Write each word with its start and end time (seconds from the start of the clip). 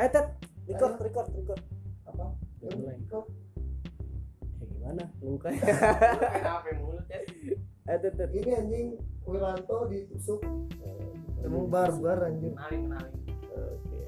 ayo 0.00 0.08
tet 0.08 0.26
record 0.66 0.94
record 0.98 1.28
record 1.34 1.60
apa 2.06 2.26
Udah 2.60 2.72
mulai. 2.74 2.96
kok 3.06 3.24
ya 4.56 4.64
gimana 4.66 5.04
lukanya 5.20 5.60
Kenapa 6.32 6.70
mulut 6.74 7.04
ya? 7.06 7.20
ayo 7.86 7.98
tet 7.98 8.14
tet 8.16 8.30
ini 8.32 8.50
anjing 8.54 8.86
Wiranto 9.22 9.76
ditusuk 9.86 10.40
emang 11.40 11.68
barbar 11.68 12.18
anjing 12.26 12.52
Kenalin, 12.52 12.80
kenalin. 12.88 13.12
Oke. 13.50 14.00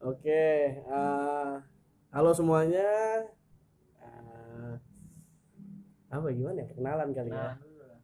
Oke, 0.00 0.44
eh, 0.78 1.52
halo 2.10 2.30
semuanya. 2.32 2.88
Eh, 3.98 4.72
apa 6.08 6.26
gimana 6.30 6.58
ya 6.58 6.66
perkenalan 6.66 7.08
kali 7.12 7.28
ya? 7.30 7.52
Dulu 7.54 7.82
lah. 7.82 7.98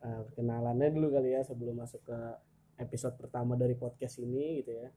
Eh, 0.00 0.18
perkenalannya 0.24 0.88
dulu 0.92 1.06
kali 1.10 1.30
ya 1.32 1.42
sebelum 1.42 1.74
masuk 1.76 1.98
ke 2.04 2.18
episode 2.78 3.14
pertama 3.18 3.58
dari 3.58 3.74
podcast 3.74 4.22
ini 4.22 4.62
gitu 4.62 4.72
ya. 4.72 4.90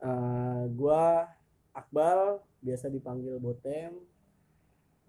Eh, 0.00 0.62
gua 0.72 1.28
Akbal, 1.72 2.40
biasa 2.60 2.88
dipanggil 2.92 3.40
Botem. 3.40 3.96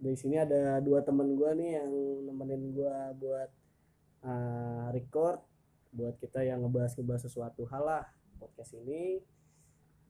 Di 0.01 0.17
sini 0.17 0.41
ada 0.41 0.81
dua 0.81 1.05
temen 1.05 1.37
gua 1.37 1.53
nih 1.53 1.77
yang 1.77 1.91
nemenin 2.27 2.73
gua 2.73 3.13
buat 3.15 3.49
eh, 4.25 4.85
record 4.95 5.39
buat 5.91 6.15
kita 6.23 6.47
yang 6.47 6.63
ngebahas 6.63 6.95
ngebahas 6.95 7.27
sesuatu 7.27 7.67
hal 7.67 7.83
lah 7.83 8.03
podcast 8.39 8.73
ini. 8.79 9.19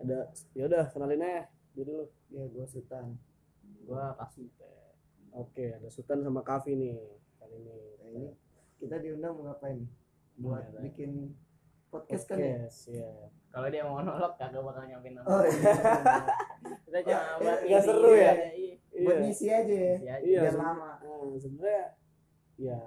Ada 0.02 0.30
ya 0.58 0.66
udah 0.70 0.86
kenalin 0.90 1.22
aja 1.22 1.46
dia 1.72 1.84
dulu 1.88 2.04
ya 2.34 2.44
gua 2.52 2.66
sultan 2.68 3.16
Gua 3.86 4.14
kasih 4.18 4.50
oke 5.32 5.66
ada 5.80 5.88
Sultan 5.88 6.22
sama 6.22 6.44
Kavi 6.44 6.74
nih 6.76 6.96
kali 7.40 7.56
ini. 7.58 7.78
Nah, 7.98 8.08
ini 8.12 8.28
kita 8.78 9.00
diundang 9.00 9.38
mau 9.40 9.50
ngapain? 9.50 9.80
Buat 10.42 10.74
Iya, 10.74 10.80
bikin 10.90 11.12
podcast 11.92 12.24
kan 12.26 12.38
ya? 12.38 12.56
podcast 12.58 12.80
ya 12.90 13.10
Kalau 13.48 13.68
dia 13.68 13.84
mau 13.84 14.00
monolog 14.00 14.34
kagak 14.36 14.64
bakal 14.64 14.84
nyampein 14.88 15.12
nama. 15.14 15.28
oh 15.28 15.44
iya. 15.44 15.76
Kita 16.88 17.00
Oh, 17.04 17.36
buat 17.38 17.60
nggak 17.62 17.82
isi, 17.82 17.88
seru 17.88 18.12
ya? 18.12 18.34
Iya. 18.34 18.76
buat 18.98 19.12
iya. 19.14 19.22
ngisi 19.22 19.46
aja 19.48 19.76
ya? 19.76 19.96
Iya 20.18 20.40
biar 20.42 20.56
lama. 20.56 20.92
eh, 21.00 21.36
sebenarnya 21.38 21.84
ya 22.56 22.80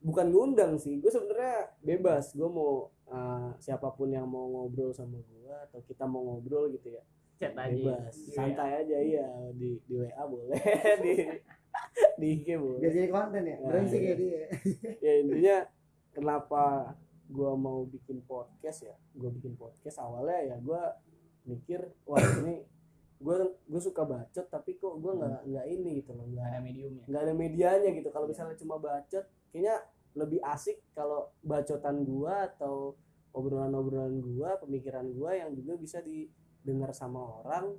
bukan 0.00 0.26
ngundang 0.28 0.72
sih. 0.76 0.98
Gue 0.98 1.10
sebenarnya 1.10 1.74
bebas. 1.80 2.30
Gue 2.30 2.46
mau 2.46 2.72
eh, 3.06 3.48
siapa 3.58 3.90
pun 3.90 4.08
yang 4.08 4.24
mau 4.24 4.46
ngobrol 4.48 4.90
sama 4.90 5.18
gue 5.18 5.54
atau 5.66 5.82
kita 5.82 6.04
mau 6.04 6.22
ngobrol 6.24 6.70
gitu 6.70 6.90
ya 6.90 7.02
Chat 7.34 7.50
aja. 7.52 7.70
bebas. 7.70 8.14
Iya. 8.14 8.32
santai 8.32 8.70
aja 8.80 8.96
iya. 8.96 9.26
Di 9.50 9.82
di 9.82 9.94
WA 9.96 10.22
boleh. 10.24 10.58
Di 11.04 11.12
di 12.14 12.26
IG 12.32 12.46
boleh. 12.54 12.78
Biar 12.80 12.92
jadi 12.92 13.08
konten 13.08 13.42
ya? 13.42 13.56
Nah, 13.58 13.66
brengsek 13.66 13.98
iya. 13.98 14.06
ya 14.06 14.14
dia. 14.14 14.42
Ya 15.04 15.12
intinya 15.18 15.56
kenapa 16.12 16.62
gua 17.30 17.56
mau 17.56 17.88
bikin 17.88 18.20
podcast 18.24 18.84
ya 18.84 18.96
gua 19.16 19.30
bikin 19.32 19.56
podcast 19.56 19.96
awalnya 20.00 20.54
ya 20.54 20.56
gua 20.60 20.92
mikir 21.44 21.80
wah 22.04 22.20
ini 22.44 22.64
gua 23.20 23.40
gue 23.48 23.80
suka 23.80 24.04
bacot 24.04 24.46
tapi 24.52 24.76
kok 24.76 25.00
gua 25.00 25.16
nggak 25.16 25.40
nggak 25.48 25.66
ini 25.72 25.90
gitu 26.04 26.12
loh 26.12 26.28
Nggak 26.28 26.46
ada 26.50 26.58
mediumnya. 26.60 27.04
nggak 27.08 27.22
ada 27.24 27.34
medianya 27.34 27.90
gitu. 27.96 28.08
Kalau 28.12 28.26
misalnya 28.28 28.56
cuma 28.60 28.76
bacot 28.76 29.24
kayaknya 29.48 29.76
lebih 30.14 30.40
asik 30.44 30.78
kalau 30.92 31.32
bacotan 31.40 32.04
gua 32.04 32.46
atau 32.52 32.94
obrolan-obrolan 33.34 34.20
gua 34.20 34.60
pemikiran 34.60 35.08
gua 35.16 35.34
yang 35.34 35.56
juga 35.56 35.74
bisa 35.80 35.98
didengar 36.04 36.92
sama 36.92 37.18
orang 37.42 37.74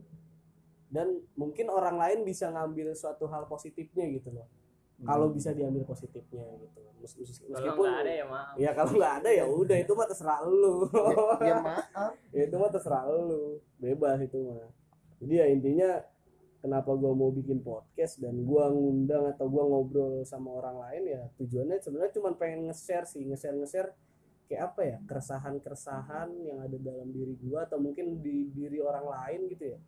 dan 0.92 1.20
mungkin 1.34 1.68
orang 1.72 1.98
lain 1.98 2.20
bisa 2.28 2.52
ngambil 2.52 2.94
suatu 2.94 3.26
hal 3.28 3.50
positifnya 3.50 4.06
gitu 4.12 4.32
loh 4.36 4.46
kalau 5.02 5.28
bisa 5.28 5.52
diambil 5.52 5.84
positifnya 5.84 6.46
gitu. 6.56 6.80
Mes- 6.96 7.18
mes- 7.18 7.42
Kalau 7.44 7.52
meskipun 7.52 7.86
nggak 7.86 8.02
ada 8.02 8.12
ya 8.12 8.26
maaf. 8.26 8.54
ya 8.56 8.70
kalau 8.72 8.92
nggak 8.96 9.14
ada 9.20 9.30
ya 9.30 9.46
udah 9.46 9.78
itu 9.78 9.92
mah 9.92 10.08
terserah 10.08 10.40
lu. 10.42 10.76
Ya 11.44 11.56
maaf. 11.60 12.12
Ya, 12.32 12.42
itu 12.48 12.56
mah 12.56 12.72
terserah 12.72 13.04
lu. 13.06 13.60
Bebas 13.78 14.18
itu 14.20 14.38
mah. 14.42 14.70
Jadi 15.20 15.34
ya 15.36 15.46
intinya 15.46 15.90
kenapa 16.60 16.96
gua 16.96 17.12
mau 17.12 17.30
bikin 17.30 17.60
podcast 17.60 18.18
dan 18.18 18.42
gua 18.42 18.72
ngundang 18.72 19.30
atau 19.30 19.46
gua 19.46 19.64
ngobrol 19.64 20.24
sama 20.24 20.50
orang 20.50 20.82
lain 20.82 21.04
ya 21.08 21.22
tujuannya 21.38 21.78
sebenarnya 21.78 22.14
cuma 22.16 22.34
pengen 22.34 22.72
nge-share 22.72 23.06
sih. 23.06 23.22
Nge-share 23.22 23.54
nge-share 23.56 23.90
kayak 24.48 24.74
apa 24.74 24.82
ya? 24.82 24.98
Keresahan-keresahan 25.06 26.30
yang 26.42 26.60
ada 26.62 26.78
dalam 26.80 27.12
diri 27.12 27.36
gua 27.38 27.68
atau 27.68 27.78
mungkin 27.78 28.18
di 28.20 28.50
diri 28.50 28.80
orang 28.80 29.06
lain 29.06 29.42
gitu 29.50 29.76
ya 29.76 29.80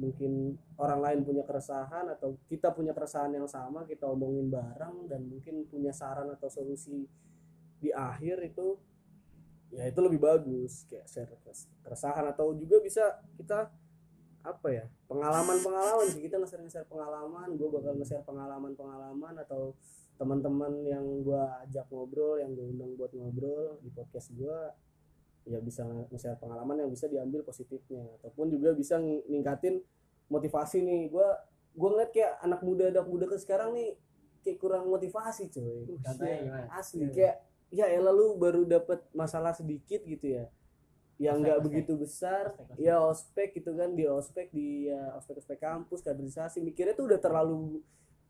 mungkin 0.00 0.56
orang 0.80 1.00
lain 1.04 1.18
punya 1.22 1.44
keresahan 1.44 2.08
atau 2.16 2.36
kita 2.48 2.72
punya 2.72 2.96
keresahan 2.96 3.32
yang 3.36 3.46
sama 3.46 3.84
kita 3.84 4.08
omongin 4.08 4.48
bareng 4.48 5.06
dan 5.06 5.28
mungkin 5.28 5.68
punya 5.68 5.92
saran 5.92 6.32
atau 6.32 6.48
solusi 6.48 7.04
di 7.82 7.90
akhir 7.92 8.40
itu 8.46 8.78
ya 9.72 9.88
itu 9.88 10.00
lebih 10.04 10.20
bagus 10.20 10.84
kayak 10.88 11.08
share 11.08 11.32
keresahan 11.84 12.24
atau 12.28 12.52
juga 12.56 12.80
bisa 12.80 13.20
kita 13.36 13.72
apa 14.42 14.68
ya 14.74 14.84
pengalaman-pengalaman 15.06 16.06
sih. 16.10 16.26
Kita 16.26 16.42
nge-share 16.42 16.86
pengalaman 16.90 17.54
gue 17.54 17.68
bakal 17.70 17.94
nge-share 17.94 18.26
pengalaman-pengalaman 18.26 19.38
atau 19.46 19.78
teman-teman 20.18 20.82
yang 20.86 21.02
gue 21.22 21.42
ajak 21.66 21.86
ngobrol 21.90 22.38
yang 22.38 22.52
gue 22.54 22.66
undang 22.74 22.94
buat 22.98 23.10
ngobrol 23.14 23.78
di 23.82 23.90
podcast 23.90 24.30
gue 24.34 24.58
ya 25.42 25.58
bisa 25.58 25.82
nge-share 26.10 26.38
pengalaman 26.38 26.86
yang 26.86 26.90
bisa 26.90 27.06
diambil 27.06 27.42
positifnya. 27.42 28.06
Ataupun 28.20 28.50
juga 28.50 28.72
bisa 28.72 28.96
ng- 28.96 29.26
ningkatin 29.26 29.82
motivasi 30.28 30.80
nih. 30.80 31.10
Gue 31.10 31.28
gue 31.72 31.88
ngeliat 31.88 32.10
kayak 32.12 32.32
anak 32.44 32.60
muda 32.60 32.92
anak 32.92 33.06
muda 33.08 33.24
ke 33.24 33.36
sekarang 33.40 33.72
nih 33.72 33.96
kayak 34.42 34.58
kurang 34.58 34.86
motivasi 34.86 35.48
coy. 35.48 35.88
Contohnya 36.02 36.38
gimana? 36.42 36.66
asli. 36.76 37.06
Kayak 37.10 37.36
ya 37.72 37.86
elah 37.88 38.12
lu 38.12 38.36
baru 38.36 38.68
dapat 38.68 39.00
masalah 39.12 39.56
sedikit 39.56 40.04
gitu 40.04 40.36
ya. 40.36 40.46
Yang 41.22 41.36
nggak 41.46 41.58
begitu 41.62 41.92
besar 41.94 42.50
Ospek, 42.50 42.66
ospek. 42.66 42.76
ya 42.82 42.96
ospek 42.98 43.48
gitu 43.54 43.70
kan 43.78 43.90
di 43.94 44.04
ospek 44.04 44.46
di 44.50 44.90
ya, 44.90 45.14
ospek 45.14 45.38
ospek 45.38 45.58
kampus 45.62 46.02
kaderisasi. 46.02 46.58
Mikirnya 46.60 46.92
tuh 46.92 47.06
udah 47.06 47.20
terlalu 47.22 47.80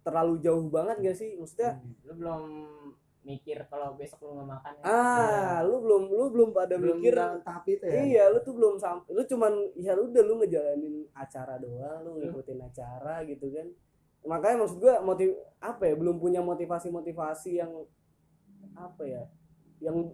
terlalu 0.02 0.34
jauh 0.42 0.66
banget 0.66 0.96
gak 0.98 1.16
sih? 1.16 1.38
Maksudnya 1.38 1.78
Lu 2.02 2.12
belum 2.18 2.42
mikir 3.22 3.58
kalau 3.70 3.94
besok 3.94 4.18
lu 4.26 4.30
nggak 4.34 4.48
makan 4.50 4.72
ya? 4.78 4.84
ah 4.84 5.58
lu 5.62 5.78
belum 5.78 6.02
lu 6.10 6.24
belum 6.34 6.48
pada 6.50 6.74
belum 6.74 6.98
mikir 6.98 7.14
tahap 7.46 7.64
itu 7.70 7.84
ya? 7.86 7.94
Iya 8.02 8.24
lu 8.34 8.38
tuh 8.42 8.54
belum 8.58 8.74
sampai 8.82 9.10
lu 9.14 9.22
cuman 9.22 9.52
ya 9.78 9.94
lu 9.94 10.10
udah 10.10 10.22
lu 10.26 10.34
ngejalanin 10.42 11.06
acara 11.14 11.54
doang 11.56 12.02
lu 12.02 12.10
ngikutin 12.18 12.58
acara 12.60 13.22
gitu 13.22 13.46
kan. 13.54 13.66
Makanya 14.22 14.56
maksud 14.66 14.78
gua 14.82 14.98
motiv 15.02 15.34
apa 15.62 15.82
ya 15.86 15.94
belum 15.94 16.18
punya 16.18 16.42
motivasi 16.42 16.90
motivasi 16.90 17.62
yang 17.62 17.72
apa 18.74 19.02
ya 19.06 19.22
yang 19.78 20.10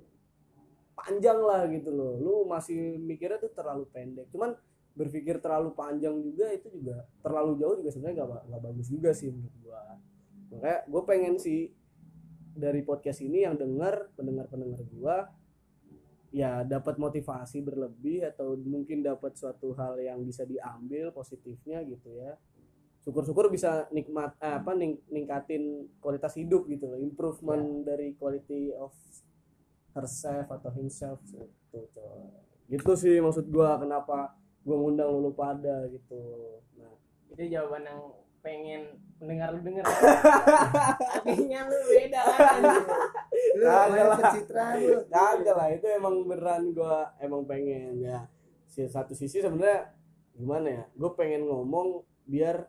panjang 0.93 1.39
lah 1.41 1.65
gitu 1.71 1.89
loh. 1.95 2.13
Lu 2.21 2.35
masih 2.45 2.99
mikirnya 3.01 3.39
tuh 3.41 3.53
terlalu 3.57 3.89
pendek. 3.89 4.29
Cuman 4.29 4.53
berpikir 4.93 5.39
terlalu 5.39 5.73
panjang 5.79 6.19
juga 6.19 6.51
itu 6.51 6.69
juga 6.75 7.07
terlalu 7.23 7.55
jauh 7.63 7.75
juga 7.79 7.91
sebenarnya 7.95 8.17
nggak 8.21 8.31
ba- 8.35 8.45
nggak 8.51 8.63
bagus 8.67 8.87
juga 8.91 9.11
sih 9.15 9.31
menurut 9.31 9.57
gua. 9.63 9.81
Makanya 10.49 10.79
gue 10.89 11.03
pengen 11.07 11.35
sih 11.39 11.71
dari 12.59 12.83
podcast 12.83 13.23
ini 13.23 13.47
yang 13.47 13.55
dengar 13.55 14.11
pendengar 14.19 14.51
pendengar 14.51 14.83
gua 14.91 15.31
ya 16.35 16.67
dapat 16.67 16.99
motivasi 16.99 17.63
berlebih 17.65 18.27
atau 18.35 18.59
mungkin 18.59 19.01
dapat 19.01 19.39
suatu 19.39 19.73
hal 19.79 19.97
yang 20.03 20.21
bisa 20.27 20.43
diambil 20.45 21.15
positifnya 21.15 21.81
gitu 21.87 22.11
ya. 22.19 22.35
Syukur-syukur 23.07 23.49
bisa 23.49 23.89
nikmat 23.95 24.37
eh, 24.43 24.59
apa 24.59 24.75
ning- 24.75 25.01
ningkatin 25.09 25.89
kualitas 26.03 26.37
hidup 26.37 26.69
gitu 26.69 26.91
loh 26.91 27.01
improvement 27.01 27.87
dari 27.87 28.13
quality 28.19 28.75
of 28.77 28.93
herself 29.97 30.51
atau 30.53 30.71
himself 30.77 31.23
gitu 31.25 31.81
coy. 31.95 32.29
gitu 32.69 32.93
sih 32.99 33.17
maksud 33.23 33.49
gua 33.49 33.81
kenapa 33.81 34.37
gua 34.67 34.77
ngundang 34.77 35.09
lu 35.09 35.33
pada 35.33 35.89
gitu. 35.89 36.21
Nah. 36.77 36.93
Itu 37.33 37.41
jawaban 37.49 37.89
yang 37.89 38.03
pengen 38.39 38.83
mendengar 39.19 39.51
lu 39.51 39.61
dengar. 39.61 39.85
Artinya 41.27 41.61
lu 41.67 41.77
beda 41.87 42.21
kan. 42.23 42.61
lu 43.59 43.65
lah. 43.65 44.17
pencitraan 44.17 44.77
lu 44.79 44.99
kagak 45.07 45.55
lah 45.57 45.69
itu 45.71 45.87
emang 45.91 46.15
beneran 46.25 46.71
gua 46.71 47.11
emang 47.19 47.43
pengen 47.45 47.99
ya 47.99 48.27
si 48.69 48.87
satu 48.87 49.17
sisi 49.17 49.41
sebenarnya 49.41 49.91
gimana 50.39 50.69
ya 50.71 50.85
gue 50.95 51.11
pengen 51.19 51.51
ngomong 51.51 52.05
biar 52.23 52.69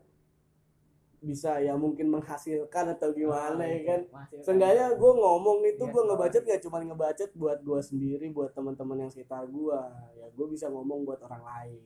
bisa 1.19 1.59
ya 1.59 1.75
mungkin 1.75 2.07
menghasilkan 2.07 2.95
atau 2.95 3.11
gimana 3.11 3.59
ya 3.61 3.79
kan 3.83 4.01
Seenggaknya 4.39 4.95
gue 4.95 5.11
ngomong 5.13 5.67
itu 5.67 5.77
Iya, 5.77 5.91
gue 5.91 5.91
soalnya. 5.91 6.15
ngebacot 6.15 6.43
gak 6.47 6.61
cuma 6.63 6.77
ngebacot 6.79 7.29
buat 7.35 7.59
gue 7.59 7.79
sendiri 7.83 8.25
buat 8.31 8.55
teman-teman 8.55 9.05
yang 9.05 9.11
sekitar 9.11 9.43
gue 9.45 9.79
ya 10.15 10.27
gue 10.31 10.47
bisa 10.47 10.71
ngomong 10.71 11.03
buat 11.03 11.19
orang 11.21 11.43
lain 11.43 11.79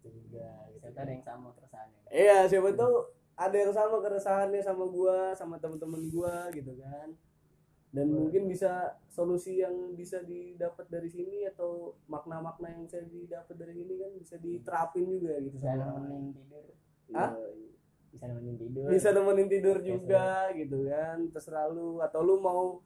gitu 0.00 0.08
juga 0.10 0.48
gitu. 0.72 0.80
Ternyata 0.80 0.98
ada 0.98 1.10
yang 1.12 1.22
sama 1.22 1.48
keresahannya. 1.52 2.00
iya 2.08 2.38
siapa 2.48 2.72
tahu 2.72 2.96
ada 3.38 3.54
yang 3.54 3.70
sama 3.70 4.02
keresahannya 4.02 4.58
sama 4.58 4.84
gue 4.90 5.18
sama 5.38 5.54
teman-teman 5.62 6.02
gue 6.10 6.36
gitu 6.58 6.74
kan. 6.82 7.14
Dan 7.88 8.12
mungkin 8.12 8.50
bisa 8.50 9.00
solusi 9.08 9.64
yang 9.64 9.96
bisa 9.96 10.20
didapat 10.20 10.84
dari 10.92 11.08
sini 11.08 11.48
atau 11.48 11.96
makna-makna 12.04 12.68
yang 12.68 12.84
bisa 12.84 13.00
didapat 13.00 13.56
dari 13.56 13.72
sini 13.72 13.96
kan 13.96 14.10
bisa 14.18 14.36
diterapin 14.36 15.08
juga 15.08 15.40
gitu 15.40 15.56
Bisa 15.56 15.72
nemenin 15.72 16.24
tidur. 16.36 16.64
Hah? 17.16 17.32
Bisa 18.12 18.24
nemenin 18.28 18.56
tidur. 18.60 18.86
bisa 18.92 19.08
nemenin 19.16 19.48
tidur 19.48 19.76
Iya, 19.80 19.86
juga 19.88 20.26
gitu 20.52 20.78
kan 20.90 21.16
terserah 21.32 21.66
lu. 21.72 22.02
Atau 22.04 22.20
lu 22.26 22.36
mau 22.42 22.82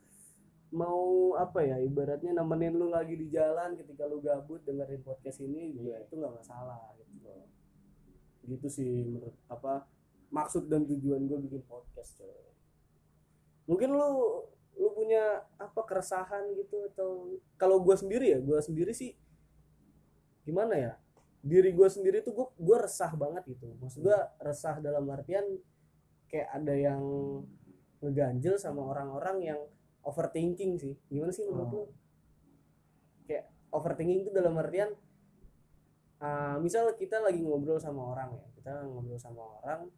mau 0.73 1.35
apa 1.37 1.61
ya 1.67 1.77
ibaratnya 1.83 2.33
nemenin 2.33 2.79
lu 2.79 2.89
lagi 2.89 3.19
di 3.19 3.27
jalan 3.29 3.75
ketika 3.75 4.07
lu 4.09 4.23
gabut 4.23 4.63
dengerin 4.65 5.03
podcast 5.03 5.43
ini 5.43 5.75
juga 5.75 5.99
itu 5.99 6.15
nggak 6.15 6.35
masalah 6.39 6.95
gitu. 7.01 7.33
Gitu 8.47 8.67
sih 8.71 9.03
menurut 9.03 9.35
apa 9.51 9.83
maksud 10.33 10.67
dan 10.73 10.89
tujuan 10.89 11.29
gue 11.29 11.39
bikin 11.47 11.63
podcast 11.69 12.17
coy. 12.19 12.33
Mungkin 13.69 13.93
lu 13.93 14.09
lu 14.81 14.89
punya 14.97 15.45
apa 15.61 15.85
keresahan 15.85 16.57
gitu 16.57 16.89
atau 16.97 17.37
kalau 17.61 17.85
gue 17.85 17.93
sendiri 17.93 18.33
ya 18.33 18.41
gue 18.41 18.57
sendiri 18.65 18.97
sih 18.97 19.13
gimana 20.49 20.75
ya 20.75 20.93
diri 21.45 21.77
gue 21.77 21.89
sendiri 21.93 22.25
tuh 22.25 22.33
gue 22.33 22.47
gue 22.57 22.77
resah 22.81 23.13
banget 23.13 23.45
gitu. 23.53 23.69
Maksud 23.79 24.01
gue 24.03 24.19
resah 24.41 24.81
dalam 24.81 25.05
artian 25.13 25.45
kayak 26.33 26.49
ada 26.55 26.75
yang 26.75 27.03
ngeganjel 28.01 28.57
sama 28.57 28.83
orang-orang 28.89 29.53
yang 29.55 29.61
overthinking 30.03 30.81
sih. 30.81 30.95
Gimana 31.13 31.31
sih 31.35 31.45
menurut 31.47 31.69
Oh. 31.69 31.75
lu? 31.77 31.85
Kayak 33.29 33.51
overthinking 33.75 34.27
itu 34.27 34.31
dalam 34.35 34.55
artian 34.57 34.95
ah, 36.23 36.57
misal 36.63 36.95
kita 36.95 37.19
lagi 37.19 37.43
ngobrol 37.43 37.83
sama 37.83 38.15
orang 38.15 38.31
ya 38.39 38.47
kita 38.55 38.71
ngobrol 38.87 39.19
sama 39.19 39.43
orang 39.59 39.91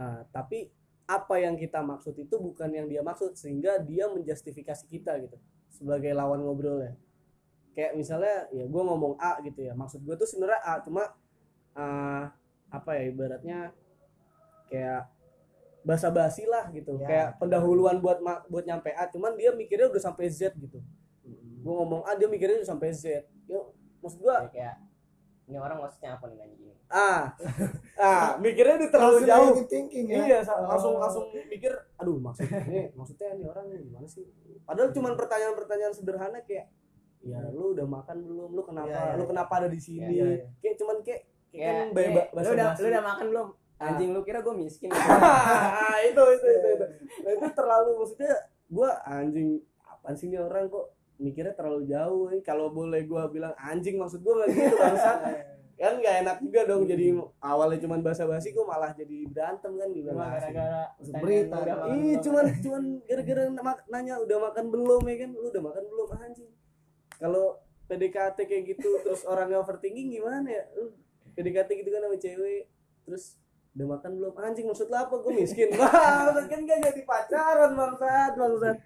ah, 0.00 0.24
tapi 0.32 0.72
apa 1.10 1.34
yang 1.42 1.58
kita 1.58 1.82
maksud 1.82 2.14
itu 2.16 2.38
bukan 2.38 2.70
yang 2.70 2.86
dia 2.86 3.02
maksud 3.02 3.34
sehingga 3.34 3.82
dia 3.82 4.06
menjustifikasi 4.06 4.86
kita 4.86 5.18
gitu 5.18 5.34
sebagai 5.66 6.14
lawan 6.14 6.38
ngobrolnya. 6.46 6.94
Kayak 7.74 7.98
misalnya 7.98 8.46
ya 8.54 8.62
gue 8.70 8.82
ngomong 8.82 9.18
A 9.18 9.42
gitu 9.42 9.58
ya 9.66 9.74
maksud 9.74 10.06
gue 10.06 10.14
tuh 10.14 10.26
sebenarnya 10.30 10.62
A 10.62 10.78
cuma 10.78 11.10
ah, 11.74 12.30
apa 12.70 12.90
ya 12.94 13.10
ibaratnya 13.10 13.58
kayak 14.70 15.10
basa-basi 15.82 16.46
lah 16.46 16.70
gitu. 16.70 16.94
Ya. 17.02 17.06
kayak 17.10 17.28
pendahuluan 17.42 17.98
buat 17.98 18.22
buat 18.46 18.62
nyampe 18.62 18.94
A 18.94 19.10
cuman 19.10 19.34
dia 19.34 19.50
mikirnya 19.50 19.90
udah 19.90 20.02
sampai 20.02 20.30
Z 20.30 20.54
gitu. 20.62 20.78
Gue 21.60 21.74
ngomong 21.74 22.06
A 22.06 22.14
dia 22.14 22.30
mikirnya 22.30 22.62
udah 22.62 22.70
sampai 22.70 22.94
Z. 22.94 23.26
Ya 23.50 23.58
maksud 23.98 24.22
gue 24.22 24.30
Kayak- 24.30 24.54
kayak 24.54 24.76
ini 25.50 25.58
orang 25.58 25.78
maksudnya 25.78 26.14
apa 26.14 26.24
nih 26.24 26.36
nanya 26.38 26.54
gini 26.54 26.72
ah. 26.88 27.22
Ah 27.96 28.38
mikirnya 28.38 28.78
udah 28.78 28.90
terlalu 28.90 29.18
jauh. 29.24 29.52
thinking 29.66 30.06
ya. 30.06 30.16
Iya 30.24 30.38
langsung 30.62 30.94
Oh. 30.94 31.02
langsung 31.02 31.24
mikir 31.44 31.74
aduh 31.96 32.16
maksudnya 32.16 32.62
maksudnya 32.94 33.28
ini 33.34 33.44
orang 33.44 33.66
gimana 33.68 34.06
sih? 34.06 34.24
Padahal 34.62 34.90
cuman 34.90 35.12
pertanyaan-pertanyaan 35.14 35.92
sederhana 35.92 36.38
kayak 36.40 36.70
ya 37.20 37.36
lu 37.50 37.74
udah 37.74 37.84
makan 37.84 38.16
belum? 38.22 38.48
Lu 38.50 38.62
kenapa? 38.62 38.88
Iya, 38.88 39.00
iya, 39.04 39.12
lu 39.12 39.22
iya. 39.22 39.28
kenapa 39.28 39.52
ada 39.56 39.68
di 39.68 39.76
sini? 39.76 40.06
Iya, 40.08 40.24
iya. 40.30 40.46
kayak 40.58 40.76
cuman 40.78 40.96
kayak 41.02 41.20
kayak 41.50 41.74
kayak 41.90 42.08
kan 42.08 42.16
eh, 42.16 42.26
ba- 42.32 42.40
lu 42.40 42.50
udah 42.50 42.68
lu 42.72 42.86
udah 42.88 43.04
makan 43.04 43.26
belum? 43.28 43.48
Ah. 43.76 43.86
anjing 43.88 44.10
lu 44.12 44.20
kira 44.20 44.38
gue 44.38 44.54
miskin. 44.54 44.90
Ah, 45.80 45.98
itu 46.00 46.22
itu 46.30 46.46
itu 46.48 46.68
itu. 46.70 46.86
Nah, 47.20 47.30
itu 47.32 47.46
terlalu 47.50 47.90
maksudnya 47.96 48.32
gua 48.68 48.90
anjing 49.02 49.58
apaan 49.82 50.14
sih 50.14 50.28
ini 50.28 50.36
orang 50.36 50.68
kok 50.68 50.86
mikirnya 51.20 51.52
terlalu 51.52 51.84
jauh 51.86 52.32
nih 52.32 52.40
kalau 52.40 52.72
boleh 52.72 53.04
gua 53.04 53.28
bilang 53.28 53.52
anjing 53.60 54.00
maksud 54.00 54.24
gua 54.24 54.42
nggak 54.42 54.48
gitu 54.56 54.76
bangsat. 54.76 55.18
Kan 55.80 55.96
nggak 55.96 56.16
enak 56.28 56.36
juga 56.44 56.60
dong 56.68 56.84
jadi 56.84 57.16
awalnya 57.40 57.80
cuman 57.80 58.04
basa-basi 58.04 58.52
kok 58.52 58.68
malah 58.68 58.92
jadi 58.92 59.24
berantem 59.32 59.80
kan 59.80 59.88
juga 59.88 60.12
cuma 60.12 60.28
gara-gara 60.28 60.80
berita. 61.24 61.56
Ih, 61.88 62.14
cuman 62.20 62.44
cuman 62.60 62.82
gara-gara 63.08 63.42
na- 63.48 63.84
nanya 63.88 64.14
udah 64.20 64.38
makan 64.44 64.68
belum 64.68 65.02
ya 65.08 65.16
kan? 65.24 65.30
Lu 65.32 65.48
udah 65.48 65.62
makan 65.64 65.84
belum 65.88 66.08
anjing? 66.20 66.52
Kalau 67.16 67.64
PDKT 67.88 68.38
kayak 68.44 68.64
gitu 68.76 68.90
terus 69.00 69.24
orangnya 69.24 69.64
overthinking 69.64 70.12
gimana 70.12 70.52
ya? 70.52 70.68
Lu 70.76 70.92
PDKT 71.32 71.72
gitu 71.80 71.88
kan 71.96 72.04
sama 72.04 72.16
cewek 72.20 72.68
terus 73.08 73.40
udah 73.72 73.86
makan 73.96 74.10
belum? 74.20 74.32
Anjing 74.36 74.68
maksud 74.68 74.92
lu 74.92 74.96
apa? 75.00 75.16
Gue 75.16 75.32
miskin. 75.32 75.72
Wah 75.80 76.28
kan 76.44 76.60
gak 76.60 76.80
jadi 76.92 77.02
pacaran 77.08 77.72
bangsat 77.72 78.36
bangsat 78.36 78.76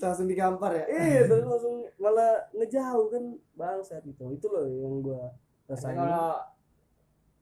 langsung 0.00 0.28
digampar 0.28 0.72
ya? 0.72 0.84
Iya 0.88 1.20
terus 1.28 1.44
langsung 1.44 1.86
malah 2.00 2.46
ngejauh 2.52 3.06
kan. 3.12 3.24
Bangsat 3.56 4.02
gitu. 4.04 4.32
Itu 4.32 4.46
loh 4.52 4.66
yang 4.66 5.00
gue 5.00 5.22
rasain. 5.70 5.96
Kalau 5.96 6.40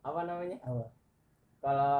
apa 0.05 0.21
namanya? 0.29 0.59
Apa? 0.63 0.87
Kalau 1.65 1.97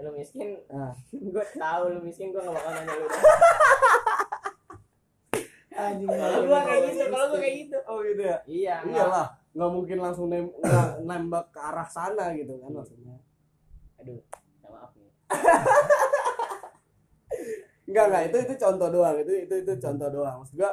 lu 0.00 0.10
miskin 0.16 0.56
ah. 0.72 0.96
gue 1.34 1.44
tahu 1.56 1.82
lu 1.92 2.00
miskin 2.00 2.32
gue 2.32 2.40
gak 2.40 2.56
bakal 2.56 2.72
nanya 2.72 2.94
lu 2.96 3.06
anjing 5.80 6.08
kalau 6.12 6.44
gue 6.44 6.60
kayak 6.60 6.82
gitu 6.92 7.04
kalau 7.08 7.26
gue 7.32 7.40
kayak 7.40 7.56
gitu. 7.64 7.78
Oh 7.88 7.98
gitu 8.04 8.22
ya? 8.24 8.38
Iya 8.44 8.74
nggak. 8.84 8.96
iyalah 8.96 9.26
nggak 9.50 9.70
mungkin 9.74 9.98
langsung 9.98 10.26
nem 10.30 10.46
nembak 11.04 11.50
ke 11.50 11.60
arah 11.60 11.88
sana 11.88 12.32
gitu 12.36 12.56
kan 12.60 12.70
maksudnya. 12.72 13.16
Aduh 14.00 14.20
ya 14.60 14.68
maaf 14.72 14.92
nih 14.96 15.10
Enggak 17.90 18.04
enggak 18.06 18.22
itu 18.30 18.36
itu 18.46 18.54
contoh 18.62 18.88
doang 18.88 19.16
itu 19.18 19.32
itu 19.50 19.54
itu 19.66 19.72
contoh 19.82 20.08
doang. 20.08 20.36
Maksud 20.46 20.54
gua 20.54 20.72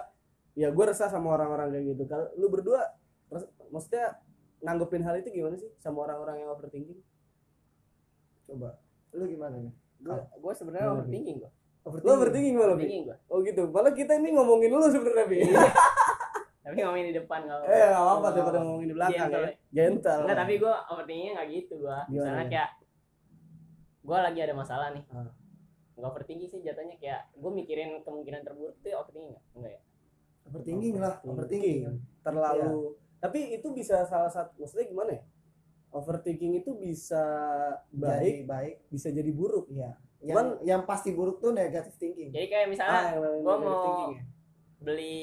ya 0.53 0.67
gua 0.69 0.85
resah 0.93 1.09
sama 1.09 1.33
orang-orang 1.33 1.73
kayak 1.73 1.85
gitu. 1.97 2.03
Kalau 2.05 2.29
lu 2.37 2.47
berdua 2.53 2.85
maksudnya 3.73 4.21
nanggepin 4.61 5.03
hal 5.05 5.17
itu 5.21 5.29
gimana 5.33 5.55
sih 5.57 5.69
sama 5.81 6.05
orang-orang 6.05 6.45
yang 6.45 6.49
overthinking? 6.53 7.01
Coba. 8.47 8.77
Lu 9.13 9.25
gimana 9.25 9.55
nih? 9.57 9.73
Gue 9.97 10.17
gue 10.17 10.53
sebenarnya 10.53 10.93
overthinking. 10.93 11.37
gue 11.41 11.51
lu 11.87 12.09
overthinking 12.11 12.55
Bi? 12.59 12.63
overthinking 12.63 13.03
gue 13.07 13.17
oh 13.31 13.37
gitu. 13.41 13.61
Malah 13.69 13.93
kita 13.95 14.19
ini 14.19 14.29
ngomongin 14.35 14.69
lu 14.73 14.87
sebenarnya 14.89 15.25
Bi. 15.29 15.39
Tapi 16.67 16.83
ngomongin 16.83 17.07
di 17.09 17.15
depan 17.15 17.47
nggak 17.47 17.63
eh 17.63 17.87
nggak 17.95 18.03
apa-apa 18.03 18.27
daripada 18.35 18.57
ngomongin 18.59 18.87
di 18.91 18.95
belakang 18.99 19.31
Gentle, 19.31 19.39
ya. 19.39 19.51
gentle. 19.71 20.19
Enggak, 20.27 20.39
tapi 20.43 20.53
gue 20.59 20.73
overthinkingnya 20.91 21.31
nggak 21.39 21.49
gitu 21.55 21.73
gue 21.79 21.97
misalnya 22.11 22.43
ya? 22.43 22.51
kayak 22.51 22.69
gue 24.03 24.17
lagi 24.19 24.39
ada 24.43 24.53
masalah 24.53 24.87
nih. 24.91 25.03
Ah. 25.15 25.31
Nggak 25.97 26.09
overthinking 26.13 26.49
sih 26.49 26.61
jatuhnya 26.61 26.95
kayak 27.01 27.33
gue 27.33 27.51
mikirin 27.51 28.05
kemungkinan 28.05 28.45
terburuk 28.45 28.77
itu 28.77 28.93
overthinking 28.93 29.33
nggak? 29.33 29.45
Enggak 29.57 29.71
ya? 29.73 29.81
Overthinking 30.47 30.95
lah 31.01 31.15
overthinking. 31.25 31.81
terlalu 32.21 32.95
tapi 33.17 33.39
itu 33.57 33.67
bisa 33.73 34.05
salah 34.05 34.29
satu 34.29 34.53
maksudnya 34.61 34.85
gimana 34.85 35.11
ya? 35.17 35.23
Overthinking 35.89 36.61
itu 36.61 36.77
bisa 36.77 37.23
baik 37.89 38.45
jadi 38.45 38.45
baik 38.45 38.75
bisa 38.93 39.07
jadi 39.09 39.31
buruk. 39.33 39.65
Iya. 39.73 39.97
Yang 40.21 40.37
Cuman- 40.37 40.59
yang 40.61 40.81
pasti 40.85 41.09
buruk 41.13 41.41
tuh 41.41 41.49
negative 41.49 41.97
thinking. 41.97 42.29
Jadi 42.29 42.45
kayak 42.45 42.67
misalnya 42.69 43.17
gua 43.41 43.57
negative 43.57 43.65
mau- 43.65 43.83
thinking 43.85 44.13
ya. 44.13 44.23
beli 44.77 45.17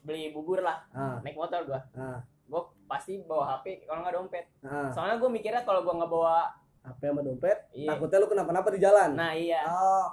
beli 0.00 0.32
bubur 0.34 0.58
lah 0.64 0.82
ah. 0.90 1.22
naik 1.22 1.38
motor 1.38 1.62
gue 1.62 1.80
ah. 1.94 2.18
Gue 2.50 2.62
pasti 2.90 3.22
bawa 3.22 3.62
hp 3.62 3.86
kalau 3.86 4.02
nggak 4.02 4.14
dompet. 4.18 4.46
Ah. 4.66 4.90
Soalnya 4.90 5.22
gue 5.22 5.30
mikirnya 5.30 5.62
kalau 5.62 5.86
gue 5.86 5.94
nggak 5.94 6.10
bawa 6.10 6.50
HP 6.82 7.00
sama 7.04 7.20
dompet 7.20 7.58
iya. 7.70 7.88
Takutnya 7.90 8.18
lu 8.18 8.28
kenapa-napa 8.28 8.68
di 8.70 8.78
jalan. 8.78 9.10
Nah 9.12 9.32
iya. 9.32 9.60
Oh. 9.64 10.08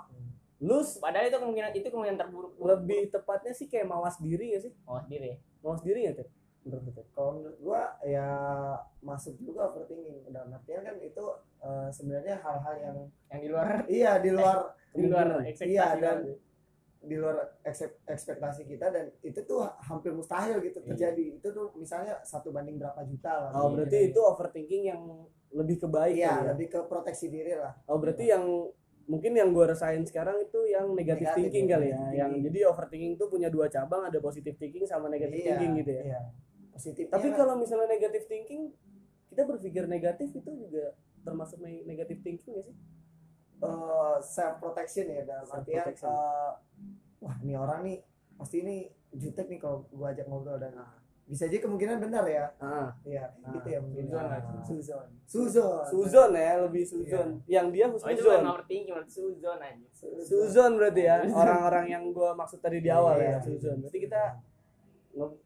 Lu 0.59 0.79
s- 0.79 0.97
padahal 0.97 1.25
itu 1.25 1.37
kemungkinan 1.37 1.71
itu 1.71 1.87
kemungkinan 1.87 2.17
terburuk. 2.17 2.53
Lebih 2.57 3.09
tepatnya 3.09 3.51
sih 3.51 3.65
kayak 3.65 3.85
mawas 3.85 4.17
diri 4.17 4.51
ya 4.51 4.59
sih? 4.59 4.73
Oh 4.83 4.97
sendiri 4.97 5.37
mawas 5.59 5.81
diri 5.81 6.03
ya 6.03 6.13
Ted? 6.13 6.29
menurut 6.61 6.91
Ted? 6.91 7.07
kalau 7.09 7.39
menurut 7.39 7.57
gua 7.57 7.81
ya 8.01 8.27
masuk 8.99 9.37
juga 9.37 9.69
overthinking. 9.69 10.27
Dalam 10.27 10.51
artian 10.51 10.81
kan 10.81 10.95
itu 10.97 11.25
eh, 11.59 11.89
sebenarnya 11.89 12.35
hal-hal 12.37 12.75
yang 12.77 12.97
yang 13.27 13.39
di 13.39 13.47
luar. 13.47 13.67
Iya 13.87 14.11
di 14.19 14.29
luar 14.29 14.57
di 14.97 15.05
luar 15.05 15.27
ekspektasi 15.41 15.71
Iya, 15.71 15.87
dan- 15.95 16.25
kan. 16.27 16.45
di 16.99 17.15
luar 17.15 17.37
ekspektasi 18.05 18.67
kita 18.67 18.89
dan 18.89 19.07
itu 19.21 19.39
tuh 19.41 19.63
hampir 19.79 20.11
mustahil 20.11 20.59
gitu 20.59 20.81
Iya. 20.81 20.87
terjadi. 20.91 21.25
Itu 21.37 21.47
tuh 21.49 21.71
misalnya 21.73 22.19
satu 22.21 22.51
banding 22.51 22.75
berapa 22.75 22.99
juta 23.05 23.31
lah. 23.37 23.51
Oh 23.53 23.69
Iya, 23.69 23.73
berarti 23.77 23.97
itu 24.09 24.19
overthinking 24.19 24.83
yang 24.85 25.01
lebih 25.49 25.77
ke 25.77 25.87
baik 25.87 26.15
iya 26.15 26.33
ya? 26.37 26.51
lebih 26.51 26.67
ke 26.67 26.79
proteksi 26.85 27.27
diri 27.27 27.55
lah 27.55 27.73
oh 27.85 27.97
berarti 27.97 28.27
yang 28.27 28.43
mungkin 29.07 29.31
yang 29.31 29.55
gue 29.55 29.63
rasain 29.63 30.03
sekarang 30.03 30.35
itu 30.41 30.59
yang 30.67 30.91
negatif 30.91 31.23
Negatif, 31.23 31.37
thinking 31.39 31.65
ya, 31.65 31.71
kali 31.73 31.87
ya 31.87 31.95
negative 31.95 32.11
yang 32.13 32.31
thinking. 32.31 32.45
jadi 32.45 32.59
overthinking 32.67 33.11
itu 33.15 33.25
punya 33.25 33.47
dua 33.47 33.67
cabang 33.67 34.03
ada 34.03 34.19
positive 34.19 34.55
thinking 34.55 34.83
sama 34.83 35.07
negative 35.07 35.37
Iya, 35.37 35.55
thinking 35.55 35.71
gitu 35.79 35.91
ya 35.91 36.03
iya. 36.05 36.21
positif 36.69 37.05
tapi 37.07 37.27
kalau 37.31 37.55
misalnya 37.55 37.87
negative 37.87 38.25
thinking 38.25 38.75
kita 39.27 39.41
berpikir 39.43 39.83
negatif 39.85 40.29
itu 40.29 40.51
juga 40.51 40.91
termasuk 41.21 41.59
ne- 41.59 41.83
negative 41.83 42.19
thinking 42.21 42.51
gak 42.53 42.65
sih 42.65 42.75
self 44.21 44.59
protection 44.59 45.05
ya 45.07 45.23
dalam 45.23 45.45
Self 45.45 45.55
artian 45.57 45.81
protection. 45.81 46.09
eh, 46.09 46.51
wah 47.19 47.35
ini 47.41 47.53
orang 47.55 47.79
nih 47.81 47.97
pasti 48.35 48.61
ini 48.61 48.75
jutek 49.09 49.47
nih 49.47 49.57
kalau 49.57 49.87
gua 49.89 50.11
ajak 50.11 50.27
ngobrol 50.27 50.59
dan 50.59 50.75
bisa 51.27 51.43
aja 51.43 51.59
kemungkinan 51.59 51.99
benar 51.99 52.23
ya. 52.23 52.47
Ah. 52.57 52.87
Iya 53.03 53.27
Ah, 53.43 53.51
gitu 53.51 53.67
ya 53.67 53.79
mungkin. 53.83 54.07
Suzon 54.07 54.23
Ah. 54.23 54.41
suzon. 54.63 55.05
Suzon. 55.27 55.83
Suzon. 55.91 56.29
Ya 56.31 56.55
lebih 56.57 56.83
Suzon. 56.87 57.27
Yang 57.45 57.67
dia 57.75 57.85
oh 57.85 57.91
itu 57.91 57.99
Husnuzon 57.99 58.31
bukan 58.31 58.47
overthinking 58.47 58.85
berarti 58.95 59.11
suzon 59.11 59.57
aja. 59.59 59.87
Suzon 60.23 60.71
berarti 60.79 61.01
ya 61.03 61.15
orang-orang 61.27 61.85
yang 61.91 62.03
gue 62.09 62.29
maksud 62.31 62.59
tadi 62.59 62.79
di 62.79 62.87
awal 62.87 63.19
ya 63.19 63.35
Iya. 63.35 63.37
Suzon. 63.43 63.77
Berarti 63.83 63.99
kita 63.99 64.23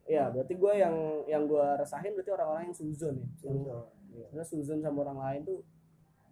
ya 0.05 0.27
berarti 0.29 0.53
gue 0.53 0.73
yang 0.75 0.95
yang 1.25 1.43
gue 1.47 1.65
resahin 1.75 2.13
berarti 2.13 2.31
orang-orang 2.31 2.63
yang 2.69 2.77
Suzon 2.77 3.15
ya. 3.17 3.27
Suzon. 3.39 3.81
Iya. 4.11 4.25
karena 4.29 4.43
Suzon 4.43 4.79
sama 4.79 4.97
orang 5.01 5.17
lain 5.17 5.41
tuh 5.47 5.59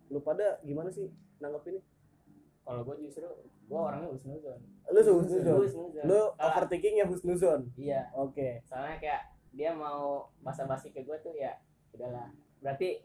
lu 0.10 0.20
pada 0.20 0.60
gimana 0.62 0.92
sih 0.92 1.08
nanggepinnya? 1.40 1.82
Kalau 2.62 2.84
gue 2.84 2.96
justru 3.02 3.26
gue 3.66 3.80
orangnya 3.80 4.10
husnuzon. 4.12 4.60
Lu 4.90 5.00
Suzon 5.00 5.58
husnuzon? 5.58 6.04
Lu 6.06 6.20
overthinking 6.36 6.96
ya 6.98 7.06
Husnuzon? 7.08 7.62
Iya. 7.74 8.14
Oke. 8.14 8.62
Soalnya 8.68 8.98
kayak 9.00 9.22
dia 9.52 9.74
mau 9.74 10.30
basa-basi 10.42 10.94
ke 10.94 11.02
gue 11.04 11.18
tuh 11.22 11.34
ya 11.34 11.58
udahlah. 11.94 12.30
Berarti 12.62 13.02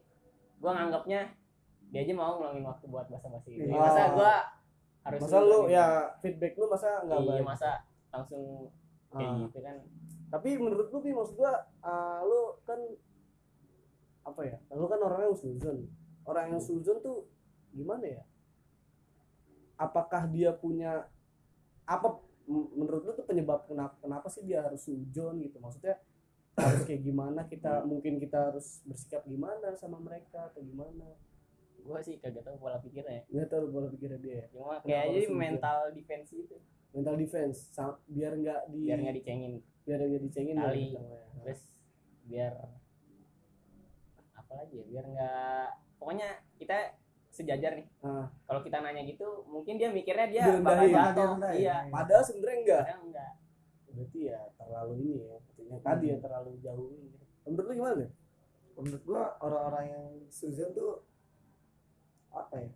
gue 0.61 0.71
nganggapnya 0.71 1.21
dia 1.93 2.01
aja 2.03 2.13
mau 2.17 2.37
ngulangin 2.41 2.65
waktu 2.67 2.87
buat 2.89 3.07
basa-basi. 3.09 3.61
Gitu. 3.61 3.71
Masa 3.71 4.13
gue 4.17 4.33
harus 5.05 5.21
masa 5.21 5.39
lu 5.45 5.59
ya 5.69 5.87
feedback 6.25 6.57
lu 6.57 6.67
masa 6.67 7.05
nggak 7.05 7.21
iya 7.21 7.29
baik? 7.37 7.45
masa 7.45 7.71
langsung 8.09 8.73
kayak 9.13 9.31
Ah. 9.31 9.39
gitu 9.47 9.59
kan. 9.61 9.77
Tapi 10.33 10.49
menurut 10.59 10.89
lu 10.91 10.99
Pi, 10.99 11.15
maksud 11.15 11.39
gua 11.39 11.55
uh, 11.85 12.25
lu 12.27 12.59
kan 12.67 12.81
apa 14.25 14.41
ya? 14.43 14.57
Lu 14.75 14.89
kan 14.89 14.99
orangnya 14.99 15.37
suzon 15.37 15.87
orang 16.25 16.57
yang 16.57 16.63
suzon 16.63 16.99
tuh 17.05 17.29
gimana 17.71 18.05
ya? 18.09 18.23
Apakah 19.77 20.31
dia 20.31 20.55
punya 20.57 21.05
apa 21.85 22.17
menurut 22.49 23.05
lu 23.05 23.13
tuh 23.13 23.27
penyebab 23.29 23.69
kenapa 23.69 23.97
kenapa 24.01 24.27
sih 24.33 24.43
dia 24.47 24.65
harus 24.65 24.81
suzon 24.83 25.39
gitu? 25.45 25.61
Maksudnya 25.61 26.01
harus 26.54 26.82
kayak 26.87 27.02
gimana 27.02 27.40
kita 27.50 27.82
mungkin 27.82 28.23
kita 28.23 28.50
harus 28.52 28.78
bersikap 28.87 29.26
gimana 29.26 29.75
sama 29.75 29.99
mereka 29.99 30.50
atau 30.50 30.62
gimana? 30.62 31.18
Gua 31.82 32.00
sih 32.00 32.16
kagak 32.16 32.46
tahu 32.46 32.56
pola 32.56 32.78
pikirnya. 32.78 33.26
Nggak 33.28 33.49
tahu 33.50 33.75
pola 33.75 33.87
pikirnya 33.90 34.18
dia. 34.23 34.34
Ya. 34.34 34.44
cuma 34.54 34.78
kayak 34.80 35.04
jadi 35.11 35.26
suzon? 35.26 35.37
mental 35.37 35.78
defense 35.92 36.28
gitu. 36.30 36.56
Mental 36.94 37.16
defense 37.18 37.58
sa- 37.75 37.99
biar 38.06 38.32
nggak 38.38 38.61
di 38.70 38.78
biar 38.87 38.99
nggak 39.02 39.16
dicengin. 39.20 39.54
Biar 39.84 39.99
nggak 40.00 40.23
dicengin 40.30 40.56
ya, 40.56 40.62
Kali. 40.62 40.84
namanya. 40.94 41.20
terus 41.44 41.61
biar 42.25 42.52
apa 44.32 44.52
lagi 44.54 44.75
ya? 44.80 44.84
Biar 44.88 45.04
nggak 45.11 45.66
pokoknya 45.99 46.28
kita 46.56 46.78
sejajar 47.34 47.75
nih. 47.75 47.87
Ah, 48.00 48.30
kalau 48.46 48.62
kita 48.62 48.78
nanya 48.78 49.02
gitu 49.02 49.42
mungkin 49.50 49.75
dia 49.75 49.90
mikirnya 49.90 50.26
dia 50.30 50.44
Direndahin. 50.46 50.94
bakal 50.94 51.34
jatuh. 51.34 51.52
iya. 51.58 51.76
Padahal 51.90 52.23
sebenarnya 52.23 52.58
enggak. 52.62 52.82
Padahal 52.87 53.02
enggak 53.11 53.30
berarti 53.95 54.21
ya 54.29 54.41
terlalu 54.59 54.93
ini 55.01 55.15
ya 55.23 55.37
yang 55.71 55.83
tadi 55.83 56.05
ya 56.11 56.17
terlalu 56.21 56.51
jauh 56.61 56.89
ini. 56.93 57.11
Menurut 57.47 57.67
lu 57.71 57.75
gimana 57.79 58.07
menurut 58.75 59.03
gua 59.07 59.39
orang-orang 59.39 59.85
yang 59.87 60.07
Susan 60.35 60.75
tuh 60.75 61.07
apa 62.35 62.59
ya 62.59 62.71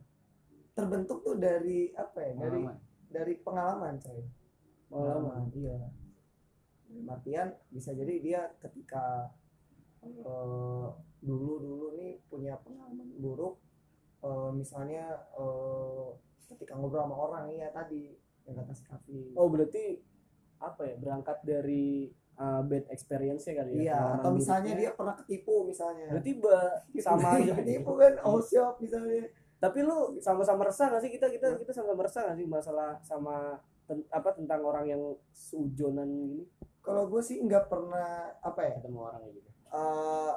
terbentuk 0.79 1.27
tuh 1.27 1.35
dari 1.35 1.91
apa 1.99 2.23
ya 2.23 2.33
dari 2.39 2.63
Pengalaman. 2.63 2.77
dari 3.11 3.35
pengalaman 3.43 3.95
coy. 3.99 4.23
Pengalaman 4.89 5.43
iya. 5.59 5.79
Dalam 6.89 7.09
artian 7.13 7.49
bisa 7.69 7.91
jadi 7.93 8.15
dia 8.23 8.41
ketika 8.63 9.29
eh, 10.07 10.89
dulu 11.19 11.53
dulu 11.59 11.87
nih 11.99 12.23
punya 12.31 12.55
pengalaman 12.63 13.11
buruk 13.19 13.59
eh, 14.23 14.51
misalnya 14.55 15.19
eh, 15.35 16.09
ketika 16.49 16.79
ngobrol 16.79 17.05
sama 17.05 17.17
orang 17.19 17.45
iya 17.53 17.69
tadi 17.75 18.15
yang 18.49 18.57
kata 18.65 18.73
si 18.73 18.85
Kavi 18.89 19.37
oh 19.37 19.51
berarti 19.53 20.01
apa 20.59 20.83
ya 20.85 20.95
berangkat 20.99 21.39
dari 21.47 22.11
uh, 22.39 22.63
bad 22.67 22.85
experience 22.91 23.47
ya 23.47 23.55
kali 23.63 23.71
ya 23.71 23.81
iya 23.83 23.99
atau 24.19 24.31
misalnya 24.35 24.75
buruknya. 24.75 24.91
dia 24.91 24.91
pernah 24.99 25.15
ketipu 25.23 25.55
misalnya. 25.67 26.07
Berarti 26.11 26.33
ba- 26.39 26.79
sama 26.99 27.29
aja 27.39 27.53
ketipu 27.59 27.91
kan 27.99 28.13
oh 28.27 28.41
siap 28.43 28.75
misalnya. 28.83 29.27
Tapi 29.59 29.79
lu 29.83 30.15
sama-sama 30.23 30.71
resah 30.71 30.87
gak 30.87 31.03
sih? 31.03 31.11
Kita 31.11 31.27
kita 31.35 31.59
kita 31.59 31.71
sama-sama 31.75 32.07
resah 32.07 32.23
gak 32.31 32.39
sih 32.39 32.47
masalah 32.47 32.91
sama 33.03 33.59
ten- 33.91 34.07
apa 34.15 34.31
tentang 34.39 34.63
orang 34.63 34.87
yang 34.87 35.03
sujonan 35.35 36.07
gini? 36.07 36.47
Kalau 36.79 37.11
gue 37.11 37.19
sih 37.21 37.43
nggak 37.43 37.67
pernah 37.67 38.39
apa 38.39 38.61
ya? 38.65 38.79
Ketemu 38.79 38.99
orang 39.03 39.21
kayak 39.27 39.35
gitu. 39.35 39.51
Eh 39.75 40.33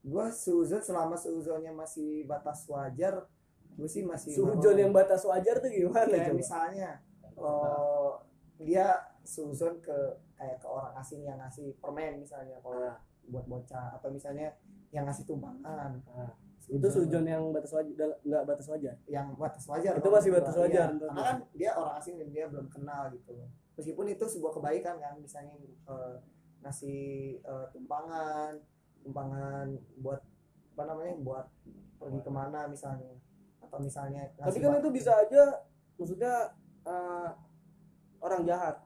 gue 0.00 0.26
suzon 0.32 0.80
selama 0.80 1.12
suzonnya 1.12 1.76
masih 1.76 2.24
batas 2.24 2.64
wajar 2.72 3.28
gue 3.76 3.84
sih 3.88 4.00
masih 4.00 4.32
sujon 4.32 4.76
yang 4.76 4.92
batas 4.96 5.24
wajar 5.28 5.60
tuh 5.60 5.68
gimana 5.68 6.08
coba? 6.08 6.36
misalnya 6.36 6.90
eh, 7.36 8.10
dia 8.64 8.96
suzon 9.22 9.78
ke 9.80 9.96
kayak 10.34 10.56
ke 10.58 10.66
orang 10.66 10.96
asing 10.96 11.20
yang 11.22 11.36
ngasih 11.36 11.76
permen 11.78 12.18
misalnya 12.18 12.56
kalau 12.60 12.80
Ah. 12.88 12.96
buat 13.28 13.46
bocah 13.46 13.94
atau 13.94 14.08
misalnya 14.10 14.50
yang 14.90 15.06
ngasih 15.06 15.24
tumpangan. 15.24 16.00
Ah. 16.10 16.32
itu 16.70 16.86
sujon 16.86 17.26
yang 17.26 17.50
batas 17.50 17.74
wajar 17.74 18.14
nggak 18.22 18.42
batas 18.46 18.66
wajar? 18.70 18.94
Yang 19.10 19.26
batas 19.34 19.64
wajar 19.66 19.90
Itu 19.98 20.06
masih 20.06 20.30
batas 20.30 20.54
gua. 20.54 20.62
wajar, 20.70 20.86
Iya, 20.86 20.94
menurut 20.94 21.10
karena 21.10 21.22
kan 21.26 21.38
dia 21.50 21.70
orang 21.74 21.94
asing 21.98 22.14
dan 22.14 22.28
dia 22.30 22.44
belum 22.46 22.66
kenal 22.70 23.02
gitu. 23.10 23.32
Meskipun 23.74 24.06
itu 24.06 24.24
sebuah 24.24 24.52
kebaikan 24.54 24.96
kan 25.02 25.14
misalnya 25.18 25.54
eh, 25.66 26.14
ngasih 26.62 27.00
eh, 27.42 27.66
tumpangan 27.74 28.54
tumpangan 29.02 29.66
buat 29.98 30.22
apa 30.70 30.82
namanya 30.86 31.14
buat 31.18 31.46
pergi 31.98 32.20
ke 32.22 32.30
mana 32.30 32.60
misalnya. 32.70 33.18
Atau 33.58 33.82
misalnya 33.82 34.30
tapi 34.38 34.62
kan 34.62 34.78
itu 34.78 34.90
bisa 34.90 35.10
aja 35.12 35.42
maksudnya 35.98 36.54
uh, 36.82 37.28
orang 38.20 38.42
jahat 38.42 38.78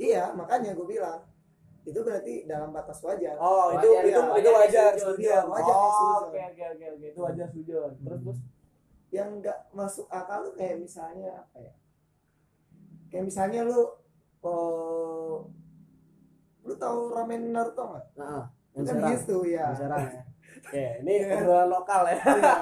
iya 0.00 0.32
makanya 0.32 0.72
gue 0.72 0.86
bilang 0.88 1.20
itu 1.80 1.96
berarti 1.96 2.44
dalam 2.44 2.72
batas 2.72 3.00
wajar. 3.00 3.36
Oh 3.40 3.72
itu 3.72 3.88
Wajar, 3.88 4.04
itu 4.04 4.20
ya, 4.20 4.36
itu 4.36 4.50
wajar 4.52 4.90
ya, 4.92 5.00
sujon 5.00 5.16
iya, 5.20 5.40
wajar 5.48 5.72
ya, 5.72 5.80
oh 5.80 6.16
oke 6.28 6.40
oke 6.52 6.64
oke 6.76 6.86
oke 6.92 7.06
itu 7.08 7.20
wajar 7.20 7.46
sujon 7.48 7.90
terus 8.00 8.20
terus? 8.24 8.38
Yang 9.10 9.28
nggak 9.42 9.58
masuk 9.72 10.06
akal 10.08 10.38
tuh 10.44 10.54
kayak 10.54 10.76
misalnya 10.78 11.30
apa 11.40 11.56
ya? 11.58 11.72
Kayak 13.10 13.24
misalnya 13.26 13.60
lu 13.68 13.80
eh 14.40 15.36
lu 16.60 16.74
tahu 16.76 16.98
ramen 17.12 17.50
Naruto 17.50 17.84
nggak? 17.90 18.06
nah 18.16 18.44
Itu 18.76 18.92
kan 18.92 19.10
gitu 19.12 19.36
ya. 19.48 19.72
yang 19.72 19.76
serang 19.76 20.04
ya 20.70 20.90
ini 21.00 21.12
Iya. 21.24 21.40
obrolan 21.40 21.68
lokal 21.72 22.02
ya. 22.06 22.20
Iya. 22.20 22.54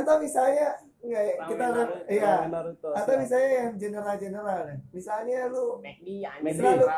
Atau 0.00 0.14
misalnya 0.22 0.68
nggak 1.06 1.22
ya, 1.22 1.34
Ramen 1.34 1.48
kita 1.48 1.64
Naruto. 1.68 2.04
iya. 2.08 2.32
Naruto 2.46 2.88
Atau 2.92 3.12
misalnya 3.16 3.50
yang 3.56 3.72
general-general 3.76 4.58
deh. 4.64 4.78
Misalnya 4.90 5.38
lu 5.46 5.64
McD 5.78 6.08
Selalu- 6.52 6.88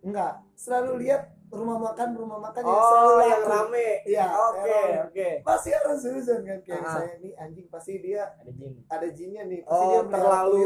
enggak 0.00 0.32
selalu 0.54 0.92
lihat 1.00 1.22
rumah 1.48 1.78
makan 1.80 2.08
rumah 2.12 2.38
makan 2.42 2.60
yang 2.60 2.76
oh 2.76 2.84
selalu 2.84 3.14
yang 3.22 3.40
laku. 3.40 3.52
rame 3.54 3.88
Iya. 4.04 4.24
oke 4.26 4.68
yang 4.68 5.06
oke 5.06 5.28
Pasti 5.40 5.68
harus 5.70 5.98
susun 5.98 6.40
kan 6.42 6.58
kayak 6.60 6.74
Ah. 6.74 6.82
misalnya 6.82 7.14
nih 7.16 7.32
anjing 7.36 7.66
pasti 7.68 7.92
dia 7.98 8.22
ada 8.28 8.50
jin 8.50 8.72
ada 8.86 9.08
jinnya 9.08 9.42
nih. 9.46 9.60
Pasti 9.62 9.72
dia 9.82 9.94
oh 9.94 10.02
melihara 10.02 10.12
terlalu 10.12 10.62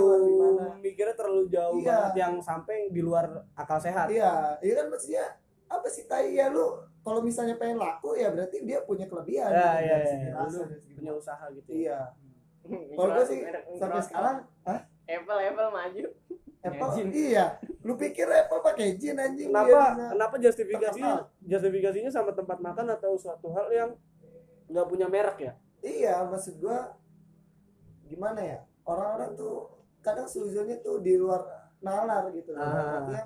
mikirnya 0.81 1.14
terlalu 1.14 1.45
jauh 1.47 1.76
Iya. 1.76 1.93
banget 1.93 2.14
yang 2.17 2.35
sampai 2.40 2.76
di 2.88 3.00
luar 3.00 3.25
akal 3.52 3.78
sehat 3.78 4.07
Iya, 4.09 4.59
iya 4.59 4.73
kan 4.75 4.87
maksudnya 4.88 5.25
apa 5.69 5.87
sih 5.87 6.05
tai 6.05 6.33
ya 6.33 6.49
lu 6.49 6.64
kalau 6.99 7.21
misalnya 7.21 7.55
pengen 7.55 7.76
laku 7.76 8.12
ya 8.12 8.28
berarti 8.28 8.57
dia 8.62 8.81
punya 8.83 9.05
kelebihan. 9.05 9.49
Ya, 9.49 9.61
gitu, 9.76 9.85
iya, 9.87 9.97
iya. 10.00 10.33
dari 10.35 10.50
segi 10.75 10.93
punya 10.95 11.12
usaha 11.14 11.45
gitu 11.52 11.69
Iya. 11.71 12.00
Kalau 12.68 13.10
gue 13.12 13.25
sih 13.26 13.40
sampai 13.75 14.00
sekarang 14.00 14.37
Apple 15.04 15.40
Apple 15.42 15.70
maju 15.70 16.04
Apple 16.58 16.90
Jin. 16.92 17.06
iya. 17.10 17.46
Lu 17.80 17.94
pikir 17.94 18.26
Apple 18.26 18.60
pakai 18.60 18.94
jin 18.94 19.16
anjing 19.16 19.48
kenapa 19.48 19.68
bisa- 19.68 20.10
kenapa 20.10 20.34
justifikasinya 20.37 21.12
terkenal. 21.16 21.46
justifikasinya 21.46 22.10
sama 22.10 22.30
tempat 22.32 22.58
makan 22.58 22.87
atau 22.90 23.14
suatu 23.14 23.48
hal 23.50 23.66
yang 23.70 23.90
nggak 24.66 24.87
punya 24.87 25.06
merek 25.06 25.38
ya 25.40 25.52
Iya, 25.78 26.26
maksud 26.26 26.58
gua 26.58 26.98
gimana 28.04 28.40
ya? 28.42 28.58
Orang-orang 28.82 29.32
tuh 29.32 29.70
kadang 30.00 30.26
suzonnya 30.26 30.76
tuh 30.78 30.98
di 30.98 31.14
luar 31.14 31.44
nalar 31.78 32.28
gitu 32.32 32.50
loh. 32.50 32.60
Ah. 32.60 32.98
Artinya, 32.98 33.22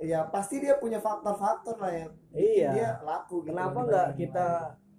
ya 0.00 0.24
pasti 0.24 0.58
dia 0.58 0.74
punya 0.74 0.98
faktor-faktor 0.98 1.76
lah 1.76 1.92
yang 1.92 2.10
bikin 2.30 2.64
Iya. 2.64 2.70
dia 2.72 2.90
laku 3.02 3.42
gitu. 3.42 3.52
kenapa 3.52 3.78
nggak 3.84 4.08
kita. 4.16 4.48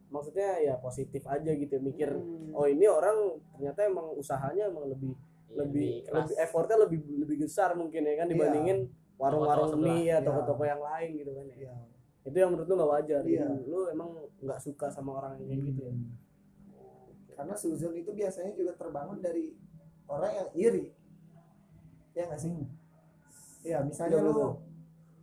Maksudnya 0.10 0.58
ya 0.60 0.74
positif 0.76 1.22
aja 1.24 1.52
gitu 1.52 1.78
mikir 1.80 2.10
Hmm. 2.10 2.50
oh 2.52 2.66
ini 2.66 2.86
orang 2.86 3.18
ternyata 3.52 3.80
emang 3.84 4.14
usahanya 4.14 4.68
emang 4.68 4.90
lebih 4.90 5.14
Iya, 5.50 5.58
lebih 5.60 5.90
keras. 6.06 6.14
lebih 6.30 6.36
effortnya 6.40 6.78
lebih 6.78 7.00
lebih 7.20 7.38
besar 7.42 7.74
mungkin 7.74 8.02
ya 8.04 8.16
kan 8.16 8.26
Iya. 8.26 8.34
dibandingin 8.34 8.80
warung-warung 9.16 9.74
Toko-toko 9.74 9.86
mie 9.90 10.06
ya 10.06 10.18
toko-toko 10.20 10.64
yang 10.64 10.78
lain 10.80 11.10
gitu 11.16 11.32
kan 11.32 11.46
ya 11.46 11.56
Iya. 11.60 11.74
itu 12.22 12.38
yang 12.38 12.50
menurut 12.52 12.68
lu 12.68 12.76
nggak 12.76 12.92
wajar 12.92 13.22
Iya. 13.24 13.46
Jadi 13.48 13.66
lu 13.66 13.80
emang 13.88 14.10
nggak 14.40 14.60
suka 14.60 14.88
sama 14.88 15.12
orang 15.16 15.32
yang 15.38 15.48
kayak 15.48 15.62
gitu 15.68 15.82
ya 15.84 15.94
Karena 17.32 17.56
suzon 17.56 17.96
itu 17.96 18.12
biasanya 18.12 18.52
juga 18.52 18.76
terbangun 18.76 19.24
dari 19.24 19.56
orang 20.06 20.32
yang 20.36 20.50
iri. 20.54 20.86
Ya 22.12 22.28
nggak 22.28 22.36
sih? 22.36 22.52
Iya, 23.64 23.80
misalnya 23.80 24.20
Iya, 24.20 24.28
lu 24.28 24.60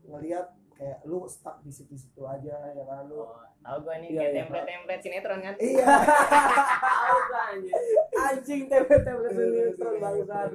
ngelihat 0.08 0.46
kayak 0.76 0.98
lu 1.02 1.24
stuck 1.24 1.60
di 1.60 1.70
situ-situ 1.70 2.20
aja 2.22 2.52
ya 2.70 2.84
kan 2.84 3.04
lu. 3.06 3.18
Oh, 3.18 3.40
tahu 3.58 3.78
gua 3.82 3.96
nih 3.96 4.08
Iya, 4.08 4.18
kayak 4.18 4.28
iya. 4.28 4.38
template-template 4.38 5.02
sinetron 5.02 5.40
kan 5.40 5.54
Iya. 5.56 5.84
tahu 7.02 7.18
gua 7.24 7.40
anjir 7.50 7.74
anjing 8.14 8.62
tempe-tempe 8.66 9.24
Iya, 9.24 9.32
sinetron 9.34 9.94
bangsat 9.96 10.48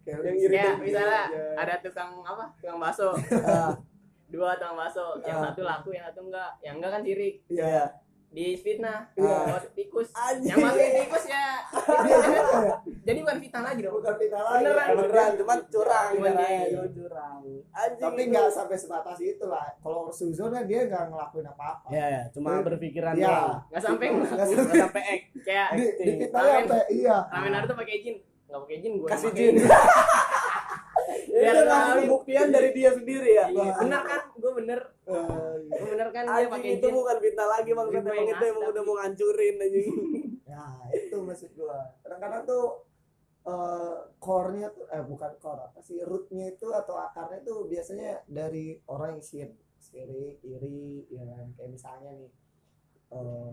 Kayak 0.00 0.18
Yang 0.18 0.24
lu- 0.24 0.40
iri 0.40 0.56
kayak 0.56 0.64
tuh 0.66 0.80
misalnya 0.82 1.22
Iya. 1.28 1.44
ada 1.58 1.74
tukang 1.78 2.10
apa 2.22 2.44
tukang 2.56 2.78
bakso 2.78 3.08
Ah, 3.46 3.72
dua 4.26 4.50
tukang 4.54 4.74
bakso 4.74 5.04
yang 5.22 5.38
Ah. 5.38 5.44
satu 5.46 5.60
laku 5.62 5.88
yang 5.90 6.04
satu 6.06 6.20
enggak 6.24 6.50
yang 6.60 6.74
enggak 6.76 6.90
kan 6.90 7.02
sirik 7.02 7.34
Iya. 7.46 7.84
Di 8.28 8.54
fitnah. 8.54 9.08
Oh, 9.16 9.56
tikus. 9.72 10.12
Yang 10.44 10.58
pakai 10.60 10.88
tikus 11.00 11.24
ya 11.24 11.38
ya? 11.38 11.56
jadi 13.06 13.18
bukan 13.24 13.36
fitnah 13.40 13.62
lagi 13.64 13.80
dong. 13.80 13.94
Bukan 13.96 14.14
kita 14.20 14.38
lagi. 14.38 14.62
Beneran, 14.62 14.86
Ya, 14.86 14.94
beneran 14.94 15.30
cuman 15.40 15.58
curang 15.72 16.10
Cuman 16.12 16.32
ya, 16.36 16.82
curang. 16.92 17.40
Anjing. 17.72 18.02
Tapi 18.04 18.20
nggak 18.28 18.46
sampai 18.52 18.76
sebatas 18.76 19.18
itu 19.22 19.44
lah. 19.48 19.66
Kalau 19.80 20.12
suzon 20.12 20.52
kan 20.52 20.64
dia 20.68 20.84
nggak 20.84 21.04
ngelakuin 21.08 21.46
apa-apa. 21.48 21.88
ya 21.88 22.04
ya 22.04 22.22
cuma 22.30 22.60
berpikiran 22.60 23.14
doang. 23.16 23.64
Nggak 23.72 23.82
sampai 23.82 24.06
Nggak 24.12 24.48
sampai. 24.76 25.02
ek 25.08 25.20
kayak 25.40 25.68
Di, 25.72 25.84
di 25.96 26.12
kita 26.20 26.36
Ramen. 26.36 26.52
sampai 26.68 26.82
iya. 26.92 27.16
ramen 27.32 27.50
Naruto 27.54 27.74
pakai 27.74 27.96
jin. 28.04 28.16
Nggak 28.48 28.60
pakai 28.64 28.76
jin 28.80 28.92
gue 28.96 29.08
kasih 29.08 29.30
jin 29.32 29.54
Biar 31.48 31.64
kan 31.64 31.98
buktian 32.04 32.48
dari 32.48 32.70
dia 32.70 32.90
sendiri 32.92 33.30
ya? 33.32 33.46
Iya, 33.48 33.72
bener 33.76 34.02
kan? 34.02 34.20
Gue 34.34 34.52
bener. 34.54 34.80
Eh, 35.04 35.52
gue 35.64 35.88
bener 35.88 36.08
kan 36.10 36.24
dia 36.28 36.46
pakai 36.46 36.70
itu 36.76 36.86
bukan 36.88 37.16
fitnah 37.18 37.48
lagi 37.48 37.70
bang. 37.72 37.86
Gue 37.86 37.98
emang 37.98 38.16
yang 38.16 38.28
itu 38.30 38.44
emang 38.46 38.64
udah 38.68 38.82
mau 38.82 38.94
ngancurin 38.96 39.56
anjing. 39.56 39.88
Nah, 40.44 40.72
itu 40.98 41.16
maksud 41.18 41.50
gua. 41.54 41.78
Kadang-kadang 42.00 42.42
tuh 42.44 42.64
eh, 43.44 43.96
core-nya 44.16 44.68
tuh 44.70 44.84
eh 44.88 45.02
bukan 45.02 45.32
core 45.38 45.62
apa 45.64 45.80
sih? 45.80 45.96
Rootnya 46.00 46.52
itu 46.52 46.68
atau 46.68 46.94
akarnya 46.96 47.40
tuh 47.40 47.64
biasanya 47.64 48.20
dari 48.28 48.76
orang 48.86 49.16
yang 49.16 49.24
sirik 49.24 49.56
sirik 49.78 50.42
iri 50.42 51.06
ya 51.08 51.22
kan? 51.24 51.54
kayak 51.54 51.70
misalnya 51.70 52.10
nih 52.12 52.28
eh 53.08 53.50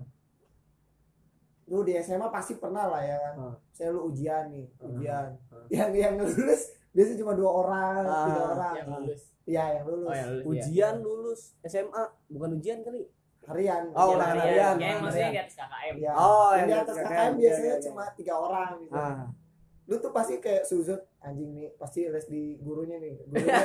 lu 1.66 1.82
di 1.82 1.98
SMA 1.98 2.30
pasti 2.30 2.58
pernah 2.58 2.86
lah 2.86 3.02
ya 3.02 3.18
kan? 3.20 3.34
Hmm. 3.40 3.56
saya 3.72 3.90
lu 3.90 4.10
ujian 4.10 4.50
nih 4.50 4.68
Hmm. 4.76 4.86
ujian. 4.92 5.28
Hmm. 5.50 5.66
yang 5.70 5.92
yang 5.94 6.14
lulus 6.18 6.74
biasanya 6.96 7.18
cuma 7.20 7.34
dua 7.34 7.52
orang 7.54 8.02
Ah, 8.02 8.24
tiga 8.26 8.42
orang. 8.48 8.74
yang 8.74 8.88
lulus. 8.90 9.22
iya 9.46 9.64
yang 9.76 9.86
lulus. 9.86 10.08
Oh 10.08 10.16
yang 10.16 10.30
lulus 10.32 10.46
ujian 10.48 10.96
lulus 10.98 11.42
SMA 11.62 12.04
bukan 12.28 12.50
ujian 12.56 12.80
kali. 12.82 13.02
Harian. 13.46 13.84
Oh, 13.92 14.10
ya. 14.10 14.14
ulangan 14.18 14.34
Iya, 14.34 14.42
harian, 14.42 14.56
kayak 14.74 14.74
ulangan 14.74 15.04
maksudnya 15.04 15.22
harian. 15.22 15.36
di 15.36 15.42
atas 15.44 15.56
KKM 15.56 15.96
ya 15.96 16.12
Oh, 16.18 16.50
yang 16.52 16.66
di 16.66 16.74
atas 16.74 16.96
KKM 16.96 17.06
KKM, 17.06 17.32
biasanya 17.36 17.62
iya, 17.62 17.76
iya, 17.76 17.86
cuma 17.86 18.04
tiga 18.16 18.34
orang 18.36 18.70
gitu. 18.82 18.96
Ah 18.98 19.20
lu 19.86 19.96
tuh 19.96 20.10
pasti 20.10 20.38
kayak 20.38 20.64
suzut 20.64 20.98
anjing 21.20 21.52
nih 21.52 21.70
pasti 21.76 22.06
les 22.06 22.26
di 22.26 22.58
gurunya 22.58 22.98
nih. 22.98 23.22
Gurunya 23.22 23.62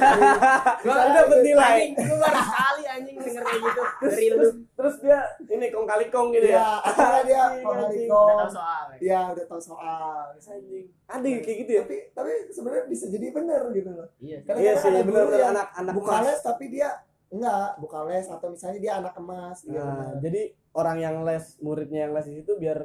gua 0.77 0.77
Misalnya 0.85 1.13
dapet 1.17 1.39
nilai. 1.41 1.73
anjing 1.73 1.93
gue 1.97 2.19
baru 2.19 2.41
sekali 2.43 2.83
anjing 2.87 3.17
denger 3.21 3.43
kayak 3.43 3.61
gitu 3.61 3.83
dari 4.01 4.27
lu. 4.27 4.35
terus 4.37 4.51
terus 4.71 4.95
dia 5.01 5.19
ini 5.47 5.67
kong 5.69 5.87
kali 5.87 6.07
kong 6.09 6.29
gitu 6.31 6.47
ya? 6.47 6.57
Ya 6.57 6.69
akhirnya 6.83 7.23
dia 7.29 7.43
kalau 7.59 7.75
anjing. 7.83 8.05
Riko 8.05 8.21
udah 8.21 8.37
tahu 8.37 8.51
soal 8.53 8.85
ya. 8.87 8.99
ya 9.01 9.21
udah 9.33 9.45
tahu 9.47 9.61
soal. 9.63 10.23
Anjing. 10.37 10.87
Ada 11.07 11.29
kayak 11.41 11.57
gitu 11.59 11.71
ya? 11.71 11.83
Tapi 11.83 11.97
tapi 12.13 12.33
sebenarnya 12.51 12.85
bisa 12.87 13.05
jadi 13.09 13.27
bener 13.31 13.63
gitu 13.73 13.91
loh. 13.91 14.09
Iya 14.19 14.37
sih. 14.37 14.45
Karena 14.45 14.61
iya 14.61 14.73
kadang 14.73 14.83
sih 14.83 14.89
ada 14.91 15.01
benar-benar 15.03 15.39
yang 15.39 15.53
anak 15.53 15.69
anak 15.75 15.93
buka 15.95 16.15
les 16.21 16.41
tapi 16.41 16.65
dia 16.69 16.89
enggak 17.31 17.69
buka 17.79 17.99
les 18.05 18.27
atau 18.27 18.49
misalnya 18.51 18.79
dia 18.79 18.93
anak 18.99 19.15
emas 19.15 19.59
iya 19.63 19.79
Nah, 19.79 19.87
bener. 19.87 20.15
jadi 20.21 20.43
orang 20.73 20.97
yang 20.99 21.17
les 21.23 21.45
muridnya 21.59 22.01
yang 22.05 22.13
les 22.13 22.27
di 22.27 22.35
situ 22.37 22.53
biar 22.57 22.79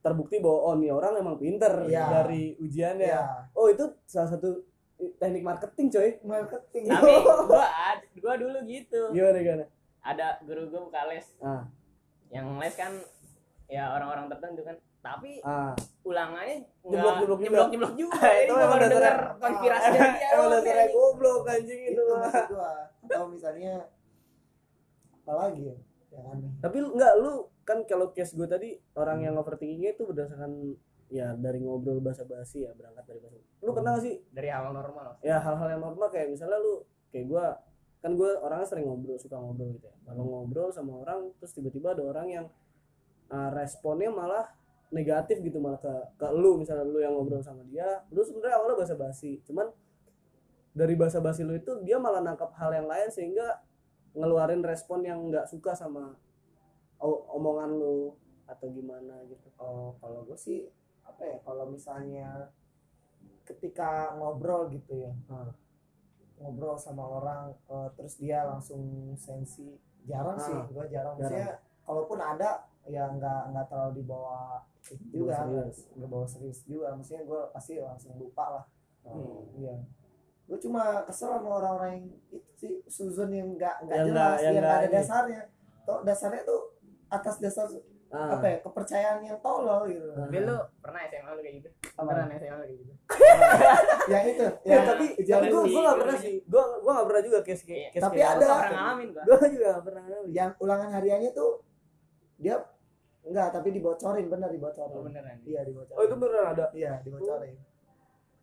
terbukti 0.00 0.36
bahwa 0.38 0.58
oh 0.62 0.74
nih 0.74 0.90
orang 0.90 1.12
emang 1.14 1.36
pinter 1.36 1.84
Iya. 1.84 2.04
dari 2.10 2.56
ujiannya. 2.56 3.04
Ya 3.06 3.22
oh 3.52 3.66
itu 3.66 3.84
salah 4.04 4.30
satu 4.30 4.64
teknik 5.16 5.40
marketing 5.40 5.86
coy. 5.88 6.08
Marketing. 6.22 6.84
Tapi 6.86 7.12
gua 7.48 7.64
ad- 7.64 8.08
gua 8.14 8.34
dulu 8.34 8.58
gitu. 8.64 9.08
Gimana 9.10 9.38
gimana? 9.38 9.64
Ada 10.00 10.40
guru 10.42 10.68
gua 10.68 10.80
buka 10.82 11.04
les. 11.06 11.26
Ah. 11.38 11.68
Yang 12.28 12.46
les 12.56 12.74
kan 12.74 12.92
ya 13.66 13.92
orang-orang 13.92 14.28
tertentu 14.28 14.60
kan. 14.62 14.76
Tapi 15.00 15.40
ah. 15.40 15.72
ulangannya 16.02 16.64
Jeblok-jeblok 16.82 17.38
juga. 17.38 17.44
jeblok 17.44 17.68
jeblok 17.70 17.92
juga 17.94 18.20
Itu 18.24 18.28
jadi 18.30 18.44
gua 18.46 18.56
emang 18.58 18.70
baru 18.70 18.80
dasarnya- 18.80 18.92
denger 18.94 19.16
konspirasi 19.36 19.86
dari 19.86 20.10
dia 20.10 20.28
emang 20.34 20.48
dasarnya 20.50 20.86
goblok 20.90 21.42
anjing 21.46 21.80
itu 21.82 22.02
itu. 22.04 22.56
atau 23.00 23.22
misalnya 23.26 23.72
apalagi 25.20 25.62
ya 25.64 25.76
yang 26.10 26.24
aneh 26.28 26.50
tapi 26.58 26.76
enggak 26.82 27.12
lu 27.16 27.32
kan 27.64 27.84
kalau 27.86 28.10
case 28.10 28.34
gue 28.34 28.48
tadi 28.48 28.76
orang 28.96 29.24
yang 29.24 29.34
overthinkingnya 29.38 29.94
itu 29.94 30.08
berdasarkan 30.08 30.74
ya 31.10 31.34
dari 31.34 31.58
ngobrol 31.58 31.98
bahasa 31.98 32.22
basi 32.22 32.62
ya 32.62 32.70
berangkat 32.74 33.02
dari 33.10 33.18
bahasa 33.18 33.36
lu 33.60 33.70
pernah 33.74 33.92
gak 33.98 34.02
sih? 34.06 34.14
Dari 34.30 34.48
hal 34.48 34.70
normal. 34.70 35.18
Ya 35.20 35.36
hal-hal 35.42 35.68
yang 35.76 35.82
normal 35.82 36.08
kayak 36.08 36.32
misalnya 36.32 36.58
lu 36.62 36.86
kayak 37.10 37.26
gua 37.26 37.46
kan 38.00 38.16
gue 38.16 38.30
orangnya 38.40 38.64
sering 38.64 38.88
ngobrol 38.88 39.20
suka 39.20 39.36
ngobrol 39.36 39.76
gitu 39.76 39.86
ya. 39.90 39.96
Kalau 40.08 40.24
ngobrol 40.24 40.72
sama 40.72 40.96
orang 40.96 41.34
terus 41.36 41.52
tiba-tiba 41.52 41.92
ada 41.92 42.02
orang 42.06 42.26
yang 42.32 42.46
uh, 43.28 43.50
responnya 43.52 44.08
malah 44.08 44.48
negatif 44.88 45.44
gitu 45.44 45.60
malah 45.60 45.76
ke 45.82 45.94
ke 46.16 46.26
lu. 46.32 46.56
Misalnya 46.56 46.88
lu 46.88 47.02
yang 47.02 47.12
ngobrol 47.12 47.44
sama 47.44 47.60
dia 47.68 48.00
lu 48.08 48.24
sebenarnya 48.24 48.56
awalnya 48.56 48.76
bahasa 48.80 48.96
basi 48.96 49.42
cuman 49.44 49.68
dari 50.70 50.94
bahasa 50.94 51.18
basi 51.18 51.42
lu 51.42 51.58
itu 51.58 51.82
dia 51.82 51.98
malah 51.98 52.22
nangkap 52.22 52.54
hal 52.56 52.70
yang 52.70 52.86
lain 52.86 53.10
sehingga 53.10 53.60
ngeluarin 54.14 54.62
respon 54.62 55.02
yang 55.02 55.18
nggak 55.30 55.46
suka 55.50 55.74
sama 55.74 56.14
omongan 57.08 57.70
lu 57.74 58.12
atau 58.44 58.66
gimana 58.68 59.24
gitu? 59.26 59.48
Oh 59.56 59.96
kalau 59.98 60.26
gue 60.26 60.36
sih 60.36 60.68
apa 61.02 61.22
ya 61.24 61.38
kalau 61.42 61.68
misalnya 61.70 62.52
ketika 63.44 64.14
ngobrol 64.16 64.70
gitu 64.70 64.94
ya. 65.08 65.12
Hmm. 65.28 65.50
ngobrol 66.40 66.72
sama 66.72 67.04
orang 67.04 67.52
eh, 67.52 67.88
terus 68.00 68.16
dia 68.16 68.48
langsung 68.48 69.12
sensi. 69.16 69.76
Jarang 70.08 70.40
sih 70.40 70.56
Ah, 70.56 70.64
gue 70.64 70.84
jarang. 70.88 70.88
jarang. 70.88 71.14
maksudnya 71.20 71.50
kalaupun 71.84 72.16
ada 72.16 72.64
ya 72.88 73.12
nggak 73.12 73.52
nggak 73.52 73.66
terlalu 73.68 74.00
dibawa 74.00 74.64
juga. 75.12 75.44
nggak 75.96 76.08
bawa 76.08 76.24
serius 76.24 76.64
juga. 76.64 76.96
Maksudnya 76.96 77.28
gue 77.28 77.40
pasti 77.52 77.76
langsung 77.76 78.16
lupa 78.16 78.44
lah. 78.56 78.64
Oh. 79.04 79.44
iya. 79.60 79.76
Gue 80.48 80.56
cuma 80.64 81.04
kesel 81.04 81.28
sama 81.36 81.60
orang-orang 81.60 81.90
yang 82.00 82.06
itu 82.32 82.50
sih 82.56 82.72
Susan 82.88 83.28
yang 83.28 83.52
nggak 83.60 83.84
nggak 83.84 83.98
jelas 84.08 84.38
yang 84.40 84.54
nggak 84.64 84.72
ada 84.80 84.88
ini. 84.88 84.94
dasarnya. 84.96 85.42
Toh 85.84 86.00
dasarnya 86.00 86.42
tuh 86.48 86.69
atas 87.10 87.36
dasar 87.38 87.66
Ah. 88.10 88.34
apa 88.34 88.42
ya 88.44 88.58
kepercayaan 88.58 89.22
yang 89.22 89.38
tolol 89.38 89.86
gitu. 89.86 90.02
Ah. 90.10 90.26
tapi 90.26 90.42
lu 90.42 90.50
pernah 90.82 91.06
SMA 91.06 91.30
lu 91.30 91.40
kayak 91.40 91.56
gitu? 91.62 91.68
Beneran 91.94 92.26
SMA 92.32 92.56
lu 92.58 92.64
kayak 92.66 92.78
gitu? 92.82 92.92
Yang 94.12 94.24
itu. 94.26 94.46
Ya, 94.66 94.72
yang 94.72 94.84
tapi 94.84 95.04
tapi 95.22 95.46
gue 95.46 95.62
gue 95.64 95.80
gak 95.80 95.98
pernah 96.02 96.16
sih. 96.18 96.26
sih. 96.26 96.36
Gue 96.42 96.64
gue 96.82 96.90
gak 96.90 97.06
pernah 97.06 97.22
juga 97.22 97.38
case 97.46 97.62
Iya. 97.62 97.88
case 97.88 98.02
Tapi 98.02 98.16
kayak 98.18 98.30
ada. 98.30 98.34
Gitu. 98.34 98.42
nggak 98.42 98.58
pernah 98.58 98.80
ngalamin 98.82 99.08
gue 99.14 99.48
juga 99.48 99.66
gak 99.70 99.84
pernah 99.84 100.00
ngalamin. 100.02 100.30
Yang 100.32 100.50
ulangan 100.58 100.88
hariannya 100.90 101.30
tuh 101.30 101.50
dia 102.34 102.56
enggak 103.20 103.48
tapi 103.52 103.68
dibocorin 103.70 104.26
bener 104.26 104.48
oh 104.48 104.52
dibocorin 104.52 105.02
beneran? 105.06 105.38
Iya 105.44 105.60
dibocorin. 105.62 105.94
Oh 105.94 106.02
itu 106.02 106.14
beneran 106.16 106.46
ada? 106.50 106.66
Iya 106.72 106.92
dibocorin. 107.00 107.54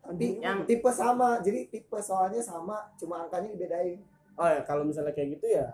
Tapi 0.00 0.26
Yang- 0.40 0.64
tipe 0.64 0.90
sama 0.90 1.28
jadi 1.44 1.60
tipe 1.68 1.98
soalnya 2.00 2.40
sama 2.40 2.88
cuma 2.96 3.20
angkanya 3.20 3.52
dibedain. 3.52 4.00
Oh 4.32 4.48
ya 4.48 4.64
kalau 4.64 4.80
misalnya 4.80 5.12
kayak 5.12 5.36
gitu 5.36 5.52
ya 5.52 5.68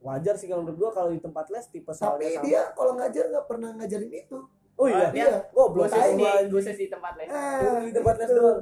wajar 0.00 0.34
sih 0.34 0.48
kalau 0.48 0.64
menurut 0.64 0.78
gue 0.78 0.90
kalau 0.92 1.10
di 1.10 1.20
tempat 1.20 1.46
les 1.48 1.66
tipe 1.68 1.88
tapi 1.88 1.98
soalnya 1.98 2.30
sama. 2.32 2.44
dia 2.44 2.60
kalau 2.72 2.92
ngajar 2.96 3.24
nggak 3.28 3.46
pernah 3.46 3.70
ngajarin 3.76 4.12
itu. 4.12 4.38
Oh 4.80 4.86
iya? 4.88 5.06
Oh, 5.06 5.12
iya 5.12 5.30
goblok 5.52 5.86
khusus 5.86 6.00
sih 6.00 6.16
di 6.16 6.24
gua. 6.48 6.92
tempat 6.96 7.12
les. 7.20 7.28
Eh, 7.28 7.78
di 7.84 7.92
tempat 7.92 8.14
les 8.16 8.28
gitu. 8.28 8.40
doang. 8.40 8.60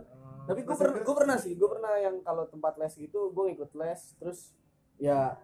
Tapi 0.48 0.60
gue 0.64 0.74
pernah 0.74 0.92
gua- 0.94 1.04
gue 1.06 1.14
pernah 1.14 1.36
sih 1.38 1.52
gue 1.54 1.68
pernah 1.70 1.92
yang 1.96 2.16
kalau 2.22 2.44
tempat 2.44 2.74
les 2.76 2.92
gitu 2.92 3.30
gue 3.30 3.44
ngikut 3.48 3.70
les 3.76 4.00
terus 4.18 4.38
ya 4.98 5.38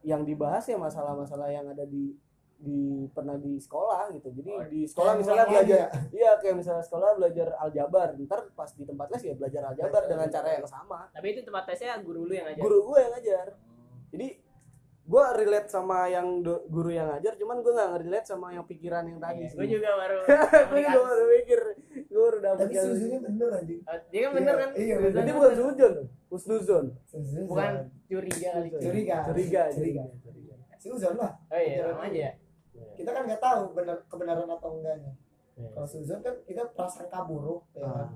yang 0.00 0.22
dibahas 0.24 0.64
ya 0.64 0.78
masalah-masalah 0.78 1.50
yang 1.50 1.68
ada 1.68 1.84
di 1.84 2.16
di 2.58 3.06
pernah 3.12 3.36
di 3.36 3.54
sekolah 3.60 4.10
gitu. 4.16 4.34
Jadi 4.34 4.50
Oh, 4.50 4.64
di 4.66 4.80
sekolah 4.82 5.12
misalnya 5.14 5.46
belajar 5.46 5.78
ya. 5.78 5.88
iya 6.10 6.30
kayak 6.40 6.56
misalnya 6.58 6.82
sekolah 6.82 7.14
belajar 7.14 7.54
aljabar 7.60 8.16
ntar 8.18 8.50
pas 8.56 8.70
di 8.74 8.82
tempat 8.82 9.06
les 9.14 9.22
ya 9.28 9.34
belajar 9.36 9.62
aljabar 9.70 10.02
dengan 10.08 10.26
cara 10.26 10.48
yang 10.58 10.66
sama. 10.66 11.06
Tapi 11.12 11.26
itu 11.36 11.40
tempat 11.44 11.68
tesnya 11.70 12.00
guru 12.02 12.26
lu 12.26 12.34
yang 12.34 12.48
ngajar? 12.50 12.62
Guru 12.64 12.78
gue 12.88 12.98
yang 12.98 13.12
ngajar. 13.14 13.46
Jadi 14.10 14.28
gue 15.08 15.24
relate 15.34 15.66
sama 15.66 16.04
yang 16.06 16.44
do- 16.44 16.68
guru 16.68 16.90
yang 16.90 17.08
ngajar 17.08 17.32
cuman 17.34 17.56
gue 17.58 17.72
nggak 17.72 17.90
relate 17.98 18.26
sama 18.26 18.52
yang 18.52 18.62
pikiran 18.62 19.02
yang 19.02 19.16
tadi 19.16 19.40
Iya, 19.40 19.48
sih. 19.48 19.56
gue 19.56 19.66
juga 19.72 19.90
baru 19.96 20.16
gue 20.70 20.80
juga 20.84 21.00
baru 21.02 21.24
mikir 21.32 21.60
gue 22.04 22.20
baru 22.22 22.38
dapet 22.38 22.60
tapi 22.60 22.74
yang 22.74 22.86
susunya 22.86 23.18
bener 23.18 23.48
anjing. 23.54 23.80
Oh, 23.82 23.98
dia 24.06 24.20
kan 24.20 24.30
bener 24.34 24.54
kan? 24.54 24.70
Iya, 24.70 24.94
kan 24.94 25.00
bukan 25.32 25.32
bener. 25.32 25.56
suzon 25.56 25.94
husnuzon. 26.28 26.84
Susun 27.02 27.42
bukan 27.48 27.72
curiga 28.04 28.48
kali. 28.52 28.68
Curiga. 28.70 29.16
curiga 29.24 29.62
Curiga. 29.72 30.04
Susun 30.76 31.14
lah. 31.16 31.32
Oh 31.48 31.56
iya 31.56 31.82
sama 31.82 32.04
aja 32.04 32.20
ya? 32.20 32.32
Kita 32.94 33.10
kan 33.10 33.22
nggak 33.24 33.40
tahu 33.40 33.60
benar 33.72 33.96
kebenaran 34.06 34.46
atau 34.46 34.70
enggaknya. 34.76 35.12
Iya. 35.56 35.68
kalau 35.72 35.88
Susun 35.88 36.20
kan 36.20 36.34
kita 36.44 36.62
prasangka 36.70 37.24
buruk 37.24 37.64
ya 37.72 37.82
kan 37.82 38.08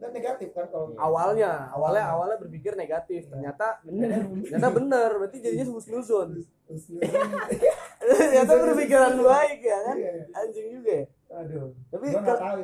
Kan 0.00 0.10
negatif 0.10 0.50
kan 0.50 0.66
kalau 0.66 0.90
Iya. 0.90 0.98
awalnya 0.98 1.50
awalnya 1.70 2.04
awalnya. 2.10 2.36
berpikir 2.42 2.72
negatif. 2.74 3.30
Ternyata 3.30 3.78
ternyata 3.82 4.68
bener. 4.74 5.10
Berarti 5.14 5.38
jadinya 5.38 5.66
husnuzon. 5.70 6.42
Husnuzon. 6.66 7.00
ternyata 8.02 8.52
berpikiran 8.58 9.14
baik 9.16 9.60
ya 9.62 9.78
kan? 9.86 9.96
Iya. 9.96 10.12
anjing 10.34 10.66
juga 10.74 10.90
ya? 10.90 11.04
Aduh. 11.32 11.68
Tapi 11.88 12.06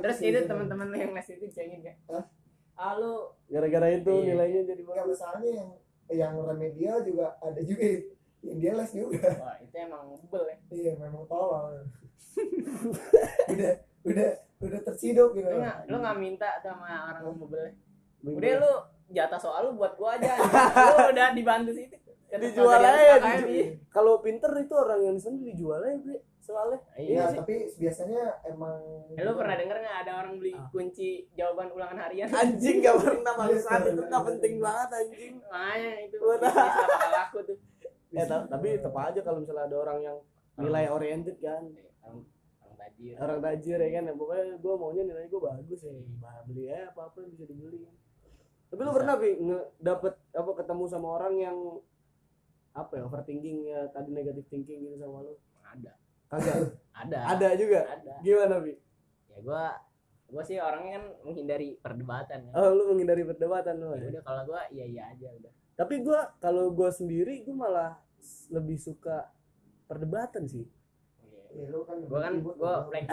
terus 0.02 0.18
itu 0.20 0.40
teman-teman 0.44 0.86
lu 0.90 0.96
yang 0.98 1.12
les 1.14 1.28
itu 1.30 1.46
kan 1.48 1.94
Hah? 2.10 2.24
ah 2.78 2.92
lu 2.94 3.34
gara-gara 3.46 3.86
itu 3.90 4.12
Iya. 4.12 4.26
nilainya 4.34 4.62
jadi 4.70 4.82
bagus. 4.82 5.18
misalnya 5.18 5.50
yang 5.50 5.70
yang 6.08 6.34
remedial 6.40 6.98
juga 7.02 7.34
ada 7.38 7.60
juga 7.62 7.86
yang 8.42 8.58
dia 8.58 8.72
les 8.74 8.90
juga. 8.90 9.30
Wah 9.38 9.56
itu 9.58 9.74
emang 9.78 10.14
bebel 10.14 10.44
ya. 10.46 10.56
Iya 10.70 10.92
memang 10.98 11.22
tolol. 11.26 11.86
Udah 13.50 13.72
udah 14.06 14.30
udah 14.58 14.80
terciduk 14.82 15.30
gitu. 15.34 15.46
Lu 15.46 15.58
nggak 15.58 15.78
lu 15.86 15.96
nggak 15.98 16.16
minta 16.18 16.48
sama 16.58 17.14
orang 17.14 17.36
bebel 17.36 17.60
ya? 17.62 17.72
Bingung. 18.18 18.38
udah 18.38 18.52
lu 18.58 18.72
jatah 19.08 19.40
soal 19.40 19.60
lu 19.66 19.70
buat 19.74 19.94
gua 19.94 20.18
aja. 20.18 20.34
Lu 20.92 21.14
udah 21.14 21.32
dibantu 21.32 21.72
situ 21.72 21.96
dijual 22.28 22.84
aja 22.84 23.24
iya. 23.48 23.72
kalau 23.88 24.20
pinter 24.20 24.52
itu 24.60 24.76
orang 24.76 25.00
yang 25.00 25.14
di 25.16 25.22
sana 25.24 25.40
dijual 25.40 25.80
aja 25.80 25.96
bre 25.96 26.20
soalnya. 26.44 26.76
Iya 26.92 27.24
Iya, 27.24 27.40
tapi 27.40 27.54
biasanya 27.76 28.22
emang 28.44 28.76
Eh, 29.16 29.24
lu 29.24 29.32
pernah 29.32 29.56
denger 29.56 29.76
nggak 29.80 29.98
ada 30.04 30.12
orang 30.12 30.36
beli 30.36 30.52
Ah. 30.52 30.68
kunci 30.68 31.24
jawaban 31.32 31.72
ulangan 31.72 32.04
harian? 32.04 32.28
Anjing 32.28 32.84
gak 32.84 33.00
pernah 33.00 33.32
bangsat 33.40 33.80
itu 33.86 34.02
nggak 34.04 34.24
penting 34.28 34.54
banget 34.60 34.88
anjing. 34.92 35.34
Makanya 35.40 35.92
itu 36.04 36.16
bakal 36.20 37.10
laku 37.16 37.38
tuh. 37.48 37.56
Ta- 38.12 38.44
tapi 38.44 38.66
tetap 38.76 38.92
aja 38.92 39.20
kalau 39.24 39.38
misalnya 39.40 39.64
ada 39.64 39.76
orang 39.78 39.98
yang 40.04 40.16
nilai 40.56 40.84
oriented 40.88 41.36
kan. 41.40 41.64
Orang 42.04 42.28
tajir 42.88 43.14
orang 43.20 43.38
tajir 43.44 43.78
ya 43.78 43.90
kan? 44.00 44.02
Ya 44.08 44.14
pokoknya 44.16 44.44
gue 44.56 44.74
maunya 44.80 45.02
nilai 45.04 45.28
gue 45.28 45.40
bagus 45.40 45.80
ya. 45.84 45.92
Bah 46.16 46.40
beli 46.48 46.72
aja 46.72 46.88
apa 46.88 47.00
apa 47.12 47.18
bisa 47.28 47.44
dibeli. 47.44 47.84
Tapi 48.68 48.80
lu 48.84 48.90
Bisa. 48.92 48.98
pernah 49.00 49.14
nge 49.20 49.58
dapet 49.80 50.14
apa 50.32 50.50
ketemu 50.56 50.84
sama 50.88 51.08
orang 51.20 51.34
yang 51.36 51.56
apa 52.72 52.92
ya 53.00 53.02
overthinking 53.08 53.58
ya 53.64 53.80
tadi 53.92 54.12
negative 54.12 54.48
thinking 54.48 54.88
gitu 54.88 54.96
sama 55.00 55.24
lu? 55.24 55.34
Ada. 55.64 55.92
Kagak? 56.28 56.56
Ada. 57.04 57.18
Ada 57.36 57.48
juga? 57.56 57.80
Ada. 57.84 58.14
Gimana 58.24 58.56
bi 58.60 58.74
ya 59.28 59.38
gua 59.44 59.64
gue 60.28 60.42
sih 60.44 60.60
orangnya 60.60 61.00
kan 61.00 61.04
menghindari 61.24 61.80
perdebatan 61.80 62.38
ya. 62.44 62.52
oh 62.52 62.68
lu 62.76 62.92
menghindari 62.92 63.24
perdebatan 63.24 63.80
lu 63.80 63.96
Ya? 63.96 64.04
Ya? 64.04 64.08
udah 64.12 64.22
kalau 64.28 64.42
gue 64.44 64.60
iya 64.76 64.84
iya 64.84 65.02
aja 65.12 65.28
udah. 65.32 65.52
Tapi 65.78 65.94
gua 66.04 66.20
kalau 66.42 66.68
gua 66.74 66.90
sendiri 66.92 67.40
gua 67.48 67.56
malah 67.64 67.92
lebih 68.52 68.76
suka 68.76 69.32
perdebatan 69.88 70.44
sih 70.44 70.68
Ya, 71.48 71.64
lu 71.72 71.80
kan 71.82 71.96
gue 72.00 72.18
kan 72.20 72.32
ribut, 72.36 72.54
gue 72.54 72.72
flag 72.86 73.04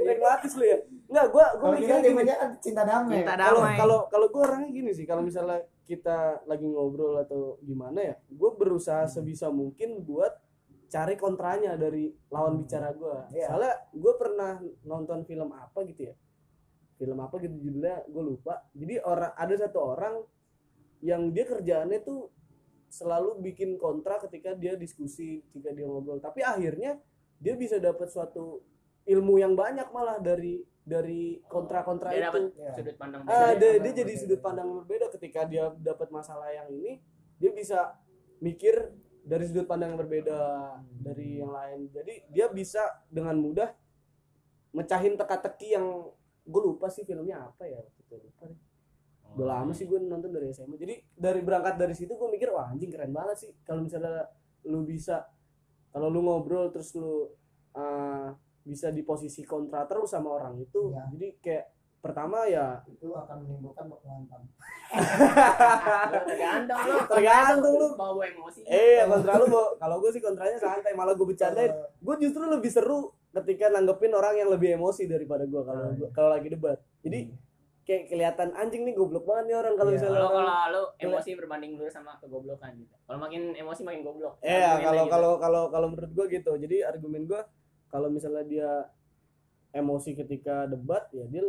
pragmatis 0.00 0.52
lu 0.56 0.64
ya? 0.64 0.78
Enggak 1.06 1.26
gua 1.30 1.46
gua 1.60 1.68
mikirnya 1.76 2.00
gini. 2.00 2.08
temanya 2.12 2.34
kan 2.36 2.50
cinta 2.58 2.82
damai. 2.82 3.14
Cinta 3.20 3.34
kalau 3.36 3.60
damai. 3.62 3.76
kalau 3.78 3.98
kalau 4.08 4.26
gue 4.32 4.42
orangnya 4.42 4.70
gini 4.72 4.90
sih 4.90 5.04
kalau 5.04 5.22
misalnya 5.22 5.60
kita 5.86 6.42
lagi 6.44 6.66
ngobrol 6.66 7.14
atau 7.20 7.62
gimana 7.62 8.00
ya 8.02 8.14
gue 8.26 8.50
berusaha 8.58 9.06
sebisa 9.06 9.54
mungkin 9.54 10.02
buat 10.02 10.34
cari 10.86 11.14
kontranya 11.14 11.74
dari 11.74 12.10
lawan 12.30 12.62
bicara 12.62 12.90
gue 12.90 13.16
Iya. 13.34 13.46
soalnya 13.50 13.74
gue 13.92 14.12
pernah 14.18 14.52
nonton 14.82 15.22
film 15.26 15.50
apa 15.52 15.78
gitu 15.86 16.10
ya? 16.10 16.14
Film 16.96 17.18
apa 17.20 17.36
gitu 17.38 17.54
judulnya 17.60 18.02
gue 18.08 18.22
lupa. 18.24 18.64
Jadi 18.72 18.98
orang 18.98 19.36
ada 19.36 19.54
satu 19.54 19.78
orang 19.84 20.14
yang 21.04 21.28
dia 21.30 21.44
kerjaannya 21.44 22.00
tuh 22.02 22.32
selalu 22.88 23.42
bikin 23.42 23.76
kontra 23.76 24.18
ketika 24.22 24.54
dia 24.54 24.74
diskusi 24.78 25.42
ketika 25.50 25.74
dia 25.74 25.86
ngobrol. 25.86 26.18
Tapi 26.22 26.42
akhirnya 26.42 26.98
dia 27.36 27.54
bisa 27.54 27.76
dapat 27.76 28.08
suatu 28.08 28.64
ilmu 29.06 29.38
yang 29.38 29.54
banyak 29.54 29.86
malah 29.94 30.18
dari 30.18 30.64
dari 30.86 31.42
kontra-kontra 31.50 32.14
dia 32.14 32.30
dapat 32.30 32.40
itu. 32.46 32.62
Iya. 32.62 32.72
sudut 32.78 32.96
pandang 32.98 33.20
ah 33.26 33.52
dia, 33.58 33.70
dia 33.82 33.92
jadi 34.06 34.12
sudut 34.14 34.38
pandang 34.38 34.66
yang 34.70 34.78
berbeda 34.86 35.06
ketika 35.18 35.40
dia 35.46 35.64
dapat 35.82 36.08
masalah 36.14 36.46
yang 36.54 36.70
ini. 36.70 37.02
Dia 37.36 37.50
bisa 37.52 37.98
mikir 38.38 38.94
dari 39.26 39.44
sudut 39.50 39.66
pandang 39.66 39.94
yang 39.94 40.00
berbeda 40.00 40.38
dari 41.02 41.42
yang 41.42 41.50
lain. 41.50 41.90
Jadi 41.90 42.30
dia 42.30 42.46
bisa 42.46 43.02
dengan 43.10 43.34
mudah 43.34 43.74
mecahin 44.70 45.18
teka-teki 45.18 45.74
yang 45.74 45.86
gue 46.46 46.62
lupa 46.62 46.86
sih 46.86 47.02
filmnya 47.02 47.50
apa 47.50 47.66
ya 47.66 47.82
waktu 47.82 48.00
itu 48.06 48.14
lupa 48.22 48.42
deh. 48.46 48.60
Udah 49.36 49.54
lama 49.54 49.70
sih 49.70 49.84
gue 49.84 49.98
nonton 49.98 50.28
dari 50.28 50.48
SMA 50.48 50.74
jadi 50.74 50.94
dari 51.12 51.40
berangkat 51.40 51.76
dari 51.76 51.92
situ 51.92 52.10
gue 52.10 52.26
mikir 52.26 52.48
wah 52.48 52.66
anjing 52.66 52.88
keren 52.88 53.10
banget 53.10 53.38
sih. 53.38 53.50
Kalau 53.60 53.78
misalnya 53.78 54.24
lu 54.64 54.82
bisa 54.82 55.22
kalau 55.88 56.06
lu 56.06 56.20
ngobrol 56.20 56.68
terus 56.68 56.92
lu 56.92 57.24
uh, 57.72 58.28
bisa 58.62 58.88
di 58.88 59.00
posisi 59.00 59.42
kontra 59.42 59.84
terus 59.84 60.08
sama 60.08 60.32
orang 60.32 60.56
itu 60.58 60.88
Iya. 60.88 61.02
jadi 61.08 61.26
kayak 61.38 61.64
pertama 61.98 62.44
ya 62.44 62.76
Itu 62.86 63.12
akan 63.12 63.40
menimbulkan. 63.40 63.84
Lu 63.86 63.96
tergantung 66.24 66.78
lu. 66.80 66.94
Tergantung 67.06 67.72
lu. 67.76 67.86
bawa 67.94 68.20
emosi. 68.24 68.60
Eh 68.64 69.04
kontra 69.04 69.32
lu 69.36 69.44
kalau 69.76 69.96
gue 69.98 70.10
sih 70.10 70.20
kontranya 70.20 70.56
santai 70.56 70.92
malah 70.92 71.12
gue 71.12 71.24
bercandain 71.24 71.66
Eh, 71.66 71.72
gue 71.96 72.14
justru 72.20 72.42
lebih 72.42 72.68
seru 72.68 73.10
ketika 73.32 73.68
nanggepin 73.68 74.10
orang 74.10 74.32
yang 74.36 74.48
lebih 74.48 74.74
emosi 74.74 75.04
daripada 75.04 75.44
gue 75.44 75.60
kalau 75.60 75.82
gua- 75.94 76.10
kalau 76.10 76.28
lagi 76.30 76.48
debat. 76.48 76.76
Jadi 77.00 77.30
kayak 77.86 78.10
kelihatan 78.10 78.50
anjing 78.52 78.82
nih 78.82 78.92
goblok 78.92 79.22
banget 79.22 79.44
nih 79.46 79.56
orang 79.56 79.74
kalau 79.74 79.88
Iya. 79.88 79.96
misalnya 79.96 80.18
kalau 80.18 80.30
orang 80.32 80.48
kalau 80.50 80.66
lu 80.74 80.82
emosi 80.98 81.30
berbanding 81.38 81.72
lurus 81.78 81.94
sama 81.94 82.12
kegoblokan 82.18 82.70
gitu 82.74 82.94
kalau 83.00 83.18
makin 83.18 83.42
emosi 83.54 83.80
makin 83.80 84.02
goblok 84.02 84.34
Iya, 84.42 84.50
Argumennya 84.74 84.82
kalau 84.82 84.98
gitu. 85.00 85.12
kalau 85.14 85.32
kalau 85.38 85.62
kalau 85.70 85.86
menurut 85.88 86.10
gua 86.12 86.26
gitu. 86.26 86.52
Jadi 86.56 86.76
argumen 86.82 87.22
gua 87.24 87.46
kalau 87.86 88.10
misalnya 88.10 88.42
dia 88.42 88.70
emosi 89.70 90.16
ketika 90.16 90.64
debat 90.64 91.04
ya 91.10 91.28
dia 91.28 91.44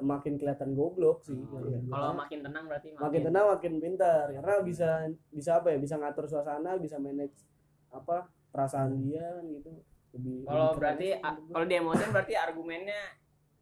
makin 0.00 0.34
kelihatan 0.34 0.74
goblok 0.74 1.22
sih. 1.22 1.38
Argumen 1.38 1.86
gua. 1.86 1.94
kalau 1.94 2.10
makin 2.18 2.38
tenang 2.42 2.64
berarti 2.66 2.88
makin 2.96 3.20
tenang 3.22 3.46
makin 3.48 3.72
pintar 3.78 4.26
karena 4.32 4.54
bisa 4.60 4.88
bisa 5.30 5.50
apa 5.56 5.70
ya? 5.70 5.78
Bisa 5.78 5.94
ngatur 5.96 6.26
suasana, 6.26 6.74
bisa 6.76 6.98
manage 6.98 7.46
apa 7.90 8.26
perasaan 8.50 8.98
dia 8.98 9.22
kan 9.22 9.46
gitu. 9.46 9.70
Lebih 10.10 10.42
kalau 10.42 10.74
berarti 10.74 11.08
kalau 11.22 11.62
di 11.64 11.74
emosi 11.78 12.04
berarti 12.10 12.34
argumennya 12.34 13.00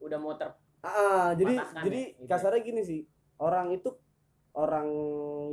udah 0.01 0.16
mau 0.16 0.33
ter 0.33 0.49
Ah, 0.80 1.34
jadi 1.34 1.58
patahkan 1.58 1.84
jadi 1.84 2.00
ya, 2.00 2.08
gitu. 2.14 2.28
kasarnya 2.30 2.60
gini 2.62 2.82
sih. 2.86 3.00
Orang 3.38 3.74
itu 3.74 3.90
orang 4.54 4.88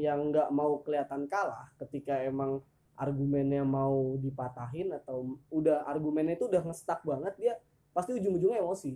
yang 0.02 0.34
nggak 0.34 0.50
mau 0.50 0.82
kelihatan 0.82 1.30
kalah 1.30 1.70
ketika 1.78 2.18
emang 2.22 2.62
argumennya 2.96 3.62
mau 3.62 4.16
dipatahin 4.18 4.90
atau 4.96 5.36
udah 5.52 5.84
argumennya 5.86 6.40
itu 6.40 6.48
udah 6.48 6.64
ngestak 6.64 7.04
banget 7.04 7.34
dia 7.36 7.54
pasti 7.92 8.16
ujung-ujungnya 8.16 8.64
emosi. 8.64 8.96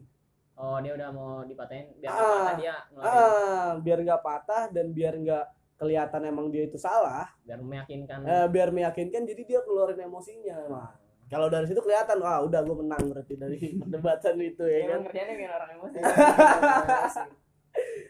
oh 0.60 0.76
dia 0.84 0.92
udah 0.92 1.08
mau 1.16 1.40
dipatahin 1.48 1.88
biar 2.04 2.12
Ah. 2.12 2.20
patah 2.20 2.56
dia 2.60 2.76
ngeluarin 2.92 3.16
Ah, 3.16 3.72
biar 3.80 4.00
nggak 4.04 4.22
patah 4.24 4.64
dan 4.76 4.86
biar 4.92 5.14
nggak 5.16 5.46
kelihatan 5.80 6.22
emang 6.28 6.52
dia 6.52 6.68
itu 6.68 6.76
salah, 6.76 7.32
biar 7.48 7.64
meyakinkan 7.64 8.18
eh, 8.28 8.48
biar 8.52 8.68
meyakinkan 8.68 9.24
jadi 9.24 9.42
dia 9.48 9.60
keluarin 9.64 10.04
emosinya. 10.04 10.60
Nah, 10.68 10.92
kalau 11.30 11.48
dari 11.48 11.66
situ 11.66 11.78
kelihatan, 11.78 12.18
wah 12.20 12.42
udah 12.42 12.60
gue 12.60 12.76
menang 12.76 13.04
berarti 13.06 13.34
dari 13.34 13.58
perdebatan 13.82 14.36
itu 14.40 14.64
ya 14.66 14.80
kan. 14.84 14.90
emang 14.90 15.04
kerjanya 15.08 15.34
bikin 15.34 15.52
orang 15.52 15.70
emosi. 15.78 15.98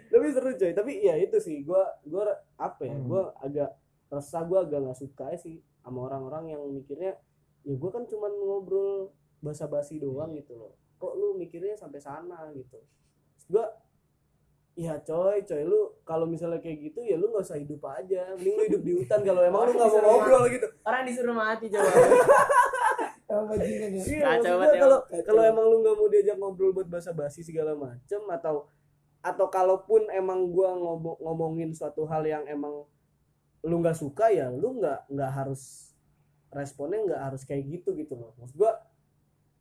Tapi 0.10 0.26
seru 0.34 0.50
coy. 0.52 0.72
Tapi 0.74 0.92
ya 1.00 1.16
itu 1.16 1.38
sih. 1.38 1.62
Gua 1.62 1.84
gua 2.02 2.26
apa 2.56 2.82
ya 2.82 2.96
Hmm. 2.96 3.06
gua 3.06 3.22
agak 3.38 3.70
resah 4.10 4.42
gua 4.42 4.66
agak 4.66 4.80
nggak 4.82 4.98
suka 4.98 5.36
sih 5.38 5.62
sama 5.80 6.10
orang-orang 6.10 6.50
yang 6.50 6.62
mikirnya 6.66 7.14
ya 7.62 7.74
gua 7.76 7.92
kan 7.92 8.04
cuman 8.04 8.32
ngobrol 8.34 9.14
basa-basi 9.40 10.00
doang 10.00 10.34
gitu 10.34 10.56
loh. 10.56 10.74
Kok 10.98 11.14
lu 11.14 11.38
mikirnya 11.38 11.76
sampai 11.76 12.00
sana 12.00 12.50
gitu. 12.52 12.80
Terus 13.36 13.48
gua 13.48 13.66
ya 14.74 14.96
coy 14.98 15.44
coy 15.44 15.62
lu 15.62 15.92
kalau 16.02 16.24
misalnya 16.24 16.58
kayak 16.58 16.90
gitu 16.90 17.04
ya 17.04 17.20
lu 17.20 17.30
nggak 17.30 17.46
usah 17.46 17.60
hidup 17.60 17.84
aja. 17.86 18.34
Mending 18.34 18.56
lu 18.56 18.64
hidup 18.66 18.82
di 18.82 18.92
hutan. 18.96 19.20
Kalau 19.22 19.42
emang 19.44 19.68
lu 19.68 19.72
nggak 19.76 19.92
mau 19.94 20.02
ngobrol 20.18 20.44
gitu. 20.50 20.68
Orang 20.82 21.04
disuruh 21.06 21.36
mati 21.36 21.70
coba 21.70 21.86
ya. 21.94 22.08
Iya, 23.30 24.42
gua 24.42 24.74
kalau 24.74 25.00
kalau 25.22 25.42
emang 25.46 25.66
lu 25.70 25.86
nggak 25.86 25.96
mau 25.96 26.08
diajak 26.10 26.38
ngobrol 26.42 26.74
buat 26.74 26.90
basa-basi 26.90 27.46
segala 27.46 27.78
macem 27.78 28.18
atau 28.26 28.66
atau 29.22 29.46
kalaupun 29.54 30.10
emang 30.10 30.50
gua 30.50 30.74
ngomong 30.74 31.22
ngomongin 31.22 31.70
suatu 31.70 32.10
hal 32.10 32.26
yang 32.26 32.44
emang 32.50 32.90
lu 33.62 33.76
nggak 33.86 33.94
suka 33.94 34.34
ya 34.34 34.50
lu 34.50 34.82
nggak 34.82 35.14
nggak 35.14 35.32
harus 35.36 35.94
responnya 36.50 37.06
nggak 37.06 37.22
harus 37.22 37.46
kayak 37.46 37.70
gitu 37.70 37.94
gitu 37.94 38.18
loh. 38.18 38.34
Maksud 38.42 38.58
gua 38.58 38.82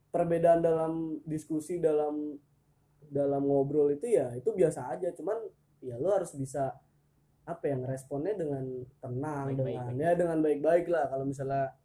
perbedaan 0.09 0.65
dalam 0.65 1.21
diskusi 1.29 1.77
dalam 1.77 2.41
dalam 3.13 3.45
ngobrol 3.45 3.93
itu 3.93 4.09
ya 4.09 4.33
itu 4.33 4.49
biasa 4.49 4.97
aja. 4.97 5.13
Cuman 5.13 5.37
ya 5.85 6.01
lu 6.01 6.09
harus 6.09 6.33
bisa 6.33 6.73
apa 7.45 7.65
yang 7.69 7.85
responnya 7.85 8.33
dengan 8.37 8.65
tenang 9.01 9.53
Baik-baik, 9.53 9.77
dengan 9.77 9.93
baik. 9.93 10.01
ya 10.01 10.11
dengan 10.17 10.39
baik-baik 10.41 10.87
lah. 10.89 11.05
Kalau 11.13 11.25
misalnya 11.29 11.77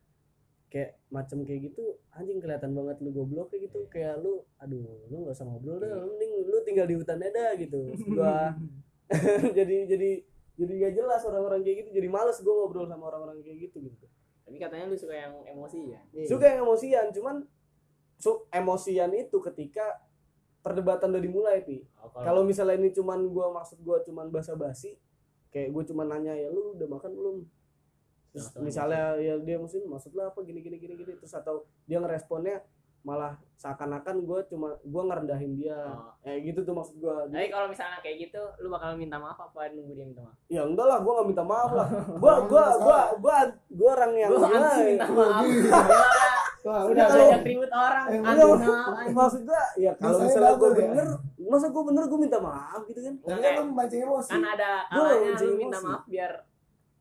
kayak 0.74 0.98
macam 1.14 1.46
kayak 1.46 1.70
gitu 1.70 2.02
anjing 2.10 2.42
kelihatan 2.42 2.74
banget 2.74 2.98
lu 3.06 3.14
goblok 3.14 3.54
kayak 3.54 3.70
gitu. 3.70 3.86
Kayak 3.94 4.26
lu 4.26 4.42
aduh 4.58 5.06
lu 5.06 5.16
nggak 5.22 5.38
usah 5.38 5.46
ngobrol 5.46 5.78
dah 5.78 5.86
Iya. 5.86 6.02
lu 6.02 6.10
mending 6.18 6.32
lu 6.50 6.58
tinggal 6.66 6.86
di 6.90 6.96
hutan 6.98 7.22
aja 7.22 7.54
gitu. 7.54 7.94
Gua 8.10 8.58
jadi 9.58 9.86
jadi 9.86 10.10
jadi 10.54 10.74
gak 10.86 10.94
jelas 10.98 11.22
orang-orang 11.30 11.62
kayak 11.62 11.86
gitu. 11.86 11.90
Jadi 12.02 12.08
males 12.10 12.42
gua 12.42 12.66
ngobrol 12.66 12.90
sama 12.90 13.06
orang-orang 13.14 13.38
kayak 13.46 13.70
gitu 13.70 13.86
gitu. 13.86 14.06
Tapi 14.50 14.58
katanya 14.58 14.90
lu 14.90 14.98
suka 14.98 15.14
yang 15.14 15.34
emosi 15.46 15.94
ya? 15.94 16.02
Iya. 16.10 16.26
suka 16.34 16.44
yang 16.50 16.60
emosian 16.66 17.06
cuman 17.14 17.36
su 18.18 18.32
emosian 18.50 19.14
itu 19.14 19.38
ketika 19.46 20.02
perdebatan 20.66 21.14
udah 21.14 21.22
dimulai 21.22 21.62
pi. 21.62 21.86
Oh, 22.02 22.10
kalau 22.18 22.42
misalnya 22.42 22.82
ini 22.82 22.90
cuman 22.90 23.30
gua 23.30 23.54
maksud 23.54 23.78
gua 23.86 24.02
cuman 24.02 24.34
basa-basi 24.34 24.98
kayak 25.54 25.70
gue 25.70 25.84
cuman 25.94 26.10
nanya 26.10 26.34
ya 26.34 26.50
lu 26.50 26.74
udah 26.74 26.90
makan 26.90 27.14
belum 27.14 27.36
terus 28.34 28.50
Langsung 28.50 28.64
misalnya 28.64 29.14
ya 29.16 29.38
dia 29.38 29.56
mesti 29.56 29.78
maksud 29.84 30.10
lu 30.10 30.22
apa 30.22 30.40
gini 30.42 30.60
gini 30.60 30.76
gini 30.76 30.94
gini 30.96 31.14
terus 31.16 31.32
atau 31.32 31.56
dia 31.84 31.98
ngeresponnya 31.98 32.66
malah 33.02 33.36
seakan-akan 33.54 34.16
gue 34.22 34.40
cuma 34.48 34.80
gue 34.80 35.04
ngerendahin 35.04 35.54
dia 35.54 35.76
Oh. 35.86 36.16
eh 36.24 36.40
gitu 36.42 36.64
tuh 36.64 36.72
maksud 36.72 36.98
gue 36.98 37.16
tapi 37.28 37.48
kalau 37.48 37.68
misalnya 37.68 38.00
kayak 38.00 38.18
gitu 38.24 38.40
lu 38.58 38.68
bakal 38.70 38.96
minta 38.96 39.16
maaf 39.16 39.36
apa 39.38 39.70
nunggu 39.70 39.92
dia 39.92 40.08
minta 40.08 40.24
maaf 40.24 40.40
ya 40.48 40.62
enggak 40.62 40.84
lah 40.84 40.98
gue 40.98 41.12
nggak 41.12 41.28
minta 41.28 41.44
maaf 41.44 41.72
lah 41.74 41.88
gue 41.92 42.34
gue 42.44 42.64
gue 42.80 43.00
gue 43.20 43.38
gue 43.76 43.90
orang 43.92 44.12
yang 44.16 44.32
ya? 44.32 44.72
minta 44.82 45.08
maaf 45.10 45.44
Wah, 46.64 46.88
udah 46.88 47.06
kalau- 47.06 47.28
banyak 47.28 47.44
ribut 47.44 47.68
orang 47.70 48.04
Eh, 48.08 48.16
Enggak, 48.16 48.48
anjing. 48.48 49.12
maksud 49.14 49.42
gue 49.44 49.62
ya 49.78 49.92
kalau 49.94 50.18
misalnya 50.18 50.54
gue 50.56 50.70
ya. 50.70 50.76
bener 50.82 51.08
masa 51.44 51.68
gue 51.68 51.84
bener 51.84 52.04
gue 52.08 52.20
minta 52.22 52.40
maaf 52.40 52.82
gitu 52.88 53.00
kan 53.00 53.14
Tapi 53.22 53.40
kan 53.42 53.52
lu 53.54 53.64
memancing 53.68 54.02
emosi. 54.02 54.32
kan 54.32 54.44
ada 54.48 54.72
Gua 54.88 55.04
kalanya 55.04 55.28
mancing 55.28 55.50
lu 55.50 55.58
minta 55.60 55.80
maaf 55.82 56.02
biar 56.08 56.32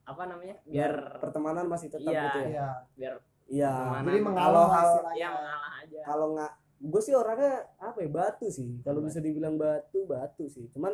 apa 0.03 0.23
namanya 0.25 0.57
biar 0.65 0.93
pertemanan 1.19 1.67
masih 1.67 1.88
tetap 1.88 2.09
Iya. 2.09 2.23
gitu 2.25 2.38
ya 2.38 2.49
Iya. 2.49 2.69
biar 2.93 3.15
iya 3.49 3.73
Pertemanan. 3.73 4.03
Jadi 4.03 4.17
Kalau 4.17 4.27
mengalah 4.27 4.67
hal- 4.69 4.91
istilahnya. 4.93 5.17
ya 5.17 5.29
mengalah 5.31 5.71
aja 5.79 6.01
kalau 6.03 6.27
nggak 6.33 6.53
gue 6.83 7.01
sih 7.01 7.15
orangnya 7.15 7.55
apa 7.79 7.99
ya 7.99 8.09
batu 8.09 8.47
sih 8.49 8.69
kalau 8.81 9.01
bisa 9.01 9.19
dibilang 9.19 9.55
batu 9.55 9.99
batu 10.05 10.45
sih 10.47 10.67
cuman 10.69 10.93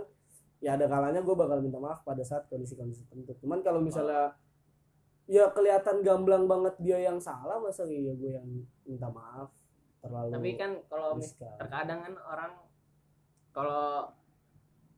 ya 0.59 0.75
ada 0.75 0.85
kalanya 0.85 1.19
gue 1.19 1.33
bakal 1.33 1.59
minta 1.59 1.79
maaf 1.79 2.03
pada 2.03 2.21
saat 2.21 2.45
kondisi-kondisi 2.47 3.05
tertentu 3.05 3.33
cuman 3.39 3.61
kalau 3.61 3.81
misalnya 3.81 4.37
ya 5.25 5.49
kelihatan 5.49 6.01
gamblang 6.01 6.45
banget 6.45 6.75
dia 6.79 6.99
yang 7.01 7.17
salah 7.19 7.57
masa 7.57 7.85
iya 7.85 8.13
gue 8.13 8.33
yang 8.35 8.49
minta 8.83 9.09
maaf 9.09 9.49
terlalu 9.99 10.29
tapi 10.31 10.51
kan 10.55 10.71
kalau 10.87 11.17
terkadang 11.57 12.01
kan 12.03 12.15
orang 12.19 12.53
kalau 13.51 14.13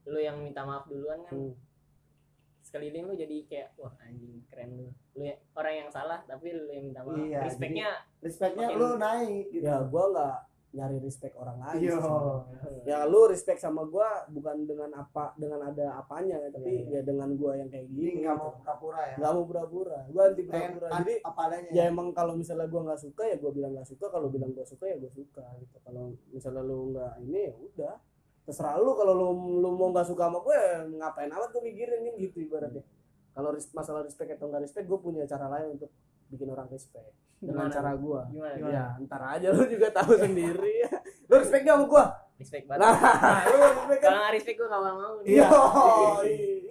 lu 0.05 0.19
yang 0.19 0.39
minta 0.39 0.63
maaf 0.63 0.87
duluan 0.87 1.23
kan 1.23 1.35
Hmm. 1.37 1.55
Sekeliling 2.71 3.05
lu 3.05 3.15
jadi 3.15 3.37
kayak 3.45 3.69
wah 3.75 3.91
anjing 4.01 4.47
keren 4.47 4.71
lu 4.73 4.87
lu 5.13 5.23
ya- 5.25 5.43
orang 5.53 5.75
yang 5.77 5.91
salah 5.91 6.23
tapi 6.23 6.55
lu 6.55 6.65
yang 6.67 6.87
minta 6.87 7.03
maaf 7.03 7.19
Iya, 7.19 7.43
respectnya 7.43 7.89
Respectnya 8.21 8.67
lu 8.71 8.95
naik 8.97 9.51
gitu. 9.51 9.61
ya 9.61 9.83
gue 9.83 10.05
nggak 10.07 10.39
nyari 10.71 11.03
respect 11.03 11.35
orang 11.35 11.59
lain 11.59 11.83
Iya. 11.83 11.99
sih. 11.99 12.87
ya 12.87 13.03
lu 13.03 13.27
respect 13.27 13.59
sama 13.59 13.83
gua 13.85 14.07
bukan 14.29 14.63
dengan 14.65 14.87
apa 14.95 15.35
dengan 15.35 15.67
ada 15.67 15.99
apanya 15.99 16.39
ya, 16.39 16.49
tapi 16.49 16.87
Iya, 16.87 16.95
ya 16.95 17.01
dengan 17.03 17.35
gua 17.35 17.59
yang 17.59 17.67
kayak 17.67 17.91
gini 17.91 18.23
nggak 18.23 18.31
gitu. 18.31 18.39
mau 18.41 18.55
pura-pura 18.55 19.03
ya. 19.03 19.17
nggak 19.19 19.33
mau 19.35 19.45
pura-pura 19.45 19.99
gua 20.07 20.23
anti 20.25 20.43
pura-pura 20.45 20.87
ad- 20.87 20.95
jadi 21.01 21.15
apa 21.21 21.41
adanya. 21.43 21.71
ya 21.73 21.83
emang 21.85 22.09
kalau 22.13 22.33
misalnya 22.33 22.65
gua 22.65 22.87
nggak 22.87 23.03
suka 23.03 23.23
ya 23.25 23.37
gua 23.37 23.51
bilang 23.51 23.73
nggak 23.75 23.89
suka 23.89 24.07
kalau 24.07 24.31
bilang 24.31 24.51
gua 24.53 24.63
suka 24.63 24.85
ya 24.87 24.97
gua 24.97 25.11
suka 25.11 25.43
gitu 25.59 25.77
kalau 25.81 26.03
misalnya 26.31 26.63
lu 26.63 26.79
nggak 26.89 27.13
ini 27.21 27.41
ya 27.43 27.55
udah 27.59 27.95
terserah 28.51 28.75
lu 28.77 28.93
kalau 28.93 29.15
lu 29.15 29.27
lu 29.59 29.69
mau 29.73 29.89
nggak 29.89 30.05
suka 30.05 30.27
sama 30.27 30.39
gue 30.41 30.53
ya 30.53 30.75
ngapain 30.99 31.31
amat 31.31 31.49
gue 31.49 31.63
mikirin 31.63 32.03
kan 32.03 32.15
gitu 32.17 32.37
ibaratnya 32.41 32.83
kalau 33.31 33.49
masalah 33.71 34.03
respect 34.03 34.35
atau 34.35 34.51
nggak 34.51 34.61
respect 34.61 34.85
gue 34.85 34.99
punya 34.99 35.23
cara 35.25 35.47
lain 35.49 35.79
untuk 35.79 35.91
bikin 36.27 36.47
orang 36.47 36.67
respect 36.67 37.07
dengan 37.39 37.67
Gimana? 37.67 37.73
cara 37.73 37.91
gue 37.95 38.21
Gimana? 38.29 38.67
ya 38.67 38.85
ntar 39.01 39.23
aja 39.31 39.49
lu 39.49 39.65
juga 39.65 39.89
tahu 39.89 40.13
sendiri 40.15 40.73
ya 40.81 40.91
lu 41.29 41.35
respect 41.37 41.63
gak 41.63 41.75
sama 41.75 41.87
gue 41.87 42.05
Respect 42.41 42.65
banget. 42.67 42.81
nah 42.83 43.45
lu 43.45 43.57
respect 43.61 44.01
kan 44.01 44.09
Kalau 44.09 44.19
nggak 44.19 44.33
respect 44.35 44.57
gue 44.57 44.67
gak 44.67 44.81
mau 44.81 44.95
mau. 44.97 45.15
iya 45.23 45.49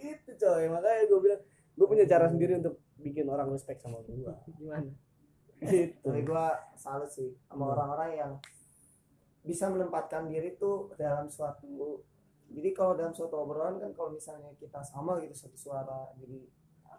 itu 0.10 0.32
coy 0.36 0.64
makanya 0.68 1.04
gue 1.06 1.20
bilang 1.22 1.42
gue 1.74 1.88
punya 1.88 2.06
cara 2.06 2.26
sendiri 2.26 2.54
untuk 2.58 2.76
bikin 2.98 3.26
orang 3.26 3.48
respect 3.48 3.80
sama 3.80 4.02
gue 4.02 4.34
Gimana? 4.56 4.90
gitu 5.60 6.06
Tapi 6.06 6.22
gua 6.24 6.46
salut 6.74 7.08
sih 7.08 7.36
sama 7.46 7.62
Hmm. 7.62 7.74
orang-orang 7.74 8.10
yang 8.16 8.32
bisa 9.42 9.66
menempatkan 9.68 10.26
diri 10.26 10.54
tuh 10.54 10.92
dalam 10.96 11.26
suatu 11.26 12.02
jadi 12.48 12.70
kalau 12.72 12.94
dalam 12.94 13.12
suatu 13.12 13.36
obrolan 13.38 13.78
kan 13.78 13.92
kalau 13.92 14.10
misalnya 14.10 14.50
kita 14.56 14.82
sama 14.82 15.18
gitu 15.20 15.36
satu 15.38 15.56
suara 15.56 16.10
jadi 16.16 16.44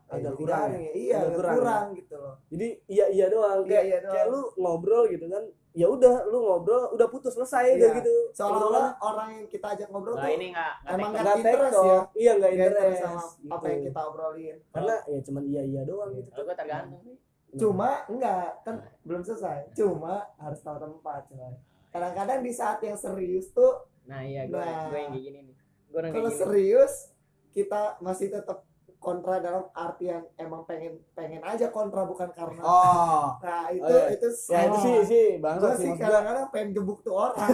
Agak 0.09 0.35
kurang 0.35 0.74
ya. 0.74 0.90
iya 0.90 1.16
Agak 1.20 1.35
kurang 1.37 1.55
kurang, 1.57 1.87
ya. 1.87 1.96
gitu 1.96 2.14
loh 2.16 2.35
jadi 2.48 2.68
iya 2.88 3.07
iya 3.09 3.26
doang 3.26 3.59
Iya, 3.61 3.68
kayak 3.68 3.85
iya 3.85 3.98
doang. 4.00 4.12
kayak 4.12 4.26
lu 4.29 4.40
ngobrol 4.57 5.05
gitu 5.07 5.26
kan 5.26 5.44
ya 5.70 5.87
udah 5.87 6.14
lu 6.26 6.38
ngobrol 6.40 6.83
udah 6.90 7.07
putus 7.07 7.31
selesai 7.33 7.62
Iya. 7.64 7.74
udah 7.76 7.90
gitu 7.96 8.14
seolah-olah 8.33 8.88
orang 8.98 9.29
yang 9.33 9.46
kita 9.46 9.66
ajak 9.70 9.87
ngobrol 9.88 10.14
Nah 10.14 10.22
tuh 10.24 10.33
ini 10.33 10.46
nggak 10.50 10.72
nggak 10.81 10.90
Emang 10.92 11.11
teknik. 11.12 11.14
nggak 11.14 11.37
nggak 11.37 11.38
interest 11.46 11.79
ya. 11.81 11.98
iya 12.16 12.33
nggak 12.33 12.50
interest 12.50 12.74
interest 12.74 12.98
sama 13.00 13.22
gitu. 13.22 13.50
apa 13.50 13.64
yang 13.68 13.81
kita 13.85 14.00
obrolin 14.05 14.57
karena 14.68 14.94
ya 15.05 15.18
cuman 15.22 15.42
iya 15.44 15.62
iya 15.64 15.81
doang 15.85 16.11
gitu 16.12 16.29
Kalau 16.29 16.44
gue 16.44 16.57
tergantung 16.57 17.00
sih. 17.05 17.16
cuma 17.53 17.88
enggak 18.07 18.46
kan 18.61 18.76
belum 19.05 19.22
selesai 19.24 19.59
cuma 19.72 20.14
harus 20.37 20.59
tahu 20.61 20.76
tempat 20.76 21.22
coy 21.29 21.55
kadang-kadang 21.90 22.40
di 22.40 22.50
saat 22.50 22.79
yang 22.81 22.94
serius 22.94 23.50
tuh 23.50 23.87
Nah 24.03 24.20
iya 24.20 24.42
gue 24.44 24.55
Nah. 24.55 24.88
gue 24.88 24.98
yang 24.98 25.11
kayak 25.11 25.24
gini 25.24 25.38
nih. 25.44 25.55
Gue 25.87 26.00
kalau 26.05 26.31
serius 26.31 27.11
kita 27.50 27.81
masih 27.98 28.29
tetap 28.29 28.62
kontra 28.96 29.38
dalam 29.38 29.64
artian 29.72 30.22
emang 30.35 30.62
pengen 30.62 31.00
pengen 31.12 31.40
aja 31.40 31.68
kontra 31.68 32.05
bukan 32.05 32.29
karena 32.31 32.61
oh 32.61 33.33
nah 33.42 33.66
itu 33.68 33.81
Oh, 33.81 33.88
iya. 33.88 34.12
itu 34.12 34.26
ya 34.46 34.61
itu 34.62 34.76
sih 34.79 34.96
sih 35.05 35.26
gue 35.33 35.40
bangsa 35.40 35.72
sih 35.72 35.88
sih 35.88 35.96
kadang-kadang 35.96 36.46
pengen 36.48 36.70
gebuk 36.72 37.00
tuh 37.00 37.16
orang 37.16 37.37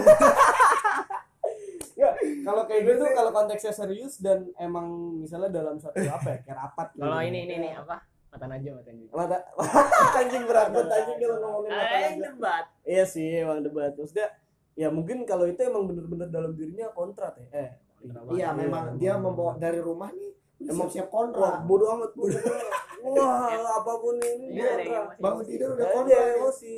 Ya, 1.97 2.13
kalau 2.45 2.69
kayak 2.69 2.85
gitu 2.85 3.09
kalau 3.09 3.33
konteksnya 3.33 3.73
serius 3.73 4.21
dan 4.21 4.53
emang 4.55 4.85
misalnya 5.17 5.49
dalam 5.51 5.81
satu 5.81 5.97
apa 5.97 6.29
ya 6.29 6.37
kayak 6.43 6.57
rapat 6.59 6.87
gitu. 6.93 7.01
Kalau 7.01 7.19
ini 7.19 7.39
ini 7.41 7.55
nih 7.57 7.71
apa? 7.73 7.97
Mata 8.37 8.45
najwa 8.47 8.71
mata 8.77 8.91
najwa. 8.91 9.09
mata 9.11 9.37
anjing 10.15 10.43
berat 10.45 10.67
banget 10.69 10.93
anjing 10.93 11.17
kalau 11.17 11.37
ngomongin 11.41 11.71
mata 11.73 11.95
najwa. 11.97 12.21
debat. 12.23 12.63
iya 12.85 13.03
sih 13.03 13.41
emang 13.41 13.59
debat. 13.59 13.91
Maksudnya 13.91 14.27
ya 14.73 14.87
mungkin 14.87 15.25
kalau 15.25 15.43
itu 15.43 15.57
emang 15.59 15.83
bener-bener 15.85 16.29
dalam 16.29 16.53
dirinya 16.53 16.85
kontrat 16.91 17.33
ya. 17.35 17.49
Eh 17.57 17.69
iya 18.31 18.53
memang 18.53 18.93
dia 18.95 19.17
membawa 19.17 19.57
dari 19.57 19.81
rumah 19.81 20.13
nih 20.13 20.31
Emang- 20.63 20.85
siap 20.87 21.09
wah 21.09 21.25
kontra 21.25 21.49
bodo 21.63 21.85
amat. 21.91 22.11
bodo 22.13 22.37
wah 23.09 23.49
apa 23.49 23.93
pun 23.95 24.15
ini 24.15 24.53
Iya, 24.53 24.69
kontra 24.71 24.97
emosi. 25.01 25.17
bangun 25.17 25.43
tidur 25.43 25.69
udah 25.73 25.87
kontra 25.91 26.19
emosi. 26.35 26.75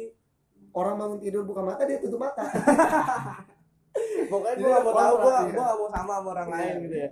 Orang 0.70 0.96
bangun 0.96 1.20
tidur 1.20 1.44
buka 1.44 1.62
mata 1.62 1.84
dia 1.84 2.00
tutup 2.00 2.18
mata. 2.18 2.44
Pokoknya 4.32 4.56
gue 4.56 4.70
gak 4.70 4.84
mau 4.86 4.94
tahu 4.94 5.14
gue 5.14 5.24
kontra, 5.26 5.44
iya. 5.44 5.60
gak 5.60 5.76
mau 5.76 5.90
sama 5.90 6.14
sama 6.14 6.30
orang 6.30 6.48
Iya. 6.48 6.56
lain 6.56 6.76
gitu 6.80 6.96
ya. 6.96 7.10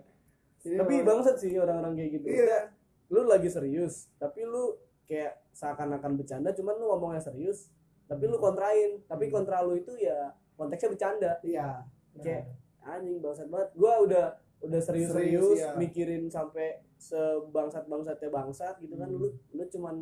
Jadi 0.58 0.76
tapi 0.78 0.94
bangsat 1.02 1.36
sih 1.38 1.52
orang-orang 1.56 1.94
kayak 1.96 2.10
gitu. 2.16 2.26
Iya 2.30 2.60
lu 3.08 3.24
lagi 3.24 3.48
serius 3.48 4.12
tapi 4.16 4.44
lu 4.44 4.76
kayak 5.04 5.40
seakan-akan 5.52 6.16
bercanda 6.16 6.52
cuman 6.52 6.76
lu 6.76 6.86
ngomongnya 6.88 7.22
serius 7.22 7.72
tapi 8.06 8.24
lu 8.24 8.36
kontrain 8.38 9.00
tapi 9.04 9.28
Hmm. 9.28 9.34
kontra 9.36 9.62
lu 9.62 9.76
itu 9.76 9.96
ya 9.96 10.32
konteksnya 10.54 10.90
bercanda 10.90 11.32
iya 11.42 11.84
Kayak- 12.18 12.50
anjing 12.82 13.20
bangsat 13.20 13.48
banget 13.48 13.70
gua 13.74 13.94
udah 14.02 14.26
udah 14.60 14.80
serius-serius 14.80 15.38
Serius, 15.38 15.60
iya. 15.60 15.72
mikirin 15.76 16.24
sampai 16.28 16.82
sebangsat-bangsatnya 16.98 18.28
bangsat 18.28 18.76
gitu 18.78 18.96
kan 18.96 19.06
Hmm. 19.06 19.18
lu 19.18 19.28
lu 19.52 19.64
cuman 19.68 19.96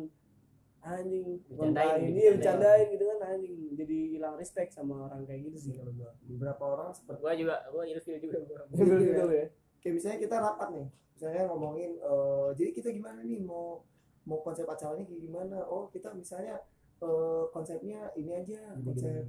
anjing 0.80 1.42
Bercandain 1.44 1.58
kontrain 1.58 1.98
gitu, 2.00 2.14
iya 2.16 2.30
bercandain. 2.32 2.86
gitu 2.88 3.04
kan 3.04 3.18
anjing 3.28 3.54
jadi 3.74 3.96
hilang 4.08 4.34
respect 4.34 4.70
sama 4.70 5.04
orang 5.04 5.22
kayak 5.22 5.40
gitu 5.44 5.58
sih 5.60 5.72
kalau 5.74 5.92
gua 5.92 6.14
beberapa 6.24 6.62
orang 6.64 6.90
seperti 6.90 7.20
Gue 7.20 7.32
juga 7.36 7.56
gue 7.66 7.84
ilfil 7.88 8.16
juga 8.20 8.38
gue. 8.40 8.58
Betul 8.70 8.86
Iya. 8.96 9.10
betul 9.12 9.30
ya 9.32 9.46
kayak 9.80 9.94
misalnya 9.96 10.18
kita 10.20 10.36
rapat 10.38 10.68
nih 10.72 10.86
misalnya 11.16 11.42
ngomongin 11.48 11.90
eh, 11.96 12.48
jadi 12.54 12.70
kita 12.72 12.88
gimana 12.92 13.20
nih 13.22 13.40
mau 13.40 13.80
mau 14.26 14.42
konsep 14.42 14.66
acaranya 14.66 15.06
kayak 15.06 15.22
gimana? 15.22 15.58
Oh 15.64 15.86
kita 15.88 16.10
misalnya 16.12 16.58
eh, 16.98 17.42
konsepnya 17.50 18.10
ini 18.14 18.32
aja 18.34 18.74
konsep 18.82 19.22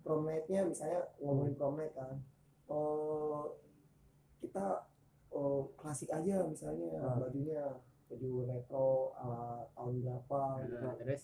prom 0.00 0.24
night-nya 0.24 0.64
misalnya 0.64 1.02
ngomongin 1.20 1.54
prom 1.54 1.74
night 1.76 1.92
kan. 1.92 2.16
Eh 2.70 3.42
kita 4.40 4.86
eh, 5.34 5.62
klasik 5.74 6.08
aja 6.08 6.46
misalnya 6.46 6.88
Ah. 6.96 7.18
bajunya 7.18 7.62
baju 8.08 8.30
retro 8.48 9.12
ala 9.20 9.68
tahun 9.76 10.00
berapa 10.00 10.40
gitu. 10.64 10.76
Nah, 10.80 10.94
terus 10.96 11.22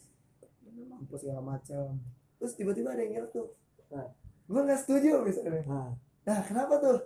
dengan 0.61 0.85
lampu 0.92 1.16
segala 1.16 1.40
macam. 1.40 1.96
Terus 2.37 2.53
tiba-tiba 2.59 2.92
ada 2.92 3.00
yang 3.00 3.12
nyerut 3.16 3.33
tuh 3.33 3.48
Nah. 3.88 4.11
gue 4.44 4.61
nggak 4.61 4.81
setuju 4.83 5.22
misalnya. 5.24 5.62
Nah 5.64 5.88
nah 6.24 6.40
kenapa 6.44 6.77
tuh 6.77 6.98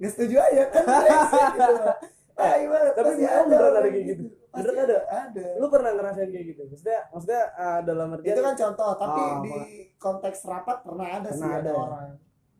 nggak 0.00 0.10
setuju 0.10 0.36
aja 0.40 0.62
kan 0.66 0.84
gitu 1.52 1.72
loh. 1.76 1.94
ah 2.34 2.54
gimana 2.56 2.88
tapi 2.90 3.04
pasti 3.06 3.20
beneran 3.20 3.44
beneran 3.46 3.72
ada 3.74 3.88
kayak 3.88 4.06
gitu. 4.08 4.24
Pasti 4.50 4.66
Beneran 4.66 4.82
ada? 4.82 4.98
ada 5.20 5.46
lu 5.54 5.66
pernah 5.68 5.90
ngerasain 5.92 6.28
kayak 6.28 6.46
gitu 6.48 6.62
maksudnya 6.66 6.98
maksudnya 7.06 7.42
ah, 7.54 7.80
dalam 7.80 8.08
artian 8.10 8.32
itu 8.32 8.42
kan 8.42 8.54
contoh 8.58 8.90
tapi 8.96 9.20
Ah, 9.20 9.38
di 9.38 9.52
konteks 9.94 10.38
rapat 10.42 10.76
pernah 10.80 11.06
ada 11.12 11.28
sih 11.28 11.38
Pernah 11.38 11.54
ada 11.54 11.68
ada. 11.68 11.72
orang 11.78 12.08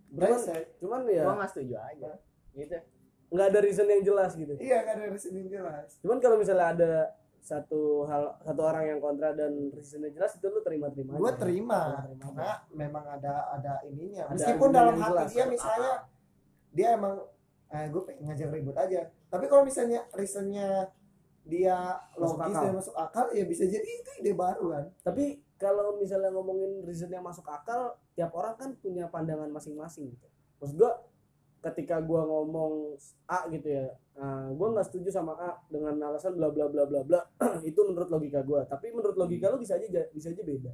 brengsek 0.09 0.62
cuman 0.76 1.00
ya 1.07 1.22
gue 1.22 1.35
nggak 1.35 1.50
setuju 1.50 1.74
aja. 1.79 2.11
Gitu. 2.53 2.79
nggak 3.31 3.46
ada 3.46 3.59
reason 3.61 3.87
yang 3.87 4.03
jelas 4.05 4.31
gitu 4.35 4.53
iya 4.57 4.83
kan 4.83 4.94
ada 4.96 5.09
reasoning 5.09 5.46
jelas 5.46 5.88
cuman 5.98 6.18
kalau 6.18 6.37
misalnya 6.37 6.66
ada 6.68 6.92
satu 7.40 8.05
hal 8.05 8.37
satu 8.40 8.61
orang 8.61 8.85
yang 8.87 8.98
kontra 8.98 9.33
dan 9.33 9.70
reasonnya 9.70 10.11
jelas 10.11 10.35
itu 10.35 10.44
lu 10.44 10.61
terima 10.61 10.90
terima 10.90 11.14
gue 11.14 11.33
terima 11.38 11.81
terima 12.05 12.26
karena 12.29 12.50
memang 12.70 13.05
ada 13.09 13.35
ada 13.50 13.72
ininya 13.83 14.26
Ada 14.26 14.35
meskipun 14.35 14.68
dalam 14.68 14.92
yang 14.92 15.00
hati 15.00 15.14
jelas. 15.16 15.31
dia 15.33 15.44
misalnya 15.48 15.92
dia 16.71 16.95
emang 16.95 17.19
eh, 17.71 17.87
gue 17.91 18.03
pengen 18.03 18.23
ngajak 18.31 18.49
ribut 18.51 18.77
aja. 18.77 19.11
Tapi 19.31 19.45
kalau 19.47 19.63
misalnya 19.63 20.07
reasonnya 20.15 20.91
dia 21.47 21.99
Masuk 22.15 22.37
logis 22.37 22.55
akal. 22.55 22.63
dan 22.63 22.73
masuk 22.77 22.97
akal 22.99 23.27
ya 23.33 23.45
bisa 23.49 23.65
jadi 23.65 23.87
itu 23.87 24.11
ide 24.23 24.33
baru 24.35 24.67
kan. 24.75 24.85
Tapi 25.03 25.25
kalau 25.61 25.99
misalnya 25.99 26.31
ngomongin 26.33 26.83
reason 26.85 27.11
yang 27.13 27.25
masuk 27.25 27.47
akal 27.47 27.97
tiap 28.15 28.33
orang 28.35 28.55
kan 28.57 28.71
punya 28.79 29.07
pandangan 29.09 29.49
masing-masing 29.51 30.11
gitu. 30.15 30.27
Maksud 30.61 30.77
gua 30.77 30.93
ketika 31.61 32.01
gua 32.01 32.25
ngomong 32.25 32.97
A 33.29 33.45
gitu 33.53 33.69
ya 33.69 33.93
nah, 34.17 34.49
gua 34.57 34.73
nggak 34.73 34.89
setuju 34.89 35.13
sama 35.13 35.37
A 35.37 35.61
dengan 35.69 35.93
alasan 36.01 36.33
bla 36.33 36.49
bla 36.49 36.73
bla 36.73 36.89
bla 36.89 37.05
bla 37.05 37.21
itu 37.69 37.81
menurut 37.85 38.09
logika 38.09 38.41
gua. 38.45 38.65
Tapi 38.69 38.93
menurut 38.93 39.17
logika 39.17 39.49
lu 39.53 39.61
bisa 39.61 39.77
aja 39.77 39.87
bisa 40.13 40.33
aja 40.33 40.43
beda 40.45 40.73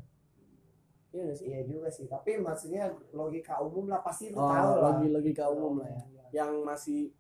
iya 1.10 1.22
gak 1.24 1.36
sih 1.36 1.46
iya 1.46 1.60
juga 1.62 1.88
sih 1.88 2.06
tapi 2.06 2.36
maksudnya 2.36 2.84
logika 3.10 3.58
umum 3.58 3.86
lah 3.86 4.00
pasti 4.00 4.28
lu 4.28 4.36
oh, 4.36 4.46
tahu 4.46 4.70
lah 4.74 4.82
logi 4.92 5.08
logika 5.08 5.44
umum 5.46 5.80
lah 5.80 5.88
ya 5.88 6.02
Iya. 6.02 6.24
yang 6.34 6.52
masih 6.60 7.14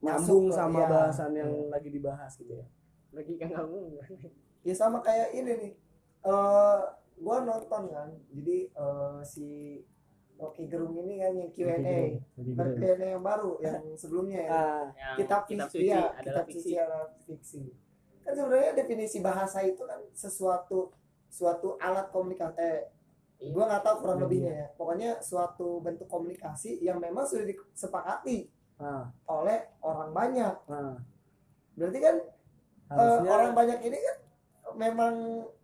nyambung 0.00 0.48
ke- 0.48 0.56
sama 0.56 0.78
iya. 0.78 0.88
bahasan 0.88 1.30
yang 1.32 1.50
Iya. 1.50 1.70
lagi 1.70 1.88
dibahas 1.88 2.32
gitu 2.34 2.52
ya 2.52 2.66
Logika 3.10 3.46
kamu. 3.48 3.98
ya 4.60 4.72
sama 4.72 4.98
kayak 5.00 5.30
ini 5.32 5.52
nih 5.52 5.72
eh 6.22 6.80
gua 7.16 7.36
nonton 7.42 7.82
kan 7.86 8.08
jadi 8.28 8.56
eh, 8.66 9.18
si 9.22 9.48
Rocky 10.34 10.64
Gerung 10.66 10.96
ini 10.96 11.20
kan 11.20 11.36
yang 11.36 11.50
Q&A. 11.50 12.16
Q&A 12.34 12.96
yang 13.10 13.20
baru 13.20 13.60
yang 13.60 13.76
sebelumnya 14.00 14.40
ya 14.40 14.50
ah 14.50 14.84
Yang 14.90 15.16
kitab, 15.18 15.40
kitab 15.44 15.68
fiksi, 15.68 15.78
suci 15.78 15.90
ya, 15.90 16.00
adalah 16.10 16.16
kitab 16.16 16.44
fiksi. 16.46 16.58
suci 16.58 16.72
adalah 16.76 17.06
fiksi 17.20 17.62
kan 18.20 18.32
sebenarnya 18.32 18.72
definisi 18.74 19.18
bahasa 19.18 19.58
itu 19.60 19.82
kan 19.82 20.00
sesuatu 20.10 20.92
suatu 21.26 21.76
alat 21.78 22.08
komunikasi 22.08 22.56
eh, 22.56 22.88
Iya. 23.40 23.50
gua 23.50 23.64
nggak 23.66 23.82
tahu 23.82 23.96
kurang 23.98 24.16
Media. 24.16 24.26
lebihnya 24.26 24.52
ya 24.54 24.66
pokoknya 24.74 25.10
suatu 25.18 25.80
bentuk 25.80 26.06
komunikasi 26.06 26.76
yang 26.78 26.96
memang 26.96 27.24
sudah 27.24 27.44
disepakati 27.44 28.52
ah 28.76 29.08
oleh 29.26 29.58
orang 29.80 30.10
banyak 30.10 30.54
ah 30.66 30.96
berarti 31.72 31.98
kan 31.98 32.16
eh, 32.20 32.92
harusnya 32.92 33.30
orang 33.30 33.52
banyak 33.54 33.78
ini 33.82 33.98
kan 33.98 34.16
memang 34.72 35.14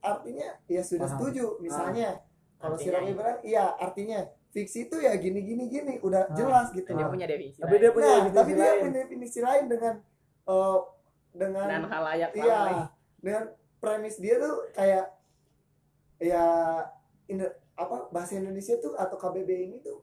artinya 0.00 0.48
ya 0.64 0.80
sudah 0.80 1.04
Paham. 1.04 1.14
setuju 1.14 1.44
misalnya 1.60 2.08
kalau 2.56 2.74
si 2.74 2.88
ya. 2.88 3.00
bilang 3.04 3.38
iya 3.42 3.64
artinya 3.74 4.24
fiksi 4.48 4.88
itu 4.88 4.96
ya 4.96 5.12
gini 5.14 5.44
gini 5.44 5.64
gini 5.66 6.00
udah 6.00 6.24
Ah. 6.24 6.32
jelas 6.32 6.72
gitu 6.72 6.88
Dia 6.88 7.04
Ah. 7.04 7.12
punya 7.12 7.26
definisi. 7.26 7.60
tapi 7.60 7.70
lain. 7.70 7.82
dia 7.82 7.90
punya 7.92 8.06
nah 8.06 8.16
definisi 8.16 8.36
tapi 8.36 8.52
dia 8.54 8.72
punya 8.74 8.92
definisi 8.98 9.38
lain 9.40 9.64
dengan 9.66 9.94
eh, 10.46 10.78
dengan 11.30 11.66
dan 11.66 11.82
halayak 11.84 12.30
iya 12.32 12.88
dengan 13.20 13.44
premis 13.76 14.16
dia 14.16 14.34
tuh 14.36 14.64
kayak 14.72 15.06
ya 16.18 16.44
Indo- 17.26 17.52
apa 17.76 18.08
bahasa 18.08 18.36
Indonesia 18.36 18.74
tuh 18.76 18.96
atau 18.96 19.14
KBB 19.14 19.50
ini 19.68 19.76
tuh 19.80 20.00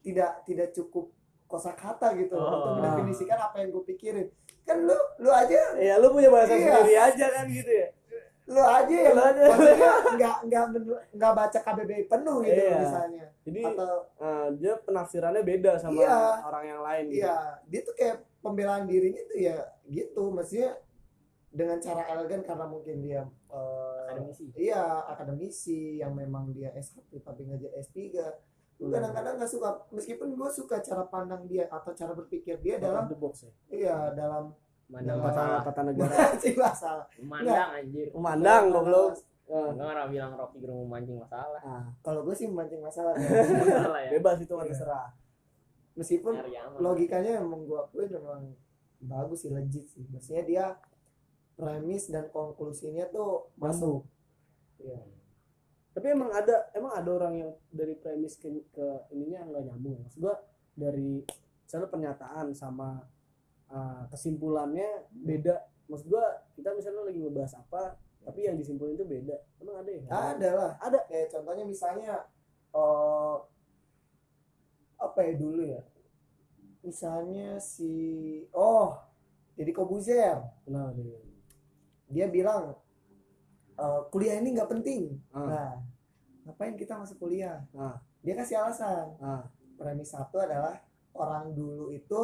tidak 0.00 0.44
tidak 0.44 0.68
cukup 0.72 1.08
kosakata 1.44 2.12
gitu 2.14 2.34
Oh. 2.34 2.44
untuk 2.44 2.70
mendefinisikan 2.78 3.38
apa 3.38 3.60
yang 3.60 3.70
gue 3.70 3.84
pikirin 3.86 4.28
kan 4.64 4.80
lu 4.80 4.96
lu 5.18 5.28
aja 5.28 5.76
ya 5.76 5.96
lu 5.96 6.08
punya 6.10 6.28
bahasa 6.28 6.52
Iya. 6.52 6.72
sendiri 6.72 6.94
aja 6.96 7.26
kan 7.30 7.46
gitu 7.48 7.72
ya 7.72 7.88
lu 8.44 8.60
aja 8.60 8.96
aja. 9.08 9.42
maksudnya 9.48 9.92
nggak 10.20 10.36
nggak 10.48 10.64
nggak 11.16 11.32
baca 11.32 11.58
KBBI 11.58 12.04
penuh 12.06 12.36
gitu 12.42 12.60
Iya. 12.60 12.76
misalnya 12.78 13.24
jadi 13.44 13.60
atau 13.72 13.92
eh, 14.18 14.46
dia 14.56 14.74
penafsirannya 14.78 15.42
beda 15.42 15.72
sama 15.76 16.00
Iya. 16.00 16.16
orang 16.44 16.64
yang 16.66 16.80
lain 16.82 17.04
gitu. 17.08 17.24
iya 17.24 17.36
dia 17.64 17.80
tuh 17.80 17.94
kayak 17.94 18.16
pembelaan 18.40 18.84
dirinya 18.84 19.22
tuh 19.24 19.38
ya 19.38 19.58
gitu 19.86 20.22
maksudnya 20.28 20.76
dengan 21.48 21.78
cara 21.78 22.02
elegan 22.10 22.42
karena 22.42 22.66
mungkin 22.66 22.96
dia 23.00 23.22
eh, 23.48 23.93
akademisi. 24.14 24.44
Iya 24.54 24.82
akademisi 25.06 25.80
yang 25.98 26.12
memang 26.14 26.50
dia 26.50 26.70
S1 26.72 26.98
tapi 27.20 27.44
ngajar 27.44 27.70
S3 27.76 27.98
Gue 28.74 28.90
Hmm. 28.90 28.94
kadang-kadang 28.98 29.38
nggak 29.38 29.46
suka 29.46 29.70
meskipun 29.94 30.34
gue 30.34 30.50
suka 30.50 30.82
cara 30.82 31.06
pandang 31.06 31.46
dia 31.46 31.70
atau 31.70 31.94
cara 31.94 32.10
berpikir 32.10 32.58
dia 32.58 32.74
dalam 32.74 33.06
dalam 33.06 33.10
the 33.10 33.14
box 33.14 33.46
ya? 33.46 33.52
iya 33.70 33.96
dalam 34.10 34.50
mandang 34.90 35.22
masalah 35.22 35.62
tata 35.62 35.82
negara. 35.86 36.10
Sih 36.42 36.58
masalah. 36.58 37.06
Mandang 37.22 37.70
anjir. 37.70 38.10
Memandang 38.10 38.74
goblok. 38.74 39.14
Eh, 39.44 39.68
enggak 39.70 39.88
orang 39.92 40.08
bilang 40.10 40.32
Rocky 40.34 40.58
Gerung 40.58 40.88
memancing 40.88 41.20
masalah. 41.20 41.60
Ah, 41.62 41.84
kalau 42.02 42.24
gue 42.26 42.32
sih 42.32 42.48
memancing 42.48 42.80
masalah. 42.80 43.12
Masalah 43.62 44.00
ya. 44.02 44.10
Bebas 44.18 44.40
itu 44.40 44.50
Iya. 44.50 44.64
terserah. 44.66 45.06
Meskipun 45.94 46.34
logikanya 46.80 47.44
emang 47.44 47.68
gue 47.68 47.78
akuin 47.78 48.10
memang 48.10 48.40
bagus 49.04 49.46
sih 49.46 49.52
legit 49.54 49.84
sih. 49.86 50.02
Maksudnya 50.10 50.42
dia 50.42 50.64
premis 51.54 52.10
dan 52.10 52.28
konklusinya 52.30 53.06
tuh 53.10 53.50
masuk. 53.58 54.06
Iya. 54.82 55.00
tapi 55.94 56.10
emang 56.10 56.34
ada 56.34 56.74
emang 56.74 56.90
ada 56.90 57.06
orang 57.14 57.34
yang 57.38 57.50
dari 57.70 57.94
premis 57.94 58.34
ke, 58.34 58.50
ke 58.74 58.86
ininya 59.14 59.46
nggak 59.46 59.64
nyambung. 59.70 60.02
Maksud 60.02 60.18
gua 60.18 60.34
dari 60.74 61.22
misalnya 61.62 61.86
pernyataan 61.86 62.50
sama 62.50 62.98
uh, 63.70 64.02
kesimpulannya 64.10 65.06
beda. 65.14 65.62
Maksud 65.86 66.10
gua 66.10 66.26
kita 66.58 66.74
misalnya 66.74 67.06
lagi 67.06 67.22
ngebahas 67.22 67.54
apa 67.62 67.94
tapi 68.24 68.40
yang 68.42 68.58
disimpulin 68.58 68.98
itu 68.98 69.06
beda. 69.06 69.36
Emang 69.62 69.86
ada 69.86 69.90
ya? 69.94 70.02
Ada 70.10 70.48
lah. 70.50 70.72
Ada. 70.82 70.98
kayak 71.06 71.28
contohnya 71.30 71.64
misalnya 71.64 72.12
eh 72.74 73.36
apa 74.98 75.18
ya 75.22 75.32
dulu 75.38 75.62
ya? 75.62 75.82
Misalnya 76.82 77.62
si 77.62 77.94
oh 78.50 78.98
jadi 79.54 79.70
Kobuzer. 79.70 80.42
Kenapa 80.66 80.90
dia? 80.98 81.33
Dia 82.08 82.26
bilang 82.28 82.76
eh, 83.78 84.00
kuliah 84.12 84.38
ini 84.38 84.54
nggak 84.54 84.70
penting. 84.70 85.18
Ah. 85.34 85.46
nah 85.46 85.70
ngapain 86.44 86.76
kita 86.76 87.00
masuk 87.00 87.16
kuliah? 87.24 87.64
Ah. 87.72 87.96
dia 88.24 88.36
kasih 88.36 88.60
alasan. 88.60 89.16
Ah, 89.20 89.44
premis 89.76 90.12
satu 90.12 90.40
adalah 90.40 90.80
orang 91.16 91.52
dulu 91.52 91.92
itu 91.92 92.20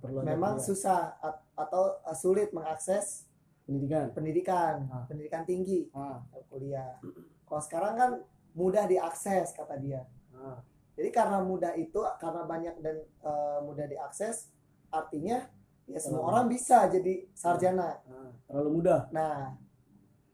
perlu 0.00 0.26
memang 0.26 0.58
kuliah. 0.58 0.66
susah 0.66 1.00
at- 1.22 1.44
atau 1.54 2.02
uh, 2.02 2.16
sulit 2.16 2.50
mengakses 2.50 3.30
pendidikan? 3.62 4.10
pendidikan 4.10 4.74
Ah. 4.90 5.04
pendidikan 5.06 5.42
tinggi 5.46 5.88
ah, 5.94 6.20
kuliah. 6.50 6.98
Kalau 7.44 7.62
sekarang 7.62 7.94
kan 7.94 8.10
mudah 8.54 8.86
diakses 8.86 9.54
kata 9.54 9.76
dia. 9.78 10.02
Ah, 10.34 10.60
jadi 10.94 11.10
karena 11.10 11.42
mudah 11.42 11.74
itu 11.74 11.98
karena 12.22 12.42
banyak 12.46 12.74
dan 12.78 13.02
uh, 13.22 13.58
mudah 13.66 13.86
diakses 13.86 14.50
artinya 14.94 15.50
ya 15.86 15.98
semua 15.98 16.18
Terlalu. 16.18 16.30
orang 16.30 16.44
bisa 16.48 16.78
jadi 16.86 17.14
sarjana. 17.32 17.88
Ah. 18.02 18.30
terlalu 18.44 18.70
mudah. 18.74 19.00
Nah 19.10 19.52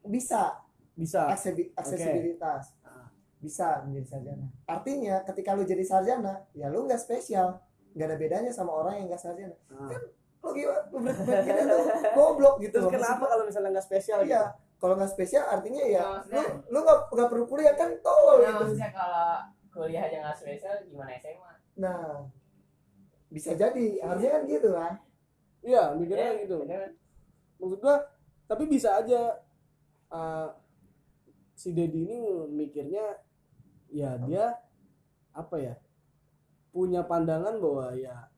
bisa. 0.03 0.61
Bisa. 0.93 1.27
Aksebi- 1.27 1.71
aksesibilitas. 1.73 2.75
Ah. 2.81 3.09
bisa 3.37 3.81
menjadi 3.83 4.07
sarjana. 4.11 4.47
Artinya 4.65 5.25
ketika 5.25 5.53
lu 5.53 5.63
jadi 5.63 5.83
sarjana 5.83 6.45
ya 6.53 6.69
lu 6.69 6.85
nggak 6.85 6.99
spesial. 6.99 7.59
Nggak 7.91 8.07
ada 8.07 8.17
bedanya 8.17 8.51
sama 8.51 8.71
orang 8.75 8.95
yang 8.97 9.07
nggak 9.09 9.19
sarjana. 9.19 9.57
Ah. 9.69 9.91
lo 10.41 10.51
gila 10.51 10.73
berpikirnya 10.89 11.65
tuh 11.67 11.85
goblok 12.15 12.57
gitu 12.59 12.81
terus 12.81 12.89
kenapa 12.91 13.29
kalau 13.29 13.45
misalnya 13.45 13.71
nggak 13.71 13.85
spesial 13.85 14.25
iya 14.25 14.49
kalau 14.77 14.97
nggak 14.97 15.13
spesial 15.13 15.45
artinya 15.45 15.85
ya 15.85 16.25
Nggak, 16.25 16.33
lu 16.33 16.41
lu 16.67 16.79
nggak 16.81 16.99
nggak 17.13 17.29
perlu 17.29 17.45
kuliah 17.45 17.77
kan 17.77 17.93
tolol 18.01 18.41
Nah, 18.41 18.49
gitu. 18.49 18.57
maksudnya 18.65 18.89
kalau 18.89 19.29
kuliah 19.69 20.03
aja 20.03 20.17
nggak 20.25 20.39
spesial 20.39 20.73
gimana 20.83 21.13
SMA 21.15 21.53
nah 21.77 22.25
bisa 23.29 23.53
jadi. 23.53 23.87
Harusnya 24.01 24.31
kan 24.33 24.43
gitu 24.45 24.69
kan 24.73 24.93
iya 25.61 25.93
mikirnya 25.93 26.29
Ya, 26.33 26.41
gitu 26.43 26.55
bener. 26.61 26.95
maksud 27.57 27.79
gua 27.79 27.97
tapi 28.45 28.65
bisa 28.67 28.97
aja 28.97 29.39
uh, 30.09 30.49
si 31.53 31.71
Dedi 31.71 32.05
ini 32.05 32.19
mikirnya 32.49 33.21
ya 33.89 34.17
dia 34.21 34.57
apa 35.31 35.57
ya 35.57 35.75
punya 36.71 37.03
pandangan 37.03 37.59
bahwa 37.59 37.93
ya 37.93 38.31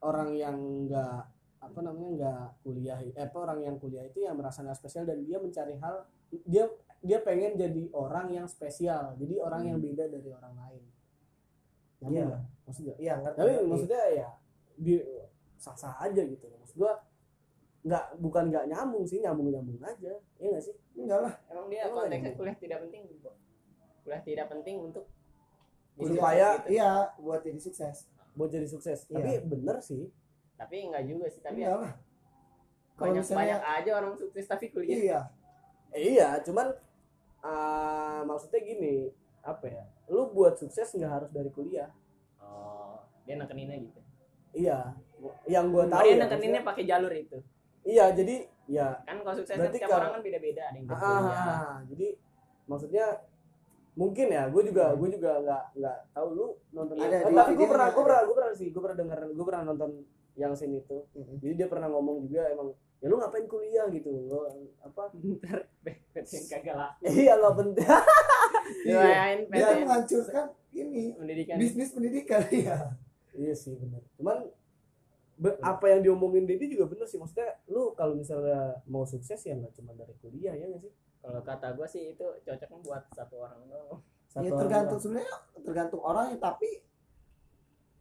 orang 0.00 0.34
yang 0.34 0.56
enggak 0.56 1.28
apa 1.60 1.78
namanya 1.80 2.08
enggak 2.10 2.44
kuliah 2.60 2.98
eh, 3.00 3.24
apa 3.24 3.36
orang 3.38 3.60
yang 3.62 3.76
kuliah 3.78 4.04
itu 4.04 4.20
yang 4.20 4.36
merasa 4.36 4.60
nggak 4.60 4.76
spesial 4.76 5.04
dan 5.04 5.24
dia 5.24 5.38
mencari 5.38 5.76
hal 5.78 6.04
dia 6.44 6.68
dia 7.00 7.20
pengen 7.20 7.56
jadi 7.56 7.88
orang 7.92 8.32
yang 8.32 8.44
spesial 8.44 9.16
jadi 9.16 9.40
orang 9.40 9.68
yang 9.68 9.78
beda 9.80 10.08
dari 10.08 10.28
orang 10.28 10.54
lain 10.58 10.84
Iya. 12.04 12.20
nggak? 12.28 12.42
maksudnya 12.68 12.94
iya 13.00 13.12
ngerti 13.16 13.38
tapi 13.38 13.50
ngerti. 13.54 13.68
maksudnya 13.70 14.02
ya 14.12 14.28
di 14.76 14.94
sah 15.56 15.74
sah 15.74 15.94
aja 15.98 16.22
gitu. 16.22 16.46
Maksud 16.50 16.76
gua 16.76 16.98
nggak 17.84 18.16
bukan 18.16 18.48
nggak 18.48 18.64
nyambung 18.66 19.04
sih 19.04 19.20
nyambung 19.20 19.48
nyambung 19.48 19.76
aja. 19.80 20.12
Ya 20.38 20.46
nggak 20.48 20.62
sih? 20.62 20.74
Enggak 20.94 21.20
lah. 21.20 21.34
Emang 21.48 21.66
dia 21.68 21.84
Oh, 21.86 21.98
konteksnya 21.98 22.30
iya. 22.30 22.36
kuliah 22.36 22.56
tidak 22.56 22.78
penting 22.82 23.00
Bu. 23.10 23.30
kuliah 24.04 24.20
tidak 24.20 24.46
penting 24.48 24.76
untuk 24.82 25.04
Supaya- 25.96 26.60
gitu. 26.60 26.68
iya 26.72 26.90
buat 27.16 27.40
jadi 27.40 27.56
sukses. 27.56 28.08
Buat 28.34 28.50
jadi 28.50 28.66
sukses. 28.66 29.06
Iya. 29.06 29.14
tapi 29.14 29.30
bener 29.46 29.76
sih. 29.80 30.08
Tapi 30.54 30.74
enggak 30.82 31.04
juga 31.04 31.26
sih 31.28 31.40
tapi 31.40 31.60
enggak 31.60 31.78
lah. 31.80 31.92
Kalau 32.94 33.10
banyak 33.10 33.22
misalnya 33.22 33.38
banyak 33.40 33.62
aja 33.74 33.90
orang 33.94 34.14
sukses 34.14 34.44
tapi 34.44 34.66
kuliah. 34.70 34.96
Iya. 34.96 35.20
Eh, 35.90 36.00
iya 36.14 36.28
cuman 36.40 36.66
ah, 37.40 38.24
maksudnya 38.24 38.60
gini 38.60 39.12
apa 39.40 39.66
ya? 39.66 39.84
Lu 40.08 40.30
buat 40.30 40.56
sukses 40.56 40.88
nggak 40.90 41.12
harus 41.12 41.30
dari 41.30 41.50
kuliah. 41.50 41.90
Oh 42.38 42.98
dia 43.24 43.36
nekeninnya 43.36 43.76
gitu. 43.78 44.00
Iya 44.54 44.94
yang 45.46 45.66
gua 45.72 45.84
oh, 45.84 45.88
tahu 45.90 46.04
ya, 46.06 46.16
nekeninnya 46.20 46.62
pakai 46.62 46.84
jalur 46.84 47.12
itu. 47.12 47.38
Iya 47.84 48.04
jadi 48.12 48.34
ya. 48.66 48.86
Kan 49.04 49.20
kalau 49.20 49.36
sukses 49.36 49.56
Berarti 49.56 49.76
setiap 49.76 49.88
kalau- 49.92 50.00
orang 50.02 50.12
kan 50.16 50.22
beda-beda 50.24 50.62
ada 50.68 50.76
yang 50.78 50.86
ah, 50.88 50.96
ah, 50.96 51.22
ah, 51.28 51.76
jadi 51.84 52.06
maksudnya 52.64 53.06
mungkin 53.94 54.26
ya 54.26 54.42
gue 54.50 54.62
juga 54.66 54.84
gue 54.98 55.08
juga 55.12 55.30
nggak 55.44 55.64
nggak 55.78 55.98
tahu. 56.12 56.26
Lu 56.32 56.46
nonton 56.72 56.94
Ada 56.98 57.16
Eh, 57.16 57.30
di 57.30 57.36
tapi 57.36 57.52
gue 57.54 57.68
pernah 57.68 57.88
gue 57.92 58.02
pernah 58.02 58.20
gue 58.24 58.34
pernah 58.34 58.52
sih 58.56 58.68
gue 58.72 58.82
pernah 58.82 58.98
dengar 58.98 59.18
gue 59.28 59.44
pernah 59.44 59.62
nonton 59.64 59.90
yang 60.34 60.52
sini 60.56 60.80
itu. 60.80 60.96
Jadi 61.14 61.54
dia 61.54 61.68
pernah 61.68 61.88
ngomong 61.88 62.24
juga 62.24 62.48
emang 62.50 62.72
ya 62.98 63.06
lu 63.06 63.20
ngapain 63.20 63.44
kuliah? 63.44 63.86
gitu. 63.92 64.10
Lo 64.26 64.48
apa? 64.80 65.12
Ntar 65.38 65.68
PTN 65.84 66.44
kagak 66.48 66.74
lah 66.74 66.90
iya 67.20 67.36
nggak 67.36 67.54
penting. 67.54 67.86
Iya. 68.64 68.96
Doain 68.96 69.38
dia 69.52 69.76
menghancurkan 69.76 70.46
ini 70.72 71.12
pendidikan. 71.12 71.56
bisnis 71.60 71.92
pendidikan 71.92 72.40
iya. 72.48 72.96
Iya 73.36 73.52
sih 73.52 73.76
benar 73.76 74.00
cuman 74.16 74.48
be- 75.34 75.58
apa 75.60 75.86
yang 75.90 76.00
diomongin 76.06 76.46
Dedi 76.46 76.70
juga 76.70 76.90
bener 76.90 77.06
sih. 77.10 77.18
Maksudnya 77.18 77.58
lu 77.70 77.92
kalau 77.98 78.14
misalnya 78.14 78.78
mau 78.86 79.02
sukses 79.06 79.38
ya 79.42 79.54
nggak 79.58 79.74
cuma 79.74 79.92
dari 79.94 80.14
kuliah 80.22 80.54
ya 80.54 80.66
nggak 80.70 80.82
sih? 80.82 80.92
Kalau 81.24 81.40
kata 81.40 81.72
gue 81.72 81.86
sih 81.88 82.02
itu 82.12 82.26
cocoknya 82.44 82.78
buat 82.84 83.02
satu 83.16 83.34
orang 83.40 83.60
doang. 83.66 84.00
Satu 84.28 84.44
ya 84.44 84.50
orang 84.52 84.60
tergantung 84.66 84.90
doang. 84.90 85.02
sebenarnya 85.02 85.36
tergantung 85.64 86.02
orang 86.04 86.26
tapi 86.36 86.70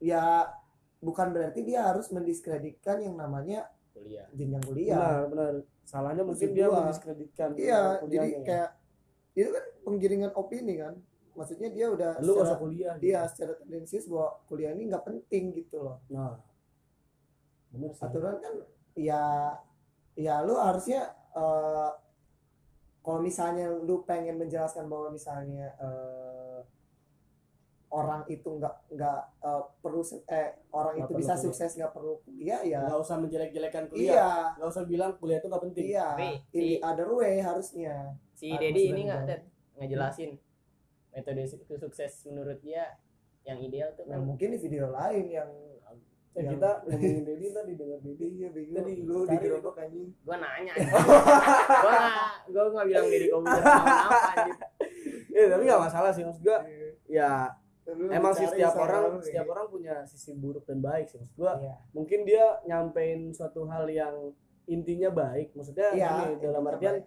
ya 0.03 0.51
bukan 0.99 1.27
berarti 1.31 1.59
dia 1.63 1.87
harus 1.87 2.11
mendiskreditkan 2.11 2.99
yang 2.99 3.15
namanya 3.15 3.71
kuliah. 3.95 4.27
jenjang 4.35 4.63
kuliah. 4.63 4.97
Benar 4.99 5.23
benar. 5.31 5.53
Salahnya 5.83 6.23
mungkin 6.23 6.47
Maksud 6.47 6.55
dia 6.55 6.67
gua, 6.67 6.77
mendiskreditkan 6.83 7.49
iya 7.59 7.81
jadi 8.07 8.27
kuliahnya. 8.39 8.45
kayak 8.47 8.69
itu 9.33 9.49
kan 9.51 9.65
penggiringan 9.83 10.31
opini 10.35 10.73
kan. 10.79 10.95
Maksudnya 11.33 11.69
dia 11.73 11.89
udah 11.89 12.21
lu 12.21 12.37
secara, 12.37 12.45
usah 12.45 12.57
kuliah 12.61 12.93
gitu. 12.99 13.03
dia 13.09 13.19
secara 13.25 13.53
tendensius 13.57 14.05
bahwa 14.05 14.29
kuliah 14.45 14.71
ini 14.75 14.83
nggak 14.91 15.03
penting 15.03 15.43
gitu 15.57 15.81
loh. 15.81 15.97
Nah 16.13 16.37
bener 17.73 17.91
sih. 17.91 18.05
Aturan 18.05 18.37
kan 18.37 18.53
ya 18.93 19.23
ya 20.13 20.45
lu 20.45 20.53
harusnya 20.55 21.01
eh, 21.33 21.89
kalau 23.01 23.19
misalnya 23.19 23.67
lu 23.67 24.05
pengen 24.05 24.37
menjelaskan 24.37 24.85
bahwa 24.85 25.09
misalnya 25.09 25.73
eh, 25.75 26.61
orang 27.93 28.25
itu 28.25 28.49
nggak 28.57 28.75
nggak 28.89 29.19
eh, 29.41 29.63
perlu 29.81 30.01
eh 30.27 30.49
orang 30.71 30.93
Nggak 30.97 31.03
itu 31.03 31.11
perlu 31.13 31.21
bisa 31.21 31.33
kuliah. 31.33 31.43
sukses 31.45 31.71
nggak 31.75 31.93
perlu 31.93 32.13
kuliah 32.21 32.61
ya. 32.63 32.79
Nggak 32.85 33.01
usah 33.01 33.17
menjelek-jelekan 33.17 33.83
kuliah. 33.87 34.13
Iya. 34.13 34.29
Nggak 34.57 34.69
usah 34.69 34.83
bilang 34.85 35.11
kuliah 35.17 35.37
itu 35.37 35.47
nggak 35.49 35.63
penting. 35.69 35.85
Iya. 35.89 36.05
Tapi 36.09 36.25
in 36.25 36.61
the 36.61 36.61
si- 36.69 36.81
other 36.81 37.09
way 37.11 37.33
harusnya. 37.39 37.95
si 38.33 38.49
Dedi 38.49 38.65
maksudnya 38.65 38.89
ini 38.89 39.01
nggak 39.05 39.41
ngejelasin. 39.77 40.31
Metode 41.13 41.45
sukses 41.77 42.13
menurut 42.25 42.57
dia 42.59 42.97
yang 43.43 43.59
ideal 43.59 43.91
tuh 43.93 44.07
nah 44.07 44.15
kan 44.17 44.23
mungkin 44.23 44.55
di 44.55 44.57
video 44.57 44.87
lain 44.89 45.27
yang 45.27 45.49
eh, 46.33 46.39
Yang- 46.39 46.53
kita 46.55 46.69
ngomongin 46.83 47.23
Dedi 47.23 47.45
tadi 47.49 47.71
dengar 47.73 47.99
Dedi 47.99 48.25
iya 48.33 48.47
bego 48.49 48.73
Tadi 48.75 48.93
lu 48.99 49.17
cari 49.19 49.31
digerobak 49.33 49.75
anjing 49.81 50.07
gue 50.09 50.35
nanya 50.35 50.73
gue 50.73 51.91
nggak 51.93 52.13
gue 52.49 52.63
nggak 52.69 52.87
bilang 52.87 53.07
Dedi 53.07 53.27
sama 53.27 53.49
apa 54.07 54.17
anjir 54.33 54.55
eh 55.31 55.47
tapi 55.47 55.61
nggak 55.63 55.81
masalah 55.81 56.11
sih 56.11 56.23
maksud 56.23 56.41
gua 56.41 56.59
Iya. 56.63 56.87
ya 57.09 57.31
Lu 57.83 58.07
emang 58.07 58.31
sih 58.31 58.47
setiap 58.47 58.79
orang 58.79 59.01
lu, 59.09 59.19
setiap 59.19 59.43
ya. 59.43 59.51
orang 59.51 59.65
punya 59.67 59.95
sisi 60.03 60.31
buruk 60.33 60.63
dan 60.63 60.79
baik 60.79 61.05
sih 61.05 61.17
maksud 61.17 61.35
gua 61.35 61.53
Iya. 61.57 61.75
mungkin 61.91 62.19
dia 62.23 62.45
nyampein 62.63 63.29
suatu 63.29 63.65
hal 63.65 63.85
yang 63.87 64.31
intinya 64.65 65.11
baik 65.11 65.51
maksudnya 65.51 65.91
Iya, 65.91 66.09
gini, 66.23 66.33
dalam 66.39 66.63
artian 66.63 66.95
baik. 66.97 67.05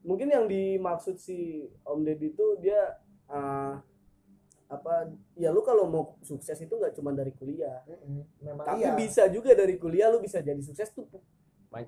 mungkin 0.00 0.28
yang 0.28 0.44
dimaksud 0.44 1.14
si 1.14 1.38
Om 1.82 2.02
Deddy 2.02 2.32
itu 2.32 2.46
dia 2.58 2.96
ah, 3.26 3.78
apa 4.68 5.08
ya 5.32 5.48
lu 5.48 5.64
kalau 5.64 5.88
mau 5.88 6.04
sukses 6.20 6.60
itu 6.60 6.74
nggak 6.76 6.92
cuma 6.92 7.16
dari 7.16 7.32
kuliah. 7.32 7.80
Memang 8.44 8.64
tapi 8.68 8.84
iya. 8.84 8.92
bisa 8.92 9.24
juga 9.32 9.56
dari 9.56 9.80
kuliah 9.80 10.12
lu 10.12 10.20
bisa 10.20 10.44
jadi 10.44 10.60
sukses 10.60 10.92
tuh 10.92 11.08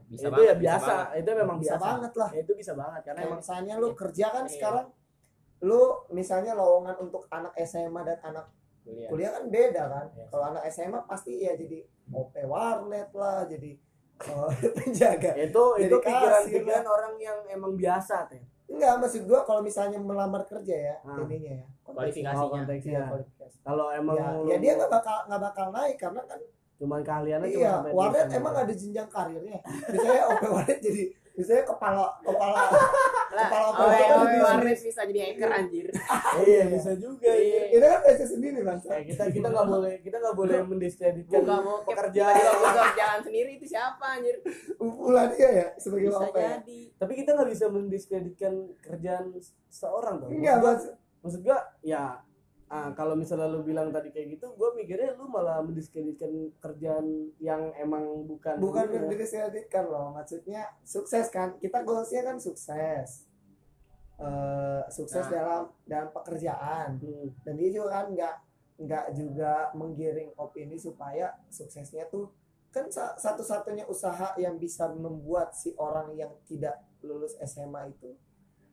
bisa 0.08 0.28
itu 0.28 0.32
banget, 0.32 0.44
ya 0.44 0.54
bisa 0.54 0.60
biasa 0.60 0.92
banget. 0.92 1.20
itu 1.20 1.30
memang 1.32 1.56
bisa 1.60 1.74
biasa 1.76 1.84
banget 1.84 2.12
lah. 2.16 2.30
Ya, 2.32 2.40
itu 2.44 2.52
bisa 2.52 2.72
banget 2.76 3.02
karena 3.04 3.20
emang 3.24 3.40
misalnya 3.40 3.74
lu 3.80 3.88
kerja 3.96 4.26
kan 4.28 4.44
Iya. 4.44 4.52
sekarang 4.52 4.86
lu 5.60 5.82
misalnya 6.12 6.52
lowongan 6.56 6.96
untuk 7.00 7.22
anak 7.32 7.52
SMA 7.64 8.00
dan 8.04 8.18
anak 8.24 8.46
kuliah 8.84 9.08
kuliah 9.08 9.30
kan 9.36 9.44
beda 9.48 9.82
kan. 9.88 10.06
Iya. 10.16 10.24
Kalau 10.32 10.44
anak 10.52 10.62
SMA 10.72 11.00
pasti 11.08 11.32
ya 11.40 11.52
jadi 11.56 11.84
OP 12.10 12.34
warnet 12.44 13.08
lah, 13.14 13.46
jadi 13.48 13.70
eh, 14.20 14.50
penjaga. 14.76 15.30
itu 15.36 15.64
Jadi 15.78 15.84
itu 15.86 15.96
pikiran-pikiran 16.00 16.86
orang 16.88 17.14
yang 17.20 17.38
emang 17.48 17.72
biasa 17.76 18.28
teh 18.28 18.40
Enggak, 18.70 18.94
maksud 18.96 19.22
gua 19.24 19.42
kalau 19.42 19.60
misalnya 19.60 19.98
melamar 19.98 20.42
kerja 20.44 20.76
ya, 20.84 20.94
Ah. 21.02 21.18
ininya 21.20 21.52
ya. 21.56 21.66
Kualifikasi. 21.82 22.38
Oh, 22.38 22.48
konteksnya. 22.48 23.02
Kualifikasi. 23.04 23.56
kalau 23.60 23.86
emang 23.90 24.14
Ya, 24.14 24.26
ya 24.46 24.56
dia 24.56 24.72
nggak 24.74 24.88
bakal 24.90 25.16
nggak 25.26 25.42
bakal 25.42 25.66
naik 25.70 25.96
karena 25.96 26.22
kan 26.24 26.40
cuman 26.72 27.00
keahliannya 27.02 27.48
cuma 27.50 27.60
iya 27.92 28.24
di- 28.24 28.32
emang 28.32 28.54
ada 28.56 28.72
jenjang 28.72 29.04
karirnya. 29.06 29.58
Misalnya 29.86 30.22
OP 30.30 30.42
warnet 30.48 30.78
jadi 30.80 31.02
misalnya 31.34 31.64
kepala 31.66 32.04
kepala 32.20 32.56
lah 33.30 33.46
Kepala 33.46 33.68
oh 33.72 33.90
ya 33.90 34.08
Bisnis. 34.20 34.42
warnet 34.42 34.78
bisa 34.80 35.00
jadi 35.04 35.20
hacker 35.24 35.50
anjir 35.50 35.86
iya 36.42 36.62
bisa 36.66 36.90
juga 36.94 37.30
Iya. 37.30 37.38
iya. 37.38 37.62
itu 37.70 37.84
kan 37.84 38.00
biasa 38.00 38.24
sendiri 38.26 38.58
bang. 38.60 38.78
Eh, 38.82 39.02
kita 39.06 39.22
kita 39.30 39.48
nggak 39.48 39.66
boleh 39.66 39.94
kita 40.00 40.16
nggak 40.18 40.36
boleh 40.36 40.58
mendiskreditkan 40.64 41.42
pekerjaan 41.84 42.34
jalan 42.92 43.20
sendiri 43.22 43.50
itu 43.54 43.66
siapa 43.66 44.18
anjir 44.18 44.36
Ulah 44.78 45.30
dia 45.30 45.48
ya 45.48 45.66
sebagai 45.76 46.10
bisa 46.10 46.26
ya. 46.28 46.58
jadi 46.58 46.78
tapi 46.96 47.12
kita 47.14 47.30
nggak 47.32 47.50
bisa 47.50 47.66
mendiskreditkan 47.68 48.52
kerjaan 48.80 49.24
seorang 49.68 50.14
dong 50.18 50.30
Enggak, 50.32 50.56
maksud 51.20 51.40
gua 51.40 51.58
ya 51.80 52.18
ah, 52.70 52.90
kalau 52.92 53.12
misalnya 53.12 53.46
lu 53.46 53.60
bilang 53.60 53.90
tadi 53.90 54.08
kayak 54.08 54.38
gitu 54.38 54.54
gua 54.54 54.70
mikirnya 54.72 55.12
lu 55.12 55.26
malah 55.26 55.58
mendiskreditkan 55.58 56.30
kerjaan 56.56 57.06
yang 57.38 57.74
emang 57.74 58.24
bukan 58.24 58.56
bukan 58.56 58.86
ya. 58.86 59.02
mendiskreditkan 59.02 59.84
loh 59.84 60.14
maksudnya 60.14 60.70
sukses 60.80 61.26
kan 61.28 61.58
kita 61.58 61.82
goalsnya 61.82 62.22
kan 62.24 62.38
sukses 62.38 63.26
Eh, 64.20 64.82
sukses 64.92 65.24
Nah. 65.24 65.32
dalam 65.32 65.62
dalam 65.82 66.08
pekerjaan 66.12 67.00
Hmm. 67.00 67.32
dan 67.40 67.56
dia 67.56 67.72
juga 67.72 67.88
kan 67.90 68.06
nggak 68.12 68.34
nggak 68.80 69.06
juga 69.12 69.72
menggiring 69.72 70.36
opini 70.36 70.76
supaya 70.76 71.40
suksesnya 71.48 72.04
tuh 72.06 72.28
kan 72.68 72.84
sa- 72.86 73.16
satu-satunya 73.16 73.88
usaha 73.88 74.36
yang 74.36 74.60
bisa 74.60 74.92
membuat 74.92 75.56
si 75.56 75.72
orang 75.74 76.12
yang 76.12 76.28
tidak 76.44 76.84
lulus 77.00 77.32
SMA 77.40 77.88
itu 77.88 78.12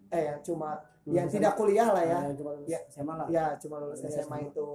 eh 0.10 0.24
yang 0.26 0.40
cuma 0.40 0.70
yang 1.06 1.26
SMA. 1.26 1.34
tidak 1.34 1.54
kuliah 1.54 1.88
lah 1.88 2.02
ya 2.02 2.20
Nah, 2.22 2.34
cuma 2.34 2.50
lulus 2.54 2.68
Ya. 2.68 2.80
SMA 2.88 3.14
lah 3.16 3.28
ya 3.28 3.46
cuma 3.56 3.76
lulus 3.78 4.00
Lulus 4.00 4.14
SMA 4.14 4.24
SMA. 4.36 4.48
itu 4.48 4.68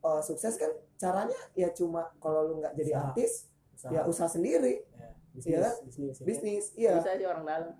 eh, 0.00 0.20
sukses 0.20 0.54
kan 0.54 0.70
caranya 0.94 1.40
ya 1.52 1.68
cuma 1.70 2.06
kalau 2.16 2.40
lu 2.44 2.54
nggak 2.58 2.74
jadi 2.74 2.90
Usaha. 2.92 3.04
artis 3.08 3.32
Usaha. 3.72 3.90
ya 3.90 4.00
usaha 4.04 4.28
sendiri 4.28 4.74
Ya, 5.34 5.50
Iya 5.50 5.58
kan? 5.60 5.74
bisnis 5.82 5.82
bisnis 5.82 6.14
ya. 6.14 6.24
bisnis 6.24 6.64
iya 6.74 6.90
bisa 6.94 7.10
sih 7.12 7.26
orang 7.26 7.42
dalam 7.42 7.70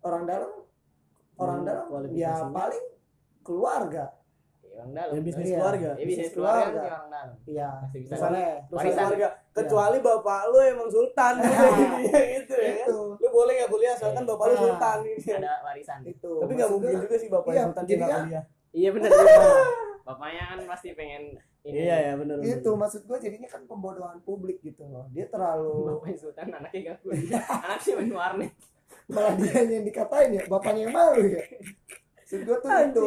orang 0.00 0.22
dalam 0.24 0.50
orang 1.34 1.58
Hmm, 1.58 1.66
dalam 1.66 1.86
ya 2.12 2.32
paling 2.46 2.84
keluarga 3.40 4.04
Ya, 4.64 4.78
orang 4.78 4.92
dalam 4.94 5.12
Ya, 5.12 5.20
bisnis 5.20 5.44
Iya. 5.44 5.58
keluarga 5.58 5.88
ya 5.88 5.94
bisnis 5.96 6.08
Bisnis 6.08 6.30
keluarga 6.32 6.54
kan 6.54 6.62
keluarga. 6.62 6.80
sih 6.80 6.88
orang 6.88 7.08
dalam 7.10 7.30
iya 7.44 7.70
Pasti 7.82 7.98
bisa. 7.98 8.12
misalnya 8.14 8.46
keluarga 8.64 9.28
kecuali 9.52 9.98
bapak 10.00 10.40
lu 10.46 10.58
emang 10.64 10.88
sultan 10.88 11.34
Iya, 11.36 12.20
gitu 12.38 12.54
ya 12.54 12.72
kan 12.72 12.86
itu 12.86 13.00
boleh 13.32 13.52
nggak 13.56 13.70
kuliah? 13.72 13.94
Soalnya 13.96 14.16
kan 14.20 14.24
bapak 14.28 14.44
lu 14.44 14.52
Nah. 14.52 14.60
sultan 14.62 14.98
ini. 15.02 15.32
Ada 15.32 15.52
warisan. 15.64 16.00
Itu 16.04 16.32
tapi 16.38 16.52
nggak 16.54 16.70
mungkin 16.70 16.96
juga 17.00 17.16
sih 17.16 17.28
bapak 17.28 17.50
iya, 17.50 17.62
sultan 17.66 17.84
jadi 17.84 17.96
tidak 17.96 18.10
kuliah 18.20 18.44
iya 18.72 18.88
benar 18.88 19.10
bapaknya 20.08 20.42
kan 20.48 20.58
pasti 20.66 20.88
pengen 20.96 21.22
ini. 21.62 21.76
Iya 21.86 21.96
ya 22.02 22.12
benar 22.18 22.36
itu 22.42 22.70
maksud 22.74 23.02
gue 23.04 23.18
jadinya 23.20 23.46
kan 23.46 23.62
pembodohan 23.64 24.18
publik 24.20 24.58
gitu 24.60 24.82
loh. 24.88 25.06
Dia 25.12 25.28
terlalu 25.28 25.72
bapaknya 25.96 26.16
sultan 26.18 26.48
anaknya 26.50 26.78
gak 26.90 26.98
kuliah. 27.00 27.42
Anaknya 27.62 27.92
main 28.00 28.12
warnet. 28.12 28.52
Malah 29.08 29.34
dia 29.38 29.60
yang 29.62 29.84
dikatain 29.84 30.30
ya 30.36 30.42
bapaknya 30.48 30.88
yang 30.88 30.94
malu 30.94 31.22
ya. 31.22 31.42
Maksud 32.18 32.40
gue 32.42 32.56
tuh 32.58 32.70
itu 32.70 33.06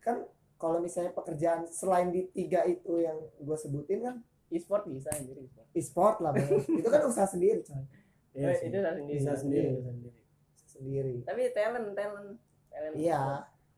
kan 0.00 0.16
kalau 0.56 0.76
misalnya 0.76 1.12
pekerjaan 1.12 1.64
selain 1.68 2.08
di 2.08 2.28
tiga 2.32 2.64
itu 2.64 3.00
yang 3.00 3.16
gue 3.36 3.56
sebutin 3.56 4.00
kan 4.00 4.14
e-sport 4.50 4.88
bisa 4.88 5.08
anjir 5.14 5.36
e-sport. 5.38 5.66
E-sport 5.72 6.16
lah 6.20 6.32
Bang. 6.34 6.48
itu 6.66 6.88
kan 6.88 7.00
usaha 7.06 7.24
sendiri 7.24 7.62
coy 7.62 7.84
Iya 8.30 8.46
Eh, 8.50 8.56
itu 8.62 8.76
usaha 8.78 8.94
sendiri. 8.94 9.16
Bisa 9.18 9.32
sendiri. 9.34 9.66
Iya. 9.66 9.74
bisa 9.74 9.90
sendiri. 9.90 10.18
Sendiri. 10.66 11.14
Tapi 11.26 11.40
talent 11.50 11.88
talent. 11.92 12.28
Talent. 12.70 12.94
Iya. 12.94 13.22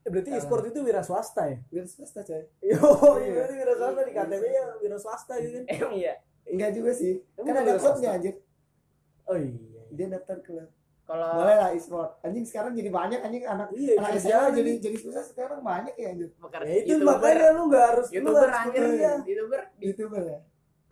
Eh, 0.03 0.11
berarti 0.11 0.31
e-sport 0.35 0.65
itu 0.67 0.79
wira 0.83 1.03
swasta 1.03 1.43
ya? 1.47 1.59
Wira 1.71 1.87
swasta 1.87 2.21
coy. 2.23 2.43
Yo 2.61 2.79
Iya. 3.19 3.33
berarti 3.33 3.55
wira 3.57 3.75
swasta 3.79 4.01
di 4.03 4.13
KTP 4.13 4.45
ya 4.51 4.67
wira 4.83 4.99
swasta 4.99 5.33
gitu 5.41 5.53
kan? 5.57 5.65
Emang 5.71 5.93
iya. 5.95 6.15
Enggak 6.43 6.71
juga 6.75 6.91
sih. 6.93 7.23
Emang 7.39 7.47
kan 7.55 7.63
ada 7.63 7.73
klubnya 7.79 8.11
anjir. 8.13 8.35
Oh 9.25 9.39
iya 9.39 9.83
dia 9.93 10.09
daftar 10.09 10.41
klub 10.41 10.69
kalau 11.03 11.29
boleh 11.37 11.57
lah 11.59 11.71
e-sport. 11.77 12.17
Anjing 12.25 12.47
sekarang 12.49 12.73
jadi 12.73 12.89
banyak 12.89 13.21
anjing. 13.21 13.45
Anak 13.45 13.69
iya 13.77 13.99
anak 14.01 14.17
SMA 14.17 14.47
jadi. 14.57 14.73
jadi 14.81 14.97
susah 14.97 15.23
sekarang 15.27 15.61
banyak 15.61 15.93
ya 15.99 16.09
anjir. 16.15 16.29
Pekerja 16.41 16.67
ya 16.67 16.77
itu 16.81 16.95
makanya 17.05 17.49
lu 17.53 17.63
nggak 17.69 17.85
harus 17.93 18.07
lu 18.09 18.15
youtuber 18.17 18.49
harus 18.49 18.59
anjir. 18.73 18.83
youtuber 19.29 19.61
youtuber 19.79 20.23
ya 20.25 20.39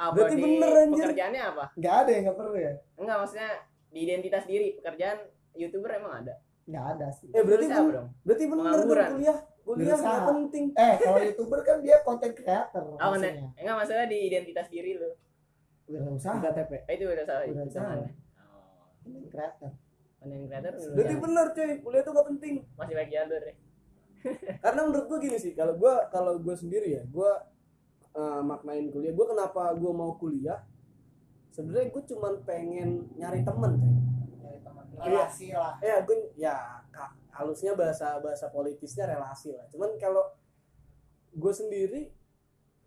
apa 0.00 0.14
Berarti 0.16 0.32
di 0.32 0.42
bener, 0.42 0.70
anjir. 0.74 1.04
pekerjaannya 1.04 1.42
apa? 1.44 1.64
Nggak 1.76 1.94
ada 1.94 2.10
yang 2.10 2.22
nggak 2.24 2.38
perlu 2.38 2.56
ya? 2.56 2.72
Enggak 2.96 3.16
maksudnya 3.18 3.50
di 3.86 4.00
identitas 4.00 4.44
diri. 4.44 4.68
Pekerjaan 4.74 5.18
youtuber 5.52 5.90
emang 5.92 6.12
ada? 6.18 6.34
Nggak 6.64 6.84
ada 6.90 7.06
sih. 7.12 7.28
Eh 7.28 7.42
berarti 7.42 7.66
Terus 7.66 7.76
apa 7.76 7.84
ben- 7.84 7.94
dong? 7.94 8.08
berarti 8.22 8.44
bener 8.46 8.72
dong 8.72 8.88
kuliah. 9.12 9.38
Kuliah 9.60 9.92
Berusaha. 9.92 10.08
nggak 10.10 10.24
penting. 10.26 10.64
Eh 10.74 10.94
kalau 10.98 11.20
youtuber 11.20 11.60
kan 11.60 11.76
dia 11.78 11.96
content 12.00 12.32
creator 12.32 12.82
oh 12.82 12.96
maksudnya. 12.96 13.30
Enggak 13.30 13.52
enggak 13.58 13.76
maksudnya 13.76 14.06
di 14.06 14.18
identitas 14.24 14.66
diri 14.68 14.92
lu. 14.96 15.10
Wira 15.84 16.02
di 16.02 16.12
usaha 16.12 16.36
KTP 16.38 16.72
Eh, 16.86 16.94
itu 16.94 17.04
udah 17.04 17.24
salah 17.24 17.42
salah. 17.66 17.88
mana? 17.92 18.08
Oh, 18.40 18.86
content 18.96 19.26
creator. 19.28 19.70
Content 20.16 20.42
creator 20.44 20.72
berarti 20.90 21.14
bener 21.18 21.46
cuy. 21.50 21.70
Kuliah 21.78 22.02
tuh 22.02 22.12
nggak 22.12 22.26
penting. 22.30 22.54
Masih 22.74 22.94
baik 22.94 23.10
jalur 23.10 23.42
ya 23.42 23.54
karena 24.60 24.84
menurut 24.84 25.08
gue 25.08 25.18
gini 25.18 25.38
sih 25.38 25.56
kalau 25.56 25.72
gue 25.74 25.94
kalau 26.08 26.36
gue 26.36 26.52
sendiri 26.52 26.92
ya 26.92 27.02
gue 27.02 27.30
eh, 28.12 28.42
maknain 28.42 28.88
kuliah. 28.88 29.12
Gue 29.12 29.26
kenapa 29.26 29.70
gue 29.72 29.92
mau 29.92 30.14
kuliah? 30.14 30.62
Sebenarnya 31.50 31.90
gue 31.90 32.02
cuman 32.06 32.34
pengen 32.42 32.90
nyari 33.14 33.42
temen 33.42 33.72
nyari 33.76 34.58
Iya. 35.00 35.24
relasi 35.24 35.48
lah. 35.50 35.74
Ya 35.80 35.96
gue 36.00 36.16
ya 36.36 36.54
ka- 36.90 37.16
halusnya 37.32 37.72
bahasa 37.72 38.20
bahasa 38.20 38.46
politisnya 38.48 39.08
relasi 39.08 39.50
lah. 39.50 39.64
Cuman 39.68 39.96
kalau 39.96 40.22
gue 41.30 41.52
sendiri 41.52 42.12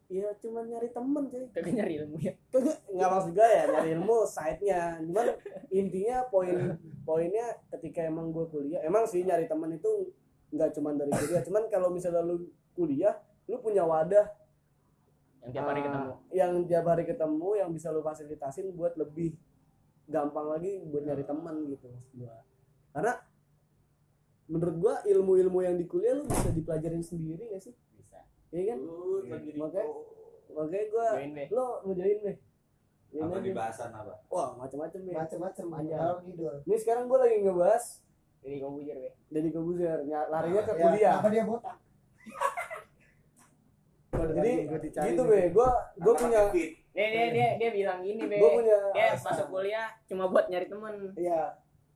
ya 0.07 0.29
cuman 0.37 0.69
nyari 0.69 0.93
temen 0.93 1.25
cuy 1.25 1.47
kagak 1.49 1.73
nyari 1.73 1.93
ilmu 2.05 2.21
ya? 2.21 2.33
Kagak, 2.53 2.85
nggak 2.87 3.09
maksud 3.09 3.31
gue 3.33 3.47
ya 3.49 3.63
nyari 3.65 3.89
ilmu 3.97 4.17
side-nya. 4.23 4.81
Cuman 5.01 5.27
intinya 5.71 6.17
poin 6.29 6.77
poinnya 7.01 7.47
ketika 7.73 8.05
emang 8.05 8.29
gue 8.29 8.45
kuliah 8.45 8.79
emang 8.79 9.03
sih 9.03 9.25
nyari 9.25 9.49
temen 9.49 9.73
itu 9.73 10.13
nggak 10.53 10.69
cuman 10.71 10.93
dari 10.95 11.11
kuliah. 11.11 11.41
Cuman 11.41 11.63
kalau 11.67 11.89
misalnya 11.89 12.21
lu 12.21 12.45
kuliah 12.71 13.15
lu 13.49 13.57
punya 13.57 13.83
wadah 13.83 14.29
yang 15.43 15.51
tiap 15.51 15.65
hari 15.67 15.81
ah, 15.81 15.85
ketemu. 15.85 16.11
yang 16.31 16.51
tiap 16.63 16.85
hari 16.87 17.03
ketemu 17.03 17.49
yang 17.59 17.69
bisa 17.75 17.87
lu 17.91 17.99
fasilitasin 17.99 18.71
buat 18.71 18.95
lebih 18.95 19.35
gampang 20.07 20.47
lagi 20.47 20.79
buat 20.87 21.03
nyari 21.03 21.23
teman 21.27 21.67
gitu 21.67 21.91
maksud 21.91 22.11
gua. 22.15 22.35
Karena 22.95 23.13
menurut 24.47 24.75
gua 24.79 24.95
ilmu-ilmu 25.03 25.59
yang 25.63 25.75
di 25.75 25.83
kuliah 25.83 26.15
lu 26.15 26.23
bisa 26.27 26.47
dipelajarin 26.51 27.03
sendiri 27.03 27.51
gak 27.51 27.59
sih? 27.59 27.75
Bisa. 27.95 28.23
Iya 28.55 28.75
kan? 28.75 28.79
Makanya 29.59 29.91
makanya 30.53 30.85
gua 30.91 31.07
lo 31.51 31.65
mau 31.83 31.93
join 31.95 32.19
deh 32.23 32.37
Join 33.13 33.29
apa 33.29 33.35
aja. 33.37 33.45
di 33.45 33.51
bahasan 33.51 33.91
apa? 33.91 34.13
Wah 34.31 34.49
macam-macam 34.55 34.99
ya 35.03 35.15
macam-macam 35.27 35.65
kalau 35.91 36.17
ngidul 36.23 36.55
ini 36.63 36.75
sekarang 36.79 37.03
gua 37.11 37.19
lagi 37.27 37.35
ngebahas 37.43 37.83
jadi 38.43 38.57
komputer 38.59 38.95
deh 38.99 39.13
Deddy 39.31 39.49
Kobuzer 39.51 39.97
ny- 40.07 40.29
larinya 40.31 40.61
ke 40.63 40.71
ya, 40.75 40.83
kuliah. 40.83 41.15
Kenapa 41.19 41.29
dia 41.31 41.43
botak 41.47 41.77
jadi 44.31 44.51
gitu 45.11 45.21
be. 45.27 45.39
Gua 45.51 45.69
gua 45.99 46.13
punya 46.15 46.41
dia 46.93 47.07
dia 47.09 47.25
dia, 47.33 47.47
dia 47.59 47.69
bilang 47.73 47.99
gini 47.99 48.21
be. 48.23 48.37
Gua 48.39 48.49
punya 48.55 48.77
dia 48.93 49.17
masuk 49.17 49.47
kuliah 49.51 49.87
cuma 50.07 50.31
buat 50.31 50.45
nyari 50.47 50.67
temen. 50.71 50.93
Iya. 51.19 51.41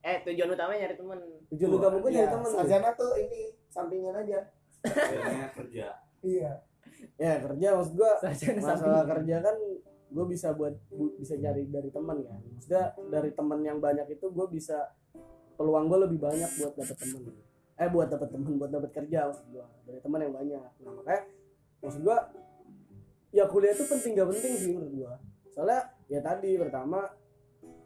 Eh 0.04 0.16
tujuan 0.26 0.52
utamanya 0.52 0.78
nyari 0.84 0.96
temen. 0.98 1.18
Tujuan 1.54 1.70
utama 1.72 1.96
gua 1.98 2.10
nyari 2.10 2.26
iya 2.26 2.34
teman 2.34 2.50
sarjana 2.50 2.90
tuh 2.92 3.12
ini 3.16 3.40
sampingan 3.72 4.14
aja. 4.20 4.38
Kerja. 5.56 5.86
Iya. 6.20 6.52
Ya 7.14 7.38
kerja 7.38 7.78
maksud 7.78 7.94
gua 7.94 8.10
sarjana 8.18 8.58
masalah 8.58 9.06
kerja 9.06 9.38
kan 9.38 9.54
gue 10.08 10.24
bisa 10.24 10.56
buat 10.56 10.74
bu- 10.88 11.14
bisa 11.14 11.36
cari 11.38 11.68
dari 11.68 11.92
teman 11.92 12.24
kan. 12.24 12.40
Maksudnya 12.42 12.96
dari 13.06 13.30
teman 13.30 13.60
yang 13.62 13.78
banyak 13.78 14.08
itu 14.08 14.26
gue 14.26 14.46
bisa 14.50 14.88
peluang 15.54 15.86
gue 15.86 15.98
lebih 16.08 16.18
banyak 16.18 16.48
buat 16.58 16.72
dapet 16.74 16.96
teman 16.96 17.22
eh 17.78 17.86
buat 17.86 18.10
dapet 18.10 18.28
teman 18.34 18.58
buat 18.58 18.70
dapet 18.74 18.90
kerja 18.90 19.30
maksud 19.30 19.46
gue 19.54 19.66
dari 19.86 20.00
teman 20.02 20.18
yang 20.18 20.34
banyak. 20.34 20.62
Nah 20.82 20.92
makanya 20.96 21.22
maksud 21.82 22.00
gua 22.02 22.18
ya 23.30 23.44
kuliah 23.46 23.72
itu 23.76 23.84
penting 23.86 24.16
gak 24.16 24.28
penting 24.32 24.52
sih 24.56 24.72
menurut 24.74 24.92
gua 24.94 25.14
soalnya 25.52 25.80
ya 26.08 26.20
tadi 26.24 26.56
pertama 26.56 27.04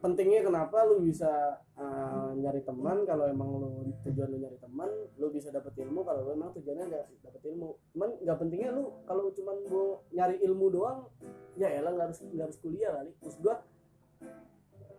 pentingnya 0.02 0.42
kenapa 0.42 0.82
lu 0.82 0.98
bisa 0.98 1.62
uh, 1.78 2.34
nyari 2.34 2.58
teman 2.66 3.06
kalau 3.06 3.30
emang 3.30 3.48
lu 3.62 3.70
tujuan 4.02 4.34
lu 4.34 4.42
nyari 4.42 4.58
teman 4.58 4.90
lu 5.14 5.30
bisa 5.30 5.54
dapet 5.54 5.78
ilmu 5.78 6.02
kalau 6.02 6.26
lu 6.26 6.34
emang 6.34 6.50
tujuannya 6.58 6.90
nggak 6.90 7.06
dapet 7.22 7.42
ilmu 7.54 7.78
cuman 7.94 8.10
nggak 8.18 8.38
pentingnya 8.42 8.70
lu 8.74 8.90
kalau 9.06 9.30
cuman 9.30 9.56
mau 9.70 10.02
nyari 10.10 10.42
ilmu 10.42 10.66
doang 10.74 11.06
ya 11.54 11.70
elah 11.70 11.94
nggak 11.94 12.06
harus 12.10 12.18
nggak 12.18 12.46
harus 12.50 12.58
kuliah 12.58 12.90
kali 12.98 13.10
terus 13.22 13.36
gua 13.38 13.62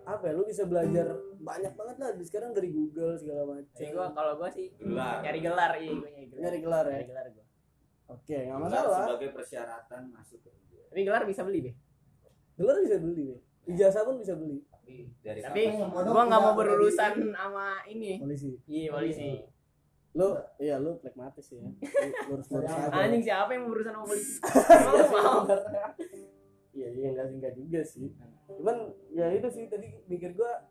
apa 0.03 0.23
ya 0.27 0.33
lu 0.35 0.43
bisa 0.47 0.63
belajar 0.67 1.07
banyak 1.39 1.73
banget 1.75 1.95
lah 1.99 2.09
di 2.15 2.23
sekarang 2.27 2.51
dari 2.51 2.69
Google 2.71 3.15
segala 3.19 3.43
macam 3.47 3.71
Jadi 3.75 3.91
gua 3.91 4.07
kalau 4.11 4.33
gua 4.39 4.49
sih 4.51 4.67
Gelar. 4.79 5.19
nyari 5.23 5.39
gelar 5.43 5.71
iya 5.79 5.91
gua 5.95 6.09
nyari 6.11 6.27
gelar. 6.27 6.39
nyari 6.43 6.57
gelar 6.63 6.85
ya 6.87 6.91
Nyari 6.95 7.07
gelar 7.11 7.27
gua. 7.31 7.45
Oke 8.05 8.27
nggak 8.29 8.53
Gelar 8.53 8.61
masalah 8.61 9.05
sebagai 9.07 9.29
persyaratan 9.31 10.01
masuk 10.09 10.39
kerja. 10.41 10.79
Tapi 10.87 10.99
gelar 11.01 11.23
bisa 11.23 11.41
beli 11.41 11.59
deh. 11.63 11.75
gelar 12.53 12.77
bisa 12.79 12.95
beli 12.97 13.23
ya 13.27 13.37
ijazah 13.65 14.03
pun 14.03 14.15
bisa 14.17 14.33
beli 14.33 14.59
Tapi 14.67 14.95
dari 15.19 15.39
Tapi 15.39 15.61
gua 15.89 16.23
nggak 16.23 16.41
mau 16.41 16.53
berurusan 16.53 17.11
sama 17.29 17.67
ini. 17.85 18.19
polisi 18.19 18.59
Iya 18.65 18.91
polisi. 18.91 19.29
lu 20.13 20.29
iya 20.57 20.77
lu 20.77 20.99
pragmatis 20.99 21.49
ya 21.49 21.65
lurus 22.29 22.45
lurus 22.51 22.69
aja 22.69 22.93
Anjing 22.93 23.23
siapa 23.23 23.49
yang 23.49 23.65
mau 23.65 23.71
berurusan 23.71 23.93
sama 23.93 24.05
polisi? 24.05 24.33
Emang 24.77 24.93
lu 24.93 25.05
mau? 25.09 25.41
iya 26.71 26.87
iya 26.89 27.07
enggak 27.09 27.27
enggak 27.31 27.53
juga 27.53 27.81
sih 27.81 28.09
cuman 28.47 28.77
ya 29.09 29.29
itu 29.31 29.47
sih 29.47 29.65
tadi 29.65 29.89
mikir 30.05 30.33
gua 30.33 30.69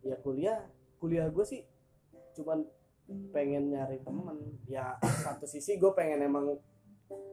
ya 0.00 0.16
kuliah 0.18 0.64
kuliah 0.96 1.28
gue 1.28 1.44
sih 1.44 1.64
cuman 2.32 2.64
pengen 3.34 3.74
nyari 3.74 3.98
temen. 4.00 4.58
Ya 4.70 4.96
satu 5.02 5.44
sisi 5.44 5.76
gue 5.76 5.92
pengen 5.92 6.22
emang 6.24 6.58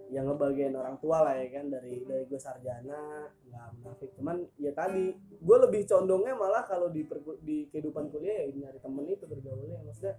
yang 0.07 0.23
ngebagian 0.23 0.71
orang 0.71 0.95
tua 1.03 1.19
lah 1.19 1.35
ya 1.35 1.51
kan 1.51 1.67
dari 1.67 1.99
dari 2.07 2.23
gue 2.25 2.39
sarjana 2.39 3.27
nggak 3.47 3.67
munafik. 3.79 4.09
Cuman 4.17 4.41
ya 4.57 4.71
tadi 4.73 5.13
gue 5.17 5.57
lebih 5.67 5.85
condongnya 5.85 6.33
malah 6.33 6.63
kalau 6.65 6.89
di 6.89 7.05
di 7.43 7.67
kehidupan 7.69 8.09
kuliah 8.09 8.47
ya 8.47 8.55
nyari 8.55 8.79
temen 8.81 9.03
itu 9.05 9.25
bergaulnya 9.27 9.83
maksudnya 9.83 10.15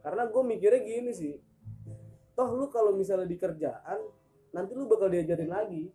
karena 0.00 0.22
gue 0.30 0.42
mikirnya 0.42 0.80
gini 0.86 1.10
sih 1.10 1.34
toh 2.36 2.52
lu 2.52 2.68
kalau 2.68 2.92
misalnya 2.94 3.26
di 3.26 3.40
kerjaan 3.40 3.98
nanti 4.52 4.72
lu 4.76 4.88
bakal 4.88 5.08
diajarin 5.12 5.50
lagi. 5.50 5.88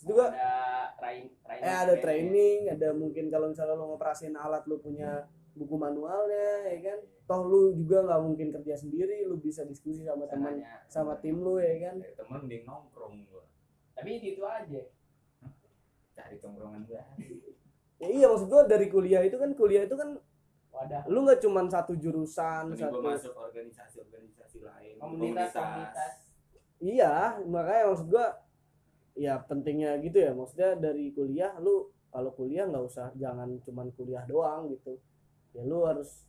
Terus 0.00 0.06
juga 0.16 0.32
Ada 0.32 0.96
training, 0.96 1.28
training. 1.44 1.66
eh 1.68 1.76
ada 1.76 1.94
training 2.00 2.58
ada 2.72 2.88
mungkin 2.96 3.24
kalau 3.28 3.46
misalnya 3.52 3.76
lo 3.76 3.84
ngoperasin 3.94 4.34
alat 4.34 4.64
lu 4.64 4.80
punya 4.80 5.28
buku 5.60 5.76
manualnya 5.76 6.64
ya 6.72 6.78
kan 6.80 6.98
toh 7.28 7.44
lu 7.44 7.76
juga 7.76 8.00
nggak 8.08 8.20
mungkin 8.24 8.48
kerja 8.48 8.80
sendiri 8.80 9.28
lu 9.28 9.36
bisa 9.36 9.68
diskusi 9.68 10.08
sama 10.08 10.24
teman 10.24 10.64
sama 10.88 11.20
tim 11.20 11.36
lu 11.36 11.60
ya 11.60 11.92
kan 11.92 12.00
dari 12.00 12.16
temen 12.16 12.48
mending 12.48 12.64
nongkrong 12.64 13.28
gua. 13.28 13.44
Tapi 13.92 14.16
itu 14.24 14.40
aja. 14.40 14.82
Cari 16.16 16.36
tongkrongan 16.40 16.88
gua. 16.88 17.04
ya 18.00 18.08
iya 18.08 18.26
maksud 18.32 18.48
gua 18.48 18.64
dari 18.64 18.88
kuliah 18.88 19.20
itu 19.20 19.36
kan 19.36 19.52
kuliah 19.52 19.84
itu 19.84 19.92
kan 19.92 20.16
Wadah. 20.72 21.04
lu 21.12 21.28
nggak 21.28 21.44
cuman 21.44 21.68
satu 21.68 21.92
jurusan 22.00 22.72
Mending 22.72 22.88
satu 22.88 22.98
masuk 23.04 23.34
organisasi-organisasi 23.36 24.58
lain. 24.64 24.96
Komunitas, 24.96 25.52
komunitas. 25.52 26.12
iya 26.80 27.36
makanya 27.44 27.84
maksud 27.92 28.08
gua 28.08 28.26
ya 29.12 29.36
pentingnya 29.44 30.00
gitu 30.00 30.24
ya 30.24 30.32
maksudnya 30.32 30.80
dari 30.80 31.12
kuliah 31.12 31.52
lu 31.60 31.92
kalau 32.08 32.32
kuliah 32.32 32.64
nggak 32.64 32.84
usah 32.88 33.12
jangan 33.20 33.60
cuman 33.62 33.92
kuliah 33.92 34.24
doang 34.24 34.72
gitu 34.72 34.96
ya 35.52 35.62
lu 35.62 35.82
harus 35.82 36.24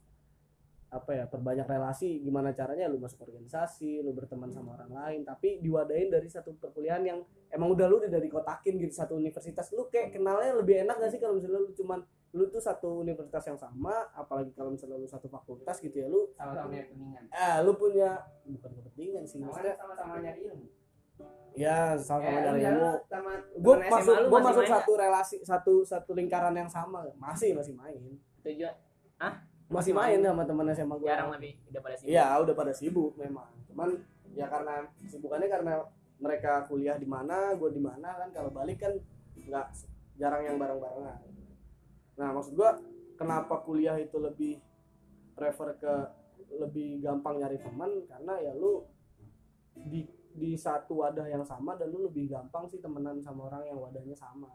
apa 0.92 1.16
ya 1.16 1.24
perbanyak 1.24 1.64
relasi 1.64 2.20
gimana 2.20 2.52
caranya 2.52 2.92
lu 2.92 3.00
masuk 3.00 3.24
organisasi 3.24 4.04
lu 4.04 4.12
berteman 4.12 4.52
sama 4.52 4.76
orang 4.76 4.92
lain 4.92 5.20
tapi 5.24 5.64
diwadain 5.64 6.12
dari 6.12 6.28
satu 6.28 6.52
perkuliahan 6.52 7.00
yang 7.02 7.20
emang 7.48 7.72
udah 7.72 7.88
lu 7.88 8.04
udah 8.04 8.12
dari 8.12 8.28
kotakin 8.28 8.76
gitu 8.76 8.92
satu 8.92 9.16
universitas 9.16 9.72
lu 9.72 9.88
kayak 9.88 10.12
kenalnya 10.12 10.52
lebih 10.52 10.84
enak 10.84 11.00
gak 11.00 11.08
sih 11.10 11.20
kalau 11.20 11.40
misalnya 11.40 11.64
lu 11.64 11.72
cuman 11.72 12.04
lu 12.32 12.44
tuh 12.48 12.60
satu 12.60 13.00
universitas 13.00 13.44
yang 13.46 13.56
sama 13.56 14.04
apalagi 14.12 14.52
kalau 14.52 14.76
misalnya 14.76 15.00
lu 15.00 15.08
satu 15.08 15.28
fakultas 15.28 15.80
gitu 15.80 15.96
ya 15.96 16.08
lu 16.08 16.28
Sama-sama 16.34 16.68
punya 16.68 16.84
kepentingan. 16.84 17.24
eh 17.30 17.56
lu 17.64 17.72
punya 17.76 18.10
bukan 18.46 18.72
kepentingan 18.74 19.24
sih 19.24 19.38
Sama 19.38 19.48
maksudnya 19.48 19.74
sama-sama 19.80 20.14
nyari 20.20 20.42
ilmu. 20.44 20.66
ya 21.54 21.78
Eh, 22.20 22.36
nyari 22.36 22.60
misalnya 22.60 22.68
ilmu 22.70 22.92
sama 23.06 23.32
gue 23.54 23.76
masuk 23.88 24.16
gue 24.28 24.40
masuk 24.42 24.66
satu 24.68 24.92
relasi 24.98 25.36
satu 25.42 25.74
satu 25.84 26.12
lingkaran 26.12 26.52
yang 26.52 26.68
sama 26.68 27.08
masih 27.16 27.56
masih 27.56 27.72
main 27.74 27.96
nggak? 28.44 28.76
Tujuan 29.22 29.34
masih 29.72 29.94
main 29.96 30.20
sama 30.20 30.44
teman 30.44 30.68
SMA 30.76 30.96
gue 31.00 31.08
jarang 31.08 31.32
lebih 31.32 31.54
udah 31.72 31.80
pada 31.80 31.96
sibuk. 31.96 32.12
iya 32.12 32.26
udah 32.42 32.56
pada 32.58 32.74
sibuk 32.76 33.14
memang. 33.16 33.50
Cuman 33.72 33.90
ya 34.36 34.46
karena 34.52 34.84
sibukannya 35.08 35.48
karena 35.48 35.74
mereka 36.20 36.68
kuliah 36.68 37.00
di 37.00 37.08
mana 37.08 37.56
gue 37.56 37.70
di 37.72 37.80
mana 37.80 38.20
kan. 38.20 38.30
Kalau 38.36 38.52
balik 38.52 38.84
kan 38.84 38.94
nggak 39.48 39.68
jarang 40.20 40.44
yang 40.46 40.58
bareng 40.62 40.78
barengan 40.78 41.20
nah 42.20 42.30
maksud 42.36 42.54
gue 42.54 42.72
kenapa 43.18 43.64
kuliah 43.66 43.98
itu 43.98 44.22
lebih 44.22 44.62
prefer 45.34 45.74
ke 45.80 45.94
lebih 46.62 47.02
gampang 47.02 47.40
nyari 47.42 47.58
teman 47.58 48.04
karena 48.06 48.34
ya 48.44 48.54
lu 48.54 48.84
di 49.74 50.06
di 50.32 50.54
satu 50.56 51.02
wadah 51.02 51.26
yang 51.28 51.42
sama 51.48 51.80
dan 51.80 51.90
lu 51.90 52.06
lebih 52.06 52.30
gampang 52.30 52.68
sih 52.68 52.84
temenan 52.84 53.24
sama 53.24 53.48
orang 53.50 53.64
yang 53.68 53.80
wadahnya 53.80 54.14
sama 54.14 54.52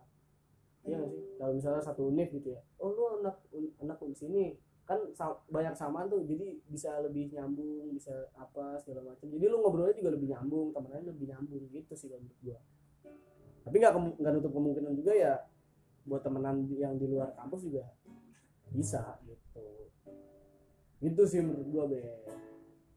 iya 0.87 1.01
sih? 1.11 1.23
Kalau 1.37 1.53
misalnya 1.53 1.83
satu 1.83 2.09
univ 2.09 2.31
gitu 2.31 2.55
ya. 2.55 2.61
Oh 2.79 2.95
lu 2.95 3.03
anak 3.21 3.37
anak 3.83 3.99
un 4.01 4.15
sini. 4.15 4.55
Kan 4.87 5.03
banyak 5.51 5.75
samaan 5.75 6.07
tuh. 6.07 6.23
Jadi 6.23 6.63
bisa 6.71 7.03
lebih 7.03 7.35
nyambung 7.35 7.91
bisa 7.93 8.15
apa 8.39 8.79
segala 8.79 9.13
macam. 9.13 9.27
Jadi 9.27 9.45
lu 9.51 9.59
ngobrolnya 9.61 9.99
juga 9.99 10.15
lebih 10.15 10.31
nyambung 10.31 10.71
temenannya 10.71 11.11
lebih 11.11 11.27
nyambung 11.35 11.63
gitu 11.75 11.93
sih 11.99 12.07
kalau 12.07 12.23
menurut 12.23 12.41
gua. 12.41 12.59
Tapi 13.67 13.77
nggak 13.83 13.93
nggak 14.23 14.33
nutup 14.39 14.53
kemungkinan 14.55 14.93
juga 14.95 15.13
ya 15.13 15.35
buat 16.07 16.23
temenan 16.23 16.71
yang 16.71 16.95
di 16.95 17.07
luar 17.11 17.35
kampus 17.35 17.67
juga 17.67 17.83
bisa 18.71 19.19
gitu. 19.27 19.91
Itu 21.03 21.23
sih 21.27 21.43
menurut 21.43 21.69
gua 21.69 21.85
be. 21.91 22.03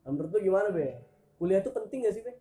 Nah, 0.06 0.10
menurut 0.14 0.30
lu 0.38 0.40
gimana 0.46 0.70
be? 0.70 1.02
Kuliah 1.42 1.64
tuh 1.66 1.74
penting 1.74 2.06
gak 2.06 2.14
sih 2.14 2.22
be? 2.22 2.38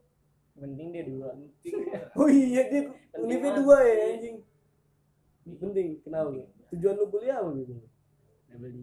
Penting 0.59 0.93
dia 0.93 1.05
dua. 1.09 1.33
Penting 1.33 1.75
oh 2.21 2.29
iya 2.29 2.63
dia 2.69 2.83
univnya 3.17 3.53
dua 3.65 3.77
ya 3.81 3.95
anjing 4.13 4.37
penting 5.57 5.89
kenapa 6.05 6.29
be 6.37 6.43
tujuan 6.69 6.95
lu 7.01 7.07
kuliah 7.09 7.41
apa 7.41 7.51
gitu 7.57 7.75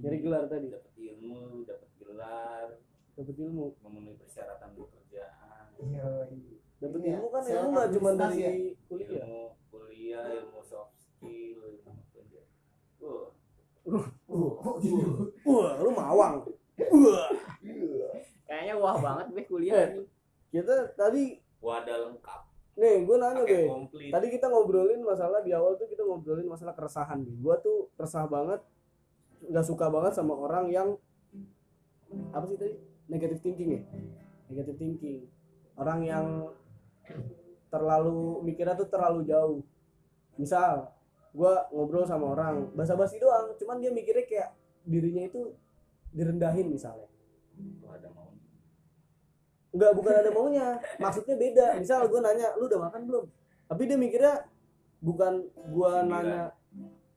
nyari 0.02 0.18
gelar 0.22 0.46
tadi 0.46 0.70
dapat 0.70 0.94
ilmu, 0.94 1.66
dapat 1.66 1.90
gelar, 1.98 2.68
dapat 3.18 3.36
ilmu 3.36 3.74
memenuhi 3.82 4.18
persyaratan 4.22 4.78
pekerjaan. 4.78 5.66
Yoi. 5.82 6.62
dapat 6.78 7.00
Iya, 7.02 7.18
ilmu 7.18 7.28
kan 7.30 7.44
ilmu 7.44 7.68
nggak 7.74 7.90
cuma 7.98 8.10
dari 8.14 8.38
ya? 8.40 8.52
kuliah 8.86 9.10
Ilmu 9.26 9.42
kuliah, 9.74 10.26
ilmu 10.38 10.62
soft 10.62 10.94
skill, 11.02 11.60
ilmu 11.66 11.90
apa 11.92 12.18
aja. 12.22 12.42
Wah, 13.02 13.28
Oh, 13.86 14.82
iya. 14.82 15.06
wah 15.46 15.72
lu 15.78 15.90
mawang 15.94 16.36
wah 16.42 17.30
kayaknya 18.46 18.74
wah 18.78 18.98
banget 18.98 19.28
be 19.30 19.42
kuliah 19.46 19.78
Eh. 19.78 20.06
kita 20.50 20.94
tadi 20.94 21.42
wadah 21.62 22.10
lengkap, 22.10 22.42
nih 22.76 23.08
gue 23.08 23.16
nanya 23.16 23.44
komplit. 23.48 24.12
tadi 24.12 24.28
kita 24.36 24.52
ngobrolin 24.52 25.00
masalah 25.00 25.40
di 25.40 25.56
awal 25.56 25.80
tuh 25.80 25.88
kita 25.88 26.04
ngobrolin 26.04 26.44
masalah 26.44 26.76
keresahan 26.76 27.24
nih 27.24 27.36
gue 27.40 27.56
tuh 27.64 27.88
resah 27.96 28.28
banget 28.28 28.60
nggak 29.48 29.66
suka 29.66 29.88
banget 29.88 30.14
sama 30.18 30.34
orang 30.36 30.68
yang 30.72 30.90
apa 32.32 32.46
sih 32.48 32.58
tadi? 32.58 32.76
Negative 33.06 33.42
thinking 33.42 33.70
ya? 33.76 33.82
Negative 34.50 34.78
thinking. 34.78 35.22
Orang 35.76 36.06
yang 36.06 36.50
terlalu 37.68 38.42
mikirnya 38.46 38.78
tuh 38.78 38.88
terlalu 38.88 39.28
jauh. 39.28 39.60
Misal 40.40 40.90
gue 41.36 41.54
ngobrol 41.76 42.08
sama 42.08 42.32
orang 42.32 42.72
basa-basi 42.74 43.20
doang. 43.20 43.54
Cuman 43.60 43.84
dia 43.84 43.92
mikirnya 43.92 44.26
kayak 44.26 44.50
dirinya 44.88 45.24
itu 45.28 45.54
direndahin 46.16 46.72
misalnya. 46.72 47.10
Wah, 47.84 48.00
ada 48.00 48.10
mau. 48.16 48.25
Enggak, 49.76 49.92
bukan 49.92 50.14
ada 50.16 50.32
maunya. 50.32 50.68
Maksudnya 51.04 51.36
beda. 51.36 51.66
Misal 51.84 52.08
gue 52.08 52.20
nanya, 52.24 52.56
lu 52.56 52.72
udah 52.72 52.80
makan 52.88 53.02
belum? 53.04 53.26
Tapi 53.68 53.82
dia 53.84 53.98
mikirnya 54.00 54.48
bukan 55.04 55.34
gua 55.76 56.00
Sindiran. 56.00 56.24
nanya. 56.24 56.44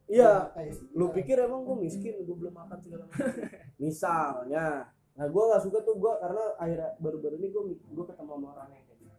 Iya, 0.08 0.56
sih. 0.56 0.88
lu 0.96 1.12
pikir 1.12 1.36
emang 1.36 1.68
gue 1.68 1.76
miskin, 1.84 2.24
gue 2.24 2.32
belum 2.32 2.56
makan 2.56 2.80
segala 2.80 3.04
macam. 3.06 3.28
Misalnya, 3.76 4.88
nah 5.12 5.26
gue 5.28 5.42
nggak 5.52 5.62
suka 5.68 5.84
tuh 5.84 6.00
gue 6.00 6.12
karena 6.16 6.44
akhirnya 6.56 6.90
baru-baru 6.96 7.36
ini 7.36 7.48
gue 7.52 7.62
gue 7.76 8.04
ketemu 8.08 8.30
sama 8.32 8.46
orang 8.56 8.68
yang 8.72 8.84
kayak 8.88 8.98
gitu. 9.04 9.14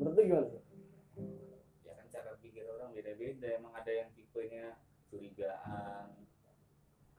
Menurut 0.00 0.14
lu 0.16 0.22
gimana? 0.24 0.48
Ya 1.84 1.92
kan 1.92 2.06
cara 2.08 2.30
pikir 2.40 2.64
orang 2.72 2.90
beda-beda. 2.96 3.48
Emang 3.52 3.76
ada 3.76 3.92
yang 3.92 4.08
tipenya 4.16 4.80
curigaan, 5.12 6.08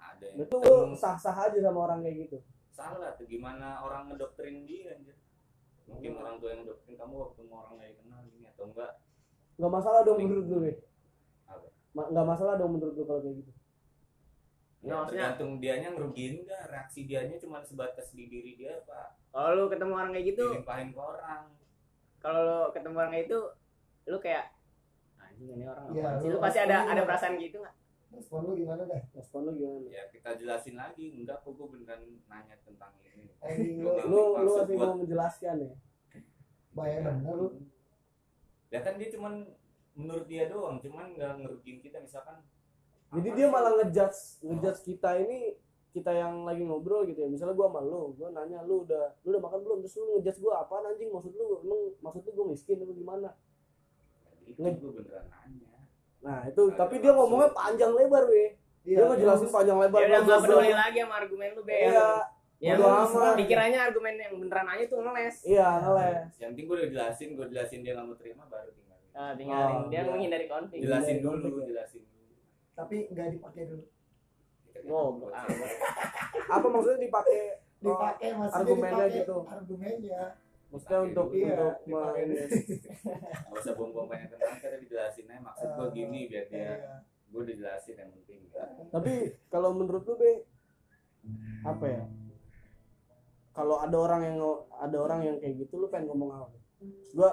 ada 0.02 0.26
yang 0.26 0.42
Itu 0.42 0.56
gue 0.58 0.98
sah-sah 0.98 1.38
aja 1.46 1.60
sama 1.62 1.80
orang 1.86 2.02
kayak 2.02 2.26
gitu. 2.26 2.42
Salah 2.72 3.13
tuh 3.13 3.26
gimana 3.26 3.80
orang 3.80 4.07
ngedoktrin 4.07 4.63
dia 4.63 4.95
anjir. 4.95 5.15
Mungkin 5.86 6.11
orang 6.15 6.36
tua 6.38 6.49
yang 6.49 6.63
ngedoktrin 6.63 6.95
kamu 6.95 7.13
waktu 7.19 7.41
mau 7.43 7.57
orang 7.61 7.76
nggak 7.78 7.93
kenal 7.97 8.19
gini 8.26 8.45
atau 8.47 8.65
enggak 8.65 8.91
Nggak 9.53 9.72
masalah 9.72 9.99
dong 10.01 10.17
menurut 10.17 10.45
lu? 10.47 10.59
Ma- 11.91 12.07
Nggak 12.07 12.28
masalah 12.28 12.53
dong 12.55 12.72
menurut 12.72 12.93
lu 12.93 13.03
kalau 13.03 13.19
kayak 13.19 13.36
gitu. 13.38 13.51
Ya, 13.51 13.59
Ya, 14.82 14.93
maksudnya- 14.95 15.05
tergantung 15.30 15.51
dianya 15.59 15.89
ngerugiin 15.91 16.34
enggak, 16.41 16.61
reaksi 16.67 16.99
dianya 17.03 17.36
cuma 17.38 17.61
sebatas 17.61 18.09
di 18.09 18.26
diri 18.26 18.55
dia 18.55 18.80
apa 18.80 19.13
kalau 19.30 19.53
lu 19.55 19.65
ketemu 19.67 19.93
orang 19.93 20.11
kayak 20.11 20.26
gitu 20.28 20.45
dilimpahin 20.49 20.89
ke 20.89 20.97
orang. 20.99 21.43
kalau 22.17 22.41
lo 22.41 22.59
ketemu 22.69 22.95
orang 22.95 23.15
itu 23.15 23.38
lu 24.03 24.17
kayak 24.17 24.45
anjing 25.15 25.53
ini 25.53 25.63
orang 25.63 25.86
Iya, 25.88 26.01
apa 26.03 26.17
sih 26.17 26.26
lu 26.26 26.34
lu 26.34 26.39
pasti 26.39 26.59
ada 26.59 26.78
ada 26.88 26.97
lu 26.97 27.05
perasaan 27.05 27.34
gitu 27.38 27.57
nggak 27.57 27.76
respon 28.12 28.43
lu 28.43 28.53
gimana 28.53 28.84
dah 28.84 29.01
respon 29.12 29.41
lu 29.43 29.51
gimana? 29.55 29.88
Ya 29.88 30.03
kita 30.07 30.36
jelasin 30.36 30.76
lagi. 30.76 31.16
Enggak 31.16 31.41
kok 31.41 31.51
gue 31.51 31.68
beneran 31.70 32.01
nanya 32.26 32.55
tentang 32.62 32.91
ini. 33.01 33.32
Anjing 33.39 33.80
lu 33.80 33.91
Lu- 34.05 34.36
lu 34.38 34.51
masih 34.53 34.76
buat- 34.76 34.88
mau 34.88 34.99
menjelaskan 34.99 35.55
ya? 35.59 35.72
Bayar 36.72 36.99
bener 37.05 37.34
lu. 37.34 37.47
Ya 38.68 38.80
kan 38.80 38.95
dia 38.95 39.09
cuman 39.09 39.34
menurut 39.93 40.26
dia 40.26 40.47
doang. 40.47 40.80
Cuman 40.80 41.12
nggak 41.12 41.39
ngerugiin 41.39 41.80
kita. 41.80 41.99
Misalkan 41.99 42.43
jadi 43.12 43.30
dia 43.34 43.47
sih? 43.47 43.51
malah 43.51 43.72
ngejudge 43.76 44.20
ngejudge 44.41 44.82
kita 44.86 45.09
ini 45.20 45.39
kita 45.91 46.12
yang 46.12 46.47
lagi 46.47 46.64
ngobrol 46.64 47.03
gitu 47.03 47.20
ya. 47.20 47.28
Misalnya 47.28 47.51
gua 47.51 47.68
sama 47.68 47.82
lu 47.82 48.16
gua 48.16 48.32
nanya 48.32 48.64
lu 48.64 48.84
udah 48.84 49.12
lu 49.24 49.36
udah 49.36 49.43
makan 49.43 49.59
belum? 49.62 49.78
Terus 49.84 49.95
lu 49.97 50.16
ngejudge 50.16 50.39
gua 50.39 50.64
apa 50.64 50.80
anjing? 50.86 51.12
Maksud 51.12 51.32
lu 51.32 51.59
emang 51.59 51.82
maksud 51.99 52.24
lu 52.24 52.32
gua 52.34 52.45
miskin 52.47 52.80
lu 52.80 52.91
gimana? 52.91 53.36
Itu 54.43 54.59
Nge- 54.59 54.80
gue 54.80 54.91
beneran 54.95 55.28
nanya 55.28 55.70
nah 56.22 56.39
itu 56.45 56.61
tapi 56.74 57.01
dia 57.01 57.11
ngomongnya 57.11 57.49
panjang 57.49 57.91
lebar 57.91 58.24
weh 58.30 58.53
dia 58.82 59.01
ngejelasin 59.01 59.49
panjang 59.49 59.78
lebar 59.78 59.99
ya 59.99 60.05
udah 60.05 60.09
Gua 60.09 60.17
nggak 60.17 60.26
jelasin- 60.28 60.49
peduli 60.49 60.74
lagi 60.74 60.97
sama 61.01 61.15
argumen 61.17 61.49
lu 61.53 61.61
be. 61.61 61.76
Iya 62.61 62.78
amat. 62.78 63.34
dikiranya 63.41 63.80
argumen 63.89 64.13
yang 64.15 64.34
beneran 64.38 64.67
aja 64.69 64.84
tuh 64.86 65.01
ngeles. 65.01 65.36
Iya 65.41 65.82
ngeles. 65.82 66.30
Yang 66.38 66.49
penting 66.53 66.65
gue 66.65 66.76
udah 66.78 66.89
jelasin 66.93 67.30
gue 67.34 67.45
jelasin 67.49 67.80
dia 67.82 67.91
nggak 67.97 68.05
mau 68.05 68.13
terima 68.13 68.45
baru 68.45 68.69
tinggal 68.69 68.97
nah, 69.11 69.34
tinggalin. 69.34 69.74
Oh, 69.76 69.86
dia 69.89 69.97
iya. 69.97 70.09
menghindari 70.13 70.45
konflik. 70.45 70.78
Jelasin 70.78 71.15
Iya, 71.17 71.24
dulu 71.26 71.38
iya. 71.41 71.65
jelasin 71.74 72.01
dulu. 72.05 72.34
Tapi 72.78 72.97
nggak 73.09 73.28
dipakai 73.34 73.63
dulu. 73.65 73.84
Oh, 74.82 75.09
Ah, 75.30 75.45
apa 76.53 76.65
maksudnya 76.65 76.99
dipakai 77.01 77.39
oh, 77.82 77.82
dipakai 77.82 78.30
maksudnya 78.34 78.59
argumennya 78.61 79.05
dipakai 79.05 79.17
gitu. 79.22 79.38
argumennya 79.45 80.22
maksudnya 80.72 80.99
untuk 81.03 81.28
Iya, 81.30 81.51
untuk 81.51 81.74
dipakai. 81.84 82.24
me- 82.24 82.47
nggak 83.45 83.59
usah 83.59 83.74
buang-buang 83.74 84.07
banyak 84.07 84.28
tentang 84.30 84.55
kita 84.55 84.78
dijelasin 84.80 85.26
aja 85.28 85.39
maksud 85.41 85.67
gue 85.69 85.84
Eh, 85.84 85.91
gini 85.93 86.19
biar 86.26 86.45
dia 86.47 86.57
Iya. 86.57 86.76
gue 87.28 87.41
udah 87.41 87.55
jelasin 87.57 87.95
yang 87.97 88.11
penting 88.13 88.39
ya. 88.45 88.63
tapi 88.89 89.13
kalau 89.47 89.69
menurut 89.72 90.03
lu 90.03 90.15
be 90.15 90.32
apa 91.61 91.86
ya? 91.86 92.03
Kalau 93.51 93.78
ada 93.78 93.93
orang 93.95 94.22
yang 94.26 94.38
ada 94.74 94.97
orang 94.97 95.19
yang 95.22 95.36
kayak 95.38 95.55
gitu 95.59 95.74
lu 95.78 95.88
pengen 95.88 96.07
ngomong 96.07 96.32
apa? 96.34 96.57
Gua 97.11 97.32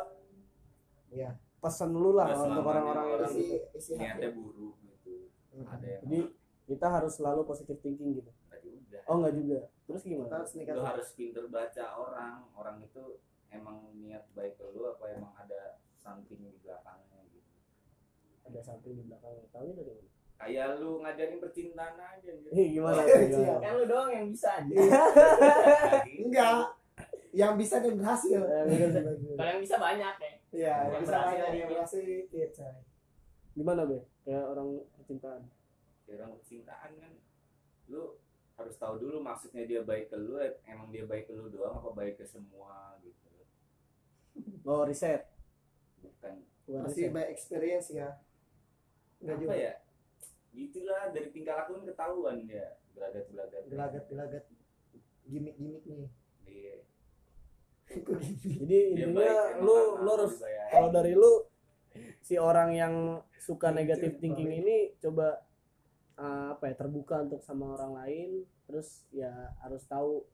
Iya. 1.09 1.39
pesan 1.57 1.91
lu 1.91 2.13
lah 2.13 2.27
Nggak 2.29 2.43
untuk 2.45 2.65
orang-orang 2.65 2.85
yang 3.05 3.17
orang 3.17 3.31
kayak 3.31 3.39
isi 3.39 3.47
gitu 3.49 3.67
isi 3.73 3.93
niatnya 3.97 4.31
buruk 4.31 4.77
gitu. 4.85 5.15
Hmm. 5.53 5.67
ada 5.69 5.87
yang 5.89 6.03
jadi 6.05 6.19
kita 6.69 6.87
harus 6.87 7.13
selalu 7.15 7.41
positive 7.43 7.81
thinking 7.81 8.13
gitu. 8.15 8.31
Juga. 8.61 8.99
Oh 9.07 9.17
enggak 9.17 9.35
juga. 9.37 9.59
Terus 9.85 10.03
Kita 10.03 10.11
gimana 10.13 10.35
harus 10.37 10.51
nikah 10.53 10.75
lu 10.75 10.83
harus 10.85 11.09
pinter 11.13 11.45
baca 11.49 11.85
orang. 11.97 12.35
Orang 12.53 12.77
itu 12.81 13.03
emang 13.51 13.93
niat 13.97 14.25
baik 14.33 14.57
ke 14.57 14.65
lu 14.73 14.85
apa 14.85 15.05
emang 15.13 15.33
ada 15.35 15.81
something 15.97 16.41
di 16.41 16.59
belakangnya 16.61 17.21
gitu? 17.33 17.51
Ada 18.49 18.61
samping 18.65 18.97
di 18.97 19.05
belakang 19.05 19.45
tahunya 19.53 19.75
dari 19.77 19.93
mana? 19.93 20.07
Kayak 20.39 20.67
lu 20.79 21.03
ngajarin 21.03 21.39
percintaan 21.43 21.95
aja 21.99 22.31
gitu. 22.31 22.49
eh 22.55 22.67
gimana? 22.71 23.03
Iya. 23.03 23.27
gimana? 23.27 23.59
kan 23.59 23.73
lu 23.75 23.85
doang 23.91 24.11
yang 24.15 24.27
bisa 24.31 24.49
aja 24.63 24.75
enggak. 26.07 26.59
Yang 27.35 27.53
bisa 27.61 27.77
dan 27.85 27.95
berhasil. 27.99 28.41
Eh, 28.41 28.63
gitu. 28.73 28.99
kalau 29.37 29.51
yang 29.53 29.63
bisa 29.63 29.77
banyak 29.77 30.15
ya. 30.17 30.33
Iya, 30.49 30.75
Yang 30.75 30.89
yang 30.89 31.03
bisa 31.03 31.11
berhasil 31.13 31.29
banyak 31.29 31.49
yang 31.59 31.69
berhasil 31.69 32.01
dikit, 32.01 32.51
coy. 32.57 32.77
gimana 33.53 33.83
be? 33.85 33.99
Kayak 34.25 34.45
orang 34.49 34.69
percintaan. 34.97 35.43
Kayak 36.07 36.17
orang 36.25 36.33
percintaan 36.41 36.91
kan. 36.97 37.13
Lu 37.93 38.03
harus 38.59 38.75
tahu 38.75 38.95
dulu 38.99 39.23
maksudnya 39.23 39.63
dia 39.71 39.87
baik 39.87 40.11
ke 40.11 40.17
lu 40.19 40.35
emang 40.67 40.91
dia 40.91 41.07
baik 41.07 41.31
ke 41.31 41.33
lu 41.37 41.47
doang 41.47 41.79
apa 41.79 41.95
baik 41.95 42.19
ke 42.19 42.27
semua 42.27 42.99
gitu 43.07 43.28
oh 44.65 44.83
riset 44.85 45.23
bukan 46.03 46.35
bukan 46.65 46.81
Masih 46.87 47.09
riset 47.09 47.15
by 47.15 47.25
experience 47.29 47.89
ya. 47.91 48.09
Enggak 49.19 49.37
apa 49.37 49.43
juga. 49.43 49.55
ya 49.57 49.73
gitulah 50.49 51.03
dari 51.13 51.29
tingkah 51.31 51.55
laku 51.55 51.71
kan 51.79 51.85
ketahuan 51.87 52.37
ya 52.45 52.67
gelagat 52.93 53.25
gelagat 53.31 53.63
Gelagat-gelagat 53.69 54.45
gimmick-gimmick 55.29 55.85
nih. 55.85 56.09
dia, 56.43 56.77
Kok 57.89 58.17
gini? 58.17 58.57
jadi 58.65 58.79
dia 58.97 59.05
intinya 59.07 59.39
lu 59.61 59.77
lu 60.03 60.11
harus 60.13 60.35
dibayar. 60.41 60.67
kalau 60.73 60.89
dari 60.91 61.13
lu 61.15 61.33
si 62.21 62.35
orang 62.37 62.71
yang 62.75 62.95
suka 63.39 63.73
negatif 63.73 64.19
thinking 64.19 64.51
ini 64.51 64.93
coba 65.01 65.41
uh, 66.17 66.53
apa 66.53 66.69
ya 66.69 66.75
terbuka 66.77 67.25
untuk 67.25 67.41
sama 67.41 67.77
orang 67.77 67.93
lain 67.97 68.31
terus 68.67 69.09
ya 69.09 69.33
harus 69.65 69.85
tahu 69.89 70.25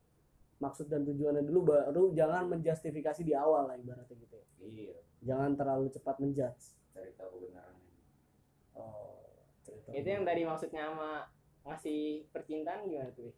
maksud 0.56 0.86
dan 0.86 1.02
tujuannya 1.02 1.42
dulu 1.42 1.60
baru 1.68 2.12
jangan 2.12 2.46
menjustifikasi 2.48 3.20
di 3.20 3.32
awal 3.32 3.66
lah 3.66 3.74
ibaratnya 3.74 4.16
gitu 4.16 4.34
ya 4.34 4.44
iya 4.60 4.96
jangan 5.20 5.54
terlalu 5.54 5.90
cepat 5.90 6.16
menjudge 6.18 6.62
cari 6.90 7.10
tahu 7.14 7.28
kebenarannya 7.40 7.92
oh 8.72 9.18
cerita 9.60 9.88
itu 9.90 10.08
yang 10.08 10.22
tadi 10.22 10.42
maksudnya 10.42 10.82
sama 10.86 11.12
ngasih 11.64 12.00
percintaan 12.28 12.84
gimana 12.84 13.08
tuh 13.10 13.32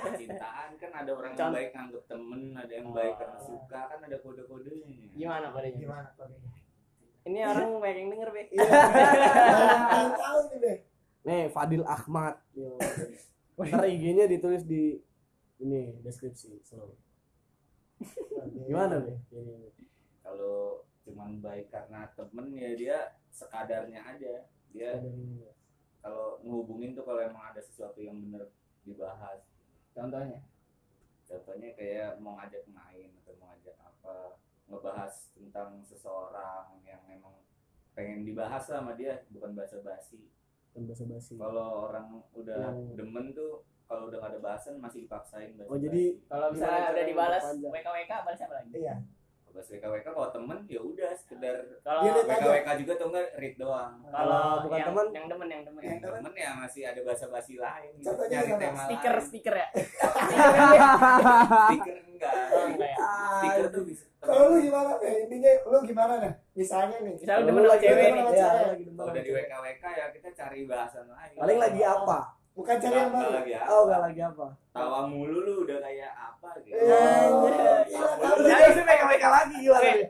percintaan 0.00 0.70
kan 0.76 0.90
ada 0.94 1.10
orang 1.10 1.32
yang 1.32 1.40
Contoh. 1.42 1.56
baik 1.56 1.70
nganggep 1.72 2.02
temen 2.06 2.40
ada 2.54 2.72
yang 2.72 2.88
baik 2.90 3.14
karena 3.16 3.34
Oh. 3.34 3.44
suka 3.44 3.80
kan 3.84 3.98
ada 4.00 4.16
kode 4.16 4.42
kodenya 4.44 4.86
gimana 5.10 5.46
kodenya 5.50 5.78
Gimana 5.78 6.08
kodenya? 6.14 6.50
ini 7.22 7.38
orang 7.40 7.68
banyak 7.76 7.98
yang 7.98 8.10
denger 8.10 8.30
be 8.30 8.42
Iya. 8.48 8.66
Yang 9.92 10.10
tahu 10.16 10.38
nih, 10.44 10.58
Be. 10.58 10.72
nih 11.22 11.42
Fadil 11.48 11.84
Ahmad 11.84 12.34
Yo. 12.52 12.78
ntar 13.54 13.84
IG-nya 13.84 14.26
ditulis 14.26 14.62
di 14.64 14.98
ini 15.62 15.96
deskripsi 16.02 16.58
selalu 16.66 16.94
gimana 18.66 18.98
nih 19.06 19.18
ini? 19.30 19.70
Kalau 20.22 20.82
cuman 21.06 21.38
baik 21.38 21.70
karena 21.70 22.10
temen 22.18 22.50
ya 22.54 22.70
dia 22.74 22.98
sekadarnya 23.30 24.02
aja. 24.02 24.46
Dia 24.74 24.98
kalau 26.02 26.42
ngehubungin 26.42 26.98
tuh 26.98 27.06
kalau 27.06 27.22
emang 27.22 27.54
ada 27.54 27.62
sesuatu 27.62 28.02
yang 28.02 28.18
bener 28.18 28.50
dibahas. 28.82 29.46
Contohnya? 29.94 30.42
Contohnya 31.30 31.70
kayak 31.78 32.18
mau 32.18 32.34
ngajak 32.42 32.66
main 32.74 33.14
atau 33.22 33.38
mau 33.38 33.54
ngajak 33.54 33.76
apa 33.78 34.42
ngebahas 34.66 35.14
tentang 35.36 35.78
seseorang 35.86 36.80
yang 36.82 37.02
emang 37.06 37.38
pengen 37.92 38.24
dibahas 38.24 38.64
sama 38.64 38.96
dia 38.96 39.20
bukan 39.28 39.52
basa 39.52 39.84
basi 39.84 40.32
kan 40.72 40.88
bahasa 40.88 41.04
basi 41.04 41.36
kalau 41.36 41.92
orang 41.92 42.24
udah 42.32 42.72
Yang- 42.72 42.96
demen 42.96 43.26
tuh 43.36 43.68
kalau 43.84 44.06
udah 44.06 44.18
gak 44.18 44.30
ada 44.30 44.40
bahasan 44.40 44.74
masih 44.76 44.98
dipaksain 45.02 45.52
basa 45.52 45.68
Oh, 45.68 45.76
jadi- 45.76 46.16
kalau 46.24 46.46
misalnya 46.48 46.90
udah 46.90 47.04
dibalas 47.04 47.42
memperpanjang? 47.44 47.72
WK 47.72 47.86
WK 47.88 48.12
balas 48.20 48.40
apa 48.40 48.54
lagi 48.54 48.70
Iya. 48.74 48.96
bahas 49.52 49.68
WKWK 49.68 50.06
kalau 50.08 50.30
temen 50.32 50.58
ya 50.64 50.80
udah 50.80 51.12
sekedar 51.12 51.54
kalau 51.82 52.00
aja. 52.02 52.24
WKWK 52.24 52.68
juga 52.78 52.92
tuh 52.94 53.06
enggak 53.06 53.26
read 53.36 53.54
doang 53.54 54.00
kalau 54.02 54.64
bukan 54.64 54.72
yang, 54.74 54.88
teman? 54.88 55.06
yang 55.12 55.26
demen 55.28 55.44
yang 55.46 55.62
demen 55.62 55.80
Yang 55.82 55.92
yang 55.92 56.00
temen 56.08 56.32
ya 56.34 56.50
masih 56.56 56.82
ada 56.86 57.00
bahasa 57.02 57.24
basi 57.28 57.54
lain. 57.56 57.92
Contohnya 57.98 58.32
nyari 58.40 58.52
tema 58.56 58.80
stiker 58.82 59.12
lain. 59.12 59.20
stiker 59.22 59.54
ya 59.54 59.66
stiker 61.68 61.96
enggak 62.06 62.32
Oh, 62.48 62.64
enggak 62.66 62.90
ya? 62.90 62.98
stiker 63.36 63.66
tuh 63.68 63.82
bisa 63.84 64.04
Kalau 64.22 64.42
lu 64.48 64.62
gimana, 64.62 64.90
Be? 64.96 65.10
Intinya 65.20 65.52
lu 65.66 65.78
gimana 65.82 66.14
dah? 66.16 66.32
Misalnya 66.54 66.96
nih. 66.96 67.14
misalnya 67.18 67.42
demen 67.42 67.58
lu 67.58 67.66
sama 67.66 67.74
lagi 67.74 67.84
cewek 67.84 67.98
nih 67.98 68.22
ya, 68.32 68.48
demen 68.72 68.94
kalau 68.94 69.10
dari 69.12 69.26
cewek. 69.26 69.44
WKWK 69.44 69.84
ya 69.92 70.06
kita 70.12 70.28
cari 70.32 70.60
bahasan 70.64 71.06
lain 71.06 71.34
paling 71.36 71.58
lagi 71.58 71.82
apa 71.84 72.18
Bukan 72.52 72.76
cari 72.76 72.92
yang 72.94 73.08
baru. 73.08 73.30
lagi 73.32 73.52
apa. 73.54 73.66
Oh 73.66 73.80
nggak 73.84 74.00
lagi 74.02 74.20
apa. 74.22 74.46
Tawa 74.70 74.98
mulu 75.06 75.38
lu 75.40 75.54
udah 75.62 75.78
kayak 75.80 76.12
apa 76.12 76.48
gitu. 76.60 76.76
Iya, 76.76 77.00
iya. 77.86 78.02
Mulu. 78.20 78.44
Jadi 78.44 78.80
mereka 78.82 79.04
mereka 79.06 79.28
lagi 79.30 79.56
gimana 79.58 79.80
Oke. 79.80 79.92
nih 79.94 80.08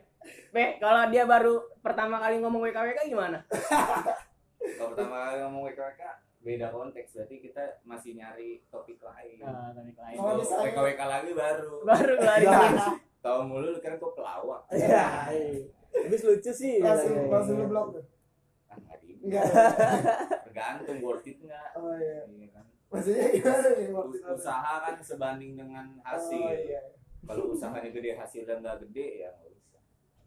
Be, 0.52 0.64
kalau 0.78 1.02
dia 1.08 1.24
baru 1.24 1.54
pertama 1.80 2.18
kali 2.18 2.36
ngomong 2.38 2.60
WK 2.62 2.76
WK 2.76 3.00
gimana? 3.08 3.38
Kalau 4.78 4.94
pertama 4.94 5.16
kali 5.24 5.36
ngomong 5.40 5.62
WKWK 5.66 6.02
beda 6.40 6.66
konteks. 6.68 7.10
Berarti 7.12 7.36
kita 7.40 7.62
masih 7.82 8.14
nyari 8.14 8.62
topik 8.68 8.98
lain. 9.00 9.38
Nah 9.38 9.72
tapi 9.72 9.90
lain. 9.92 10.14
Kalau 10.14 10.34
misalnya- 10.36 10.66
WKWK 10.68 11.00
lagi 11.02 11.30
baru. 11.32 11.72
Baru 11.82 12.14
lagi. 12.28 12.46
tawa 13.18 13.40
mulu 13.42 13.66
lu 13.68 13.78
kan 13.78 13.96
kok 13.96 14.12
pelawak. 14.12 14.62
Ya 14.70 15.30
iya. 15.30 15.66
habis 15.96 16.22
lucu 16.22 16.50
sih. 16.50 16.78
Langsung 16.78 17.10
bilangnya. 17.12 17.32
langsung 17.32 17.54
lu 17.56 17.66
blok 17.66 17.86
tuh. 17.94 18.04
Ah 18.72 18.76
nggak 18.78 18.98
di 18.98 19.12
tergantung 20.48 20.98
worth 21.00 21.26
it 21.26 21.36
nggak 21.38 21.68
Oh 21.76 21.92
iya. 21.92 22.24
Iya 22.26 22.48
kan? 22.50 22.64
Maksudnya 22.88 23.26
gimana 23.30 23.68
nih 23.70 23.86
Us- 23.86 23.94
maksudnya? 23.94 24.32
usaha 24.32 24.72
kan 24.80 24.94
sebanding 24.98 25.52
dengan 25.54 25.86
hasil 26.00 26.40
Oh, 26.40 26.52
iya. 26.52 26.80
kalau 27.22 27.52
usahanya 27.52 27.88
gede 27.88 28.10
hasilnya 28.12 28.56
nggak 28.58 28.76
gede 28.88 29.06
ya 29.22 29.30
nggak 29.30 29.50
usah 29.50 29.80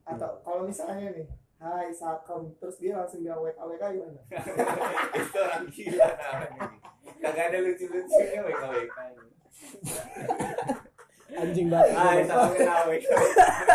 Atau 0.06 0.32
kalau 0.40 0.62
misalnya 0.64 1.10
nih, 1.12 1.26
Hai 1.56 1.90
Sakom, 1.90 2.54
terus 2.56 2.78
dia 2.78 2.94
langsung 2.94 3.20
bilang 3.20 3.40
WK 3.40 3.58
WK 3.58 3.84
gimana? 3.92 4.22
itu 5.18 5.38
orang 5.40 5.66
gila 5.68 6.08
namanya 6.14 6.68
kagak 7.18 7.46
ada 7.48 7.58
lucu-lucunya 7.60 8.40
WKWK 8.40 8.98
ini 9.10 9.26
anjing 11.36 11.68
banget 11.68 12.26
sama 12.26 12.48
kenal 12.52 12.82
WKWK 12.86 13.75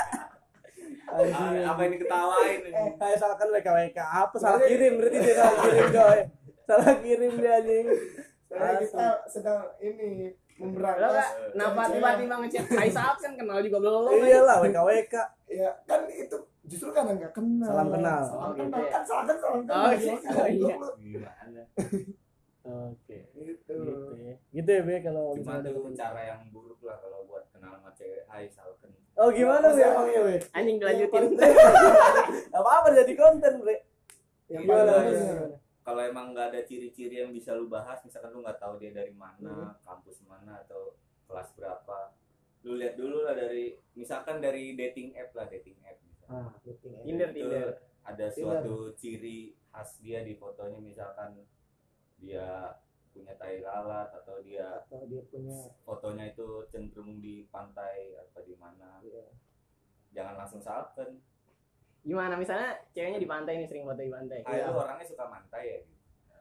anjing 1.12 1.64
Ah, 1.66 1.74
apa 1.74 1.80
ini 1.86 1.96
ketawain 1.98 2.60
ini? 2.62 2.82
Kayak 2.96 3.16
salah 3.18 3.36
kan 3.36 3.48
WK 3.50 3.68
WK 3.68 3.98
apa 3.98 4.36
salah 4.36 4.60
kirim 4.62 4.92
berarti 4.98 5.18
dia 5.18 5.34
salah 5.36 5.56
kirim 5.64 5.88
coy. 5.96 6.20
Salah 6.66 6.94
kirim 7.02 7.32
dia 7.38 7.52
anjing. 7.58 7.86
Kita 8.50 9.08
sedang 9.26 9.60
ini 9.78 10.30
memberantas 10.60 11.26
kenapa 11.56 11.88
tiba-tiba 11.88 12.34
ngechat 12.44 12.64
Hai 12.68 12.90
saat 12.92 13.16
kan 13.16 13.32
kenal 13.32 13.64
juga 13.64 13.78
belum 13.80 14.12
iyalah 14.12 14.60
WK 14.60 14.76
WK 14.76 15.14
ya 15.48 15.70
kan 15.88 16.04
itu 16.12 16.36
justru 16.68 16.92
kan 16.92 17.08
nggak 17.08 17.32
kenal. 17.32 17.70
Salam 17.72 17.88
kenal. 17.88 18.22
salam 18.28 18.52
kenal. 18.54 18.80
kan 18.92 19.02
salam 19.02 19.24
kan 19.24 19.36
salam 19.40 19.58
kenal. 19.64 19.80
Oh. 19.80 19.90
Oh, 20.36 20.46
iya. 20.46 20.76
Oke 22.60 23.18
gitu 23.70 23.86
gitu 23.86 24.14
ya 24.18 24.34
gitu 24.50 24.70
ya 24.74 24.82
be 24.82 24.96
kalau 25.00 25.24
Cuma 25.38 25.62
tuh 25.62 25.94
cara 25.94 26.20
yang 26.26 26.42
buruk 26.50 26.80
lah 26.82 26.98
kalau 26.98 27.22
buat 27.30 27.46
kenal 27.54 27.78
sama 27.78 27.90
cewek. 27.94 28.26
Hai 28.26 28.50
Salken. 28.50 28.90
oh 29.14 29.28
gimana 29.30 29.70
be 29.70 29.82
emangnya 29.82 30.20
be 30.26 30.34
Anjing 30.50 30.76
dilanjutin. 30.82 31.24
apa 32.58 32.70
apa 32.82 32.86
jadi 32.98 33.12
konten 33.14 33.52
bre 33.62 33.76
yang 34.50 34.62
gimana 34.66 34.82
paling 34.82 34.90
Be? 34.90 34.98
bagus 34.98 35.20
ya. 35.22 35.34
Gimana? 35.34 35.56
Kalau 35.80 36.02
emang 36.04 36.26
nggak 36.36 36.46
ada 36.54 36.60
ciri-ciri 36.62 37.24
yang 37.24 37.32
bisa 37.32 37.56
lu 37.56 37.66
bahas, 37.66 37.98
misalkan 38.04 38.30
lu 38.30 38.44
nggak 38.44 38.60
tahu 38.60 38.76
dia 38.78 38.92
dari 38.92 39.10
mana, 39.16 39.74
kampus 39.80 40.22
mana 40.28 40.60
atau 40.62 40.94
kelas 41.24 41.50
berapa, 41.56 42.12
lu 42.62 42.76
lihat 42.76 42.94
dulu 43.00 43.24
lah 43.24 43.32
dari, 43.34 43.74
misalkan 43.96 44.38
dari 44.38 44.76
dating 44.76 45.16
app 45.16 45.32
lah 45.34 45.48
dating 45.48 45.80
app. 45.82 45.98
misalkan. 46.04 46.36
ah 46.36 46.52
Dating 46.62 46.92
app. 46.94 47.04
Tinder, 47.08 47.30
Tinder. 47.32 47.68
ada 48.04 48.26
suatu 48.28 48.92
ciri 48.94 49.56
khas 49.72 49.98
dia 50.04 50.20
di 50.20 50.36
fotonya 50.36 50.78
misalkan 50.84 51.42
dia 52.20 52.76
punya 53.20 53.36
tai 53.36 53.60
lalat 53.60 54.08
atau 54.16 54.40
dia 54.40 54.80
atau 54.80 55.04
dia 55.04 55.20
punya 55.28 55.60
fotonya 55.84 56.32
itu 56.32 56.64
cenderung 56.72 57.20
di 57.20 57.44
pantai 57.52 58.16
atau 58.16 58.40
di 58.48 58.56
mana. 58.56 58.96
Ya, 59.04 59.28
jangan 60.16 60.40
langsung 60.40 60.64
salken 60.64 61.20
Gimana? 62.00 62.32
Misalnya 62.40 62.80
ceweknya 62.96 63.20
di 63.20 63.28
pantai 63.28 63.60
nih 63.60 63.68
sering 63.68 63.84
foto 63.84 64.00
di 64.00 64.08
pantai. 64.12 64.40
ah 64.48 64.72
lu 64.72 64.80
orangnya 64.80 65.04
suka 65.04 65.24
mantai 65.28 65.64
ya 65.68 65.78
gitu. 65.84 66.00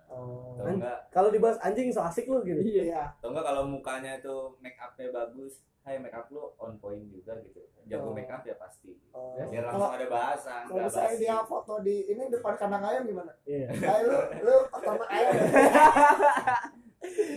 oh, 0.09 0.55
atau 0.55 0.71
enggak? 0.71 0.99
Kalau 1.11 1.29
dibahas 1.29 1.59
anjing 1.59 1.91
so 1.91 1.99
asik 1.99 2.31
lu 2.31 2.39
gitu. 2.47 2.63
Iya. 2.63 3.11
Atau 3.19 3.35
enggak 3.35 3.45
kalau 3.45 3.67
mukanya 3.67 4.17
itu 4.23 4.55
make 4.63 4.79
upnya 4.79 5.11
bagus 5.11 5.61
hai 5.83 5.99
make 5.99 6.15
up 6.15 6.31
lu 6.31 6.47
on 6.55 6.79
point 6.79 7.03
juga 7.11 7.35
gitu. 7.43 7.59
Jago 7.91 8.09
Oh. 8.09 8.15
make 8.15 8.31
up 8.31 8.41
ya 8.47 8.55
pasti. 8.55 8.95
Oh. 9.11 9.35
biar 9.35 9.67
kalau 9.67 9.91
langsung 9.91 9.97
ada 9.99 10.07
bahasa 10.07 10.53
kalau 10.63 10.85
misalnya 10.87 11.15
dia 11.19 11.37
foto 11.43 11.73
di 11.83 11.95
ini 12.07 12.23
depan 12.31 12.53
kandang 12.55 12.83
ayam 12.87 13.03
gimana? 13.03 13.31
Iya. 13.43 13.67
Ayo 13.75 14.03
lu 14.07 14.19
lu 14.47 14.55
pertama 14.71 15.03
ayam 15.11 15.33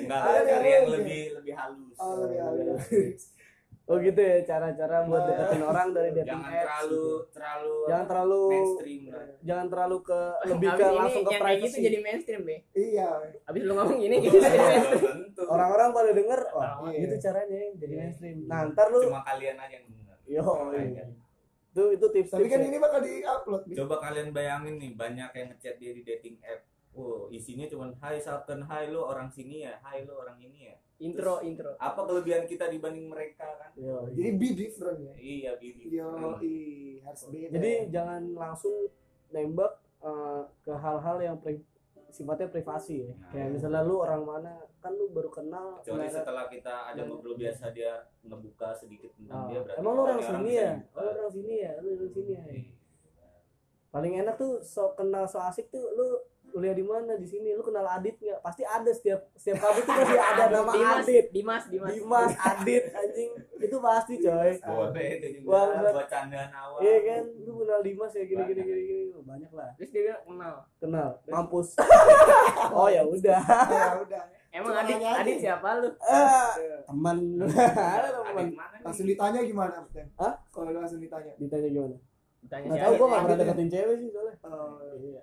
enggak 0.02 0.20
Ada 0.20 0.40
cari 0.44 0.68
yang 0.68 0.82
gitu. 0.82 0.94
lebih 0.94 1.22
lebih 1.34 1.54
halus 1.54 1.96
Oh, 1.96 2.14
lebih 2.20 2.38
halus. 2.38 3.22
oh 3.82 3.96
gitu 3.98 4.20
ya 4.20 4.36
cara-cara 4.42 4.96
buat 5.04 5.18
Oh. 5.18 5.26
deketin 5.28 5.62
orang 5.64 5.88
dari 5.90 6.10
dating 6.12 6.30
jangan 6.32 6.48
apps 6.48 6.62
terlalu 6.62 7.02
gitu. 7.02 7.32
terlalu 7.32 7.74
jangan 7.84 8.06
terlalu 8.06 8.40
mainstream 8.48 9.02
lah 9.04 9.24
jangan 9.42 9.66
terlalu 9.68 9.96
ke 10.00 10.20
lebih 10.44 10.68
Abis 10.68 10.78
ke 10.78 10.84
ini 10.84 10.96
langsung 10.96 11.22
ke 11.22 11.28
yang 11.28 11.42
kayak 11.42 11.58
gitu 11.58 11.66
privacy 11.68 11.78
jadi 11.82 11.98
mainstream 12.00 12.40
be. 12.42 12.56
iya 12.72 13.08
Abis 13.44 13.60
lu 13.60 13.72
ngomong 13.74 13.98
gini 13.98 14.16
gitu 14.20 14.36
jadi 14.38 14.58
mainstream. 14.60 15.02
tentu 15.26 15.42
orang-orang 15.44 15.88
pada 15.90 16.10
denger 16.12 16.40
oh 16.48 16.62
Iya. 16.84 16.98
gitu 17.00 17.14
caranya 17.20 17.58
jadi 17.74 17.84
Iya. 17.88 18.00
mainstream 18.00 18.36
nah 18.46 18.60
ntar 18.66 18.86
lu 18.88 18.98
cuma 19.02 19.20
kalian 19.22 19.56
aja 19.56 19.74
yang 19.74 19.84
benar 19.84 20.16
yo 20.24 20.42
Makanya. 20.46 21.04
itu 21.68 21.82
itu 21.90 22.06
tips 22.06 22.30
tapi 22.30 22.46
kan 22.46 22.60
ini 22.62 22.76
bakal 22.78 23.00
di 23.00 23.14
upload 23.20 23.62
Coba 23.74 23.96
kalian 23.98 24.28
bayangin 24.30 24.74
nih, 24.76 24.92
banyak 24.92 25.30
yang 25.32 25.46
ngechat 25.50 25.76
dia 25.76 25.90
di 25.90 26.02
dating 26.02 26.36
app. 26.42 26.60
Wow, 26.92 27.26
isinya 27.28 27.64
cuma 27.64 27.88
hai 27.98 28.16
Salten, 28.16 28.60
hai 28.62 28.86
lu 28.86 29.00
orang 29.00 29.26
sini 29.26 29.64
ya, 29.64 29.80
hai 29.80 30.02
lu 30.02 30.12
orang 30.12 30.36
ini 30.36 30.68
ya. 30.68 30.76
Intro 30.98 31.40
intro. 31.40 31.72
Apa 31.76 32.04
kelebihan 32.04 32.44
kita 32.44 32.68
dibanding 32.68 33.08
mereka 33.08 33.48
kan? 33.56 33.70
yo 33.74 34.06
jadi 34.08 34.30
be 34.32 34.48
different 34.52 35.00
ya 35.02 35.14
Iya, 35.16 35.50
Bibi. 35.56 35.88
yo 35.90 36.08
i 36.38 36.54
harus 37.00 37.22
beda 37.26 37.48
jadi 37.50 37.72
jangan 37.88 38.22
langsung 38.30 38.86
nembak 39.28 39.72
eh, 39.98 40.42
ke 40.60 40.70
hal-hal 40.70 41.16
yang 41.18 41.36
pri- 41.36 41.64
sifatnya 42.06 42.46
privasi 42.46 43.02
ya 43.02 43.10
Nah, 43.10 43.28
kayak 43.30 43.40
iya. 43.42 43.50
misalnya 43.50 43.80
lu 43.80 43.98
orang 43.98 44.22
mana 44.22 44.52
kan 44.78 44.92
lu 44.92 45.08
baru 45.08 45.26
kenal 45.28 45.80
Kecuali 45.80 46.06
setelah 46.06 46.46
kita 46.46 46.92
ada 46.92 47.02
ngobrol 47.02 47.34
biasa 47.34 47.72
dia 47.72 47.96
ngebuka 48.22 48.70
sedikit 48.72 49.10
Oh, 49.10 49.18
tentang 49.18 49.42
dia 49.48 49.58
berarti 49.58 49.80
emang 49.80 49.92
lu 49.92 50.02
orang 50.04 50.14
ini 50.14 50.28
sini 50.28 50.52
ya 50.54 50.70
lu 50.92 51.02
orang 51.08 51.30
sini 51.32 51.54
ya 51.56 51.72
lu 51.74 51.88
orang 51.90 52.10
sini 52.12 52.30
ya 52.30 52.44
Iya. 52.46 52.62
paling 53.88 54.12
enak 54.18 54.34
tuh 54.36 54.52
so 54.62 54.92
kenal 54.92 55.24
so 55.24 55.40
asik 55.40 55.66
tuh 55.68 55.82
lu 55.90 56.20
kuliah 56.52 56.76
di 56.76 56.84
mana? 56.84 57.16
Di 57.16 57.24
sini. 57.24 57.56
Lu 57.56 57.64
kenal 57.64 57.88
Adit 57.88 58.20
nggak? 58.20 58.44
Pasti 58.44 58.62
ada 58.62 58.90
setiap 58.92 59.32
setiap 59.34 59.64
kampus 59.64 59.84
tuh 59.88 59.94
pasti 59.96 60.16
ada 60.36 60.44
nama 60.52 60.72
Dimas, 60.76 60.96
Adit. 61.02 61.26
Dimas, 61.32 61.64
Dimas. 61.72 61.90
Dimas 61.96 62.32
Adit 62.36 62.84
anjing. 62.92 63.30
Itu 63.56 63.76
pasti 63.80 64.14
coy. 64.20 64.50
Boleh 64.60 65.08
itu 65.18 65.28
juga. 65.40 65.48
Wah, 65.48 65.66
buat 65.96 66.08
candaan 66.12 66.50
awal. 66.52 66.78
iya 66.84 66.96
kan? 67.02 67.22
Lu 67.42 67.52
kenal 67.64 67.80
Dimas 67.80 68.12
ya? 68.12 68.22
Gini 68.28 68.42
gini 68.44 68.60
gini 68.60 68.82
gini. 68.84 69.04
Banyak 69.24 69.50
lah. 69.56 69.68
Terus 69.80 69.90
dia 69.90 70.14
kenal. 70.22 70.54
kenal. 70.76 71.08
Mampus. 71.26 71.68
Oh 72.72 72.88
ya 72.88 73.02
udah. 73.04 73.40
Ya 73.68 73.98
udah. 73.98 74.22
Emang 74.52 74.76
Cuma 74.76 74.84
Adit. 74.84 75.00
Adit 75.00 75.36
siapa 75.40 75.68
lu? 75.80 75.88
Eh, 75.88 76.50
teman. 76.84 77.16
Teman. 78.28 78.46
langsung 78.84 79.06
ditanya 79.08 79.40
gimana 79.44 79.80
Ten? 79.92 80.08
Hah? 80.20 80.36
kalau 80.52 80.70
langsung 80.72 81.00
ditanya. 81.00 81.32
Ditanya 81.40 81.68
gimana? 81.68 81.96
Tanya 82.50 82.74
nggak 82.74 82.82
tahu 82.82 82.92
gua 82.98 83.06
nggak 83.06 83.22
pernah 83.22 83.38
deketin 83.38 83.68
cewek 83.70 83.96
sih 84.02 84.08
soalnya. 84.10 84.34
Oh, 84.42 84.82
iya 84.98 85.22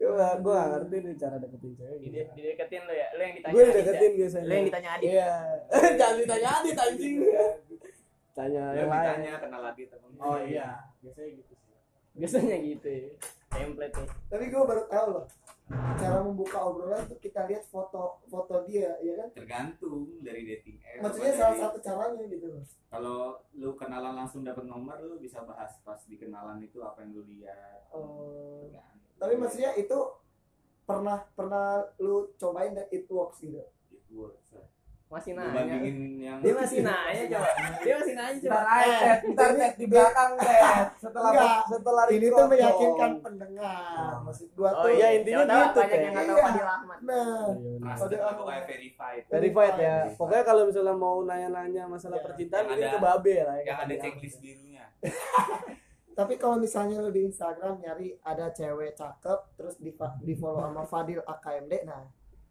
gua 0.00 0.28
gua 0.38 0.54
nggak 0.54 0.68
ngerti 0.70 0.96
nih 1.00 1.14
cara 1.16 1.36
deketin 1.36 1.72
cewek 1.74 1.96
Di- 1.96 2.06
gimana. 2.06 2.32
Dideketin 2.34 2.82
lu 2.82 2.94
ya. 2.94 3.08
Lu 3.10 3.20
yang 3.20 3.34
ditanya 3.34 3.52
gue 3.52 3.62
Adit. 3.62 3.74
deketin 3.74 4.04
ya? 4.04 4.16
biasanya 4.16 4.44
Lu 4.44 4.52
yang 4.54 4.66
ditanya 4.66 4.90
Adit. 4.90 5.06
iya 5.06 5.30
jangan 5.98 6.16
ditanya 6.18 6.48
Adit 6.54 6.76
anjing 6.78 7.16
tanya 8.34 8.62
Lu 8.64 8.78
yang 8.78 8.90
lain 8.90 9.04
ditanya 9.04 9.32
kenal 9.38 9.62
Adit 9.64 9.88
oh 10.16 10.38
iya 10.40 10.68
biasanya 11.00 11.30
gitu 11.34 11.52
sih 11.54 11.72
Biasanya 12.14 12.56
gitu 12.62 12.86
ya. 12.88 13.10
Template 13.50 13.94
nih. 13.94 14.08
tapi 14.28 14.44
gue 14.46 14.62
baru 14.64 14.82
tahu 14.86 15.06
loh 15.10 15.24
cara 15.66 16.20
membuka 16.20 16.60
obrolan 16.60 17.00
tuh 17.04 17.16
kita 17.16 17.46
lihat 17.46 17.64
foto 17.64 18.20
foto 18.24 18.62
dia 18.62 18.92
ya 19.00 19.16
kan 19.16 19.28
Tergantung 19.32 20.20
dari 20.20 20.44
dating 20.44 20.76
app. 20.78 21.00
maksudnya 21.02 21.32
salah 21.32 21.50
dari- 21.50 21.62
satu 21.62 21.78
caranya 21.80 22.22
gitu 22.26 22.46
loh 22.48 22.64
Kalau 22.86 23.18
lu 23.52 23.72
kenalan 23.74 24.14
langsung 24.14 24.42
dapat 24.42 24.64
nomor, 24.64 24.94
lu 25.00 25.16
bisa 25.16 25.42
bahas 25.42 25.80
pas 25.80 25.98
di 26.00 26.14
kenalan 26.14 26.60
itu 26.60 26.78
apa 26.78 27.00
yang 27.00 27.10
lu 27.12 27.24
lihat. 27.24 27.90
Oh, 27.90 28.62
Tergantung. 28.62 29.18
tapi 29.18 29.34
maksudnya 29.34 29.70
itu 29.74 29.98
pernah 30.84 31.24
pernah 31.32 31.66
lu 31.96 32.28
cobain 32.34 32.70
dan 32.70 32.86
it 32.88 33.08
works 33.08 33.40
gitu 33.40 33.58
It 33.88 34.04
works 34.10 34.46
lah. 34.52 34.68
Masih 35.14 35.32
nanya. 35.32 35.54
bandingin 35.54 35.96
yang 36.18 36.38
Dia 36.42 36.52
masih 36.52 36.80
nanya 36.80 37.22
coba. 37.30 37.48
Dia 37.78 37.94
masih 37.94 38.14
nanya 38.14 38.34
coba. 38.36 38.50
ntar 38.50 38.64
aja 38.66 38.98
Ted. 38.98 39.20
ntar 39.30 39.50
di 39.72 39.86
belakang 39.86 40.30
Ted 40.42 40.86
setelah 40.96 41.30
Enggak. 41.30 41.58
setelah 41.64 42.04
ini 42.08 42.26
tuh 42.28 42.46
meyakinkan 42.46 43.12
pendengar 43.20 43.82
Oh. 43.94 44.18
maksud 44.24 44.48
gua 44.52 44.70
Oh 44.72 44.82
tuh 44.82 44.90
iya, 44.92 45.08
intinya 45.14 45.44
gitu, 45.44 45.54
banyak 45.72 45.94
yang 45.96 46.12
nggak 46.12 46.24
tahu 46.24 46.34
Iya. 46.34 46.44
Fadil 46.44 46.66
Ahmad. 46.68 46.98
nah 47.00 47.46
Iya, 47.54 47.94
Kode 47.94 48.16
lah 48.16 48.24
awal. 48.24 48.34
pokoknya 48.36 48.62
verified. 48.64 49.22
verified 49.24 49.76
ya 49.78 49.94
pokoknya 50.12 50.42
kalau 50.42 50.62
misalnya 50.64 50.94
mau 50.96 51.16
nanya-nanya 51.22 51.82
masalah 51.86 52.16
Iya. 52.16 52.24
percintaan 52.26 52.64
ini 52.66 52.74
ada- 52.76 52.90
ke 52.90 52.98
babe 52.98 53.34
lah 53.40 53.56
ya 53.56 53.64
Yang 53.64 53.78
ada 53.80 53.94
checklist 53.96 54.38
birunya. 54.40 54.84
tapi 56.14 56.34
kalau 56.34 56.56
misalnya 56.56 56.98
lu 56.98 57.10
di 57.10 57.22
Instagram 57.24 57.74
nyari 57.76 58.14
ada 58.20 58.46
cewek 58.48 58.94
cakep 58.94 59.38
terus 59.54 59.74
di 59.76 59.90
di 60.20 60.34
follow 60.34 60.62
sama 60.62 60.82
Fadil 60.82 61.18
AKMD 61.20 61.74
nah 61.84 62.02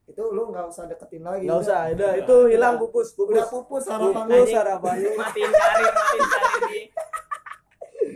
itu 0.04 0.24
lu 0.36 0.51
nggak 0.51 0.66
usah 0.68 0.84
deketin 0.91 1.24
lagi. 1.24 1.47
Nggak 1.47 1.60
usah 1.64 1.80
udah. 1.95 2.12
itu 2.20 2.36
hilang 2.51 2.76
pupus 2.76 3.16
udah 3.16 3.47
pupus 3.47 3.84
pupus 3.84 3.84
harapan 3.88 4.26
pupus 4.28 4.51
harapannya 4.51 5.12
Matiin 5.16 5.51
karir, 5.51 5.91
matiin 5.95 6.26
karir 6.28 6.62
di. 6.68 6.82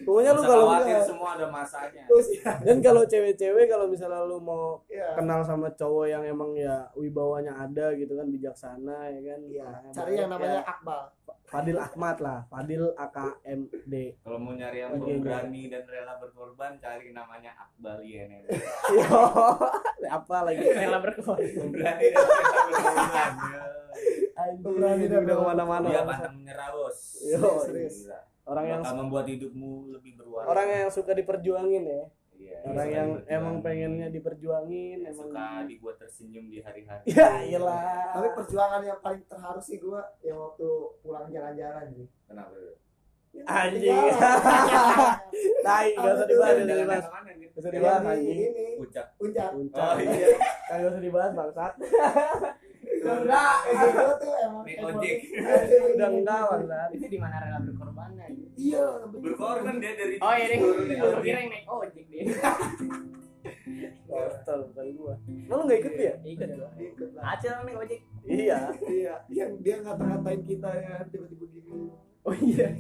Pokoknya 0.08 0.32
lu 0.32 0.42
kalau 0.42 0.66
khawatir, 0.66 0.88
misalnya 0.88 1.04
semua 1.04 1.30
ada 1.36 1.48
masanya. 1.52 2.04
terus 2.08 2.28
ya, 2.32 2.52
dan 2.64 2.78
kalau 2.80 3.04
cewek-cewek 3.04 3.66
kalau 3.68 3.86
misalnya 3.92 4.24
lu 4.24 4.40
mau 4.40 4.80
ya. 4.88 5.12
kenal 5.14 5.44
sama 5.44 5.68
cowok 5.76 6.08
yang 6.08 6.24
emang 6.24 6.56
ya 6.56 6.88
wibawanya 6.96 7.52
ada 7.60 7.92
gitu 7.94 8.16
kan 8.16 8.32
bijaksana 8.32 9.12
ya 9.12 9.20
kan 9.28 9.40
Iya, 9.44 9.64
orangnya 9.68 9.92
cari 9.92 10.12
yang 10.16 10.32
namanya 10.32 10.60
ya. 10.64 10.66
Akbal. 10.66 11.02
Fadil 11.48 11.80
Ahmad 11.80 12.20
lah 12.20 12.40
Fadil 12.48 12.92
AKMD 12.92 13.94
Kalau 14.20 14.36
mau 14.36 14.52
nyari 14.52 14.84
yang 14.84 15.00
Oke, 15.00 15.16
pemberani 15.16 15.72
dan 15.72 15.84
rela 15.84 16.20
berkorban, 16.20 16.76
cari 16.76 17.16
namanya 17.16 17.56
Akbal 17.56 18.04
yo 18.04 18.28
apa 20.20 20.38
lagi 20.44 20.60
Rela 20.60 21.00
berkorban. 21.00 21.48
Pemberani 21.48 22.06
dan 22.12 22.24
rela 22.28 22.52
berkorban. 22.68 23.32
Ya. 23.48 23.64
anjing 24.38 24.76
dan 24.76 25.00
udah 25.00 25.24
rela 25.24 25.34
ke 25.34 25.44
mana-mana 25.48 25.88
Dia 25.88 26.04
pantang 26.04 26.36
menyerah 26.36 26.70
bos. 26.70 27.00
Yo, 27.24 27.42
serius. 27.64 27.98
Orang 28.48 28.66
yang 28.66 28.82
membuat 28.82 29.26
hidupmu 29.26 29.72
lebih 29.92 30.16
berwarna. 30.16 30.48
orang 30.48 30.68
yang 30.70 30.90
suka 30.90 31.12
diperjuangin 31.12 31.84
ya 31.84 32.04
Iya, 32.38 32.58
orang 32.64 32.78
suka 32.80 32.96
yang 32.96 33.10
diperjuangin. 33.12 33.36
emang 33.36 33.56
pengennya 33.60 34.08
diperjuangin 34.08 34.98
Yang 35.00 35.10
emang 35.10 35.20
suka 35.28 35.46
dibuat 35.66 35.96
tersenyum 35.98 36.46
di 36.48 36.58
hari-hari. 36.60 37.04
ya 37.10 37.30
iyalah 37.44 38.14
Tapi 38.14 38.28
perjuangan 38.34 38.82
yang 38.82 39.00
paling 39.00 39.24
terharu 39.26 39.60
sih 39.60 39.78
gua 39.78 40.02
yang 40.22 40.38
waktu 40.38 40.68
pulang 40.98 41.28
jalan-jalan 41.28 41.86
sih. 41.94 42.08
Kenapa? 42.24 42.54
tuh? 42.54 42.76
Anjing. 43.38 43.94
tai 45.62 45.94
gak 45.94 46.14
usah 46.16 46.26
dibahas 46.26 46.56
gak 46.58 47.54
usah 47.54 47.70
dibahas 47.70 48.02
gak 48.02 48.14
anjing 48.16 48.40
ini 48.48 48.66
Puncak. 48.78 49.06
puncak. 49.16 49.50
puncak 49.52 49.84
Oh, 49.84 49.96
iya. 50.00 50.28
kagak 50.68 50.90
usah 50.90 51.04
dibahas 51.04 51.32
bangsat 51.36 51.74
Enggak, 52.98 53.56
itu 53.68 53.88
tuh 54.18 54.34
emang 54.42 54.64
Naik 54.66 54.80
ojek. 54.82 55.16
udah 55.94 56.10
enggak 56.10 56.42
bangsat 56.50 56.90
Itu 56.92 57.06
di 57.08 57.20
mana 57.20 57.36
rela 57.38 57.60
berkorbannya? 57.62 57.87
Iya, 58.58 58.84
Berkorban 59.14 59.78
dia 59.78 59.94
dari 59.94 60.18
Oh 60.18 60.34
iya 60.34 60.46
deh. 60.50 60.58
naik 60.58 61.22
kira 61.22 61.38
yang 61.46 61.52
naik 61.54 61.66
ojek 61.70 62.06
deh. 62.10 62.26
Kontol 64.08 64.60
bukan 64.74 64.88
gua. 64.98 65.14
Emang 65.30 65.60
lu 65.62 65.70
gak 65.70 65.80
ikut 65.80 65.94
ya? 65.94 66.14
Ikut 66.26 66.50
gua. 66.58 66.70
Ikut 66.76 67.10
acil 67.16 67.54
nih 67.64 67.76
ojek. 67.78 68.00
Iya. 68.26 68.60
Iya 68.84 69.16
yang 69.30 69.52
dia 69.62 69.76
ngata-ngatain 69.80 70.42
kita 70.44 70.70
ya 70.74 71.06
tiba-tiba 71.08 71.46
gini. 71.54 71.94
Oh 72.26 72.36
iya. 72.36 72.74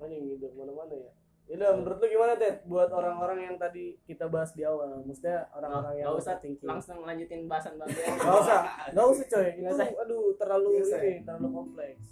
Anjing 0.00 0.36
gitu 0.36 0.52
ke 0.52 0.56
mana-mana 0.56 0.92
ya 0.92 1.10
Yaudah, 1.44 1.76
menurut 1.76 2.00
lu 2.00 2.06
gimana 2.08 2.32
Ted 2.40 2.64
buat 2.64 2.88
orang-orang 2.88 3.38
yang 3.44 3.56
tadi 3.60 4.00
kita 4.08 4.32
bahas 4.32 4.56
di 4.56 4.64
awal 4.64 5.04
maksudnya 5.04 5.44
orang-orang 5.52 6.00
yang 6.00 6.08
nggak 6.08 6.22
usah 6.24 6.32
overthinking 6.40 6.70
langsung 6.72 6.98
lanjutin 7.04 7.40
bahasan 7.44 7.76
bagian 7.76 8.16
Gak 8.24 8.36
usah, 8.40 8.60
gak 8.96 9.06
usah 9.12 9.26
coy. 9.28 9.48
Itu 9.52 9.68
usah. 9.68 9.86
aduh 9.92 10.24
terlalu 10.40 10.68
ini, 10.80 11.20
terlalu 11.20 11.48
kompleks. 11.52 12.04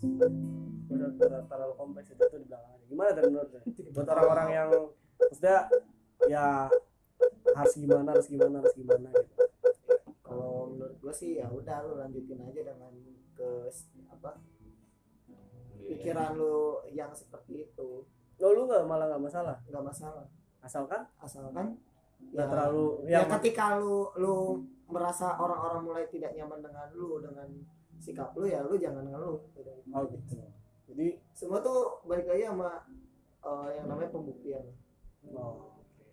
Udah 0.93 1.11
ter- 1.17 1.47
terlalu 1.49 1.75
kompleks 1.81 2.09
itu 2.13 2.23
tuh 2.29 2.39
di 2.45 2.47
belakangnya. 2.47 2.85
Gimana 2.93 3.11
tadi 3.17 3.29
menurut 3.33 3.51
lu? 3.57 3.61
Buat 3.97 4.09
orang-orang 4.13 4.49
yang 4.53 4.69
maksudnya 5.17 5.59
ya 6.29 6.47
harus 7.57 7.75
gimana, 7.81 8.09
harus 8.13 8.29
gimana, 8.29 8.57
harus 8.61 8.75
gimana 8.77 9.09
gitu. 9.17 9.35
kalau 10.23 10.69
menurut 10.73 10.97
gua 11.01 11.15
sih 11.15 11.41
ya 11.41 11.49
udah 11.49 11.85
lu 11.85 12.01
lanjutin 12.01 12.41
aja 12.41 12.61
dengan 12.65 12.93
ke 13.33 13.49
apa 14.13 14.41
pikiran 15.83 16.37
lu 16.39 16.85
yang 16.93 17.13
seperti 17.13 17.69
itu 17.69 18.07
Lo 18.43 18.49
lu 18.53 18.67
nggak 18.67 18.83
malah 18.85 19.07
nggak 19.07 19.23
masalah, 19.23 19.57
nggak 19.63 19.85
masalah 19.87 20.27
asalkan 20.63 21.03
asalkan 21.19 21.67
nggak 22.23 22.47
terlalu 22.47 23.03
ya 23.07 23.23
yang 23.23 23.31
ketika 23.39 23.79
lu 23.79 24.07
lu 24.15 24.63
merasa 24.87 25.35
orang-orang 25.35 25.83
mulai 25.83 26.05
tidak 26.07 26.35
nyaman 26.35 26.59
dengan 26.59 26.87
lu 26.95 27.19
dengan 27.19 27.49
sikap 27.99 28.31
lu 28.35 28.47
ya 28.47 28.63
lu 28.63 28.75
jangan 28.75 29.03
ngeluh 29.03 29.43
Udah. 29.55 29.75
oh 29.91 30.03
gitu. 30.07 30.39
Jadi 30.91 31.07
semua 31.33 31.59
tuh 31.59 32.03
balik 32.05 32.27
lagi 32.27 32.47
sama 32.47 32.83
eh, 33.43 33.69
yang 33.75 33.87
namanya 33.87 34.11
pembuktian 34.11 34.65
oh, 35.35 35.75
oke. 35.83 36.07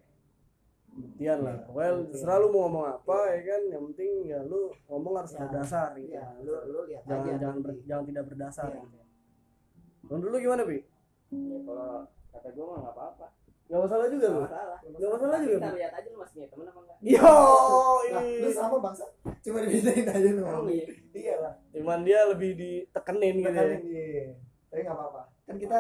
Buktian 0.90 1.40
lah. 1.46 1.58
Well, 1.70 2.10
selalu 2.12 2.46
mau 2.50 2.60
ngomong 2.66 2.86
apa 2.90 3.18
ya 3.34 3.42
kan, 3.46 3.62
yang 3.70 3.84
penting 3.94 4.12
ya 4.26 4.40
lu 4.44 4.74
ngomong 4.86 5.14
harus 5.18 5.34
Ya. 5.34 5.46
ada 5.46 5.62
dasar 5.62 5.90
gitu. 5.94 6.14
ya 6.14 6.26
lu 6.42 6.54
lu 6.68 6.80
lihat 6.90 7.04
jangan 7.06 7.26
aja 7.26 7.34
jangan 7.38 7.58
ber- 7.62 7.84
jangan 7.86 8.06
tidak 8.10 8.24
berdasar 8.26 8.68
Iya. 8.70 8.82
gitu. 8.82 8.98
Menurut 10.10 10.30
lu 10.34 10.38
gimana, 10.42 10.62
Bi? 10.66 10.78
ya 11.30 11.58
kalau 11.62 11.94
kata 12.30 12.48
gue 12.54 12.66
mah 12.66 12.78
nggak 12.84 12.96
apa-apa. 12.96 13.28
Gak 13.70 13.82
masalah 13.86 14.08
juga 14.10 14.26
lu? 14.26 14.42
nggak 14.42 14.50
masalah. 14.50 14.78
Gak 14.82 15.12
masalah 15.14 15.38
juga, 15.46 15.56
kita 15.62 15.70
lihat 15.78 15.92
aja 15.94 16.08
lu 16.10 16.18
masih 16.18 16.34
punya 16.34 16.48
temen 16.50 16.66
apa 16.66 16.80
enggak? 16.82 16.98
Yo, 17.06 17.22
Nah, 18.10 18.24
lu 18.26 18.50
sama 18.50 18.78
bangsa? 18.82 19.06
Cuma 19.46 19.58
dibedain 19.62 20.06
aja 20.10 20.30
lu 20.34 20.42
oh 20.42 20.66
iya. 20.66 20.86
Iya 21.14 21.36
lah. 21.38 21.54
Cuman 21.70 22.00
dia 22.02 22.20
lebih 22.26 22.52
ditekenin 22.58 23.36
gitu 23.38 23.54
ya. 23.54 23.54
Tekanin, 23.54 23.82
iya. 23.86 24.26
tapi 24.74 24.82
nggak 24.82 24.98
apa-apa. 24.98 25.22
Kan 25.46 25.56
kita 25.62 25.80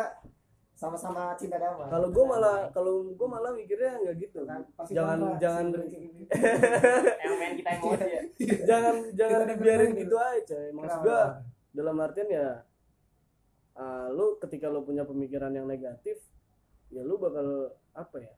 sama-sama 0.78 1.34
cinta 1.36 1.58
damai. 1.58 1.89
Kalau 1.89 2.08
gue 2.14 2.26
malah 2.30 2.58
kalau 2.72 2.93
gue 3.10 3.28
malah 3.28 3.52
mikirnya 3.58 4.00
nggak 4.06 4.16
gitu. 4.22 4.45
Kan, 4.45 4.62
pasti 4.78 4.93
Jangan 4.93 5.18
jangan 5.41 5.66
yang 7.26 7.36
main 7.41 7.54
kita 7.58 7.70
emosi 7.74 8.06
ya. 8.06 8.22
Jangan 8.70 8.95
jangan 9.18 9.39
Kita 9.43 9.52
dibiarin 9.58 9.89
dengerin 9.97 10.04
gitu. 10.06 10.16
aja. 10.16 10.58
Maksud 10.78 11.00
gue 11.04 11.20
dalam 11.74 11.95
artian 12.00 12.30
ya 12.30 12.47
ah, 13.76 14.08
lu 14.14 14.38
ketika 14.38 14.70
lu 14.70 14.86
punya 14.86 15.04
pemikiran 15.10 15.52
yang 15.52 15.66
negatif 15.66 16.22
ya 16.90 17.02
lu 17.02 17.16
bakal 17.18 17.70
apa 17.94 18.18
ya 18.20 18.34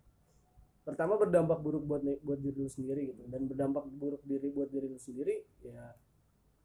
pertama 0.82 1.14
berdampak 1.16 1.62
buruk 1.62 1.84
buat 1.86 2.02
buat 2.26 2.40
diri 2.42 2.58
lu 2.58 2.68
sendiri 2.68 3.14
gitu. 3.14 3.22
Dan 3.30 3.46
berdampak 3.46 3.86
buruk 3.86 4.22
diri 4.26 4.50
buat 4.50 4.68
diri 4.68 4.90
lu 4.90 4.98
sendiri 4.98 5.46
ya 5.62 5.94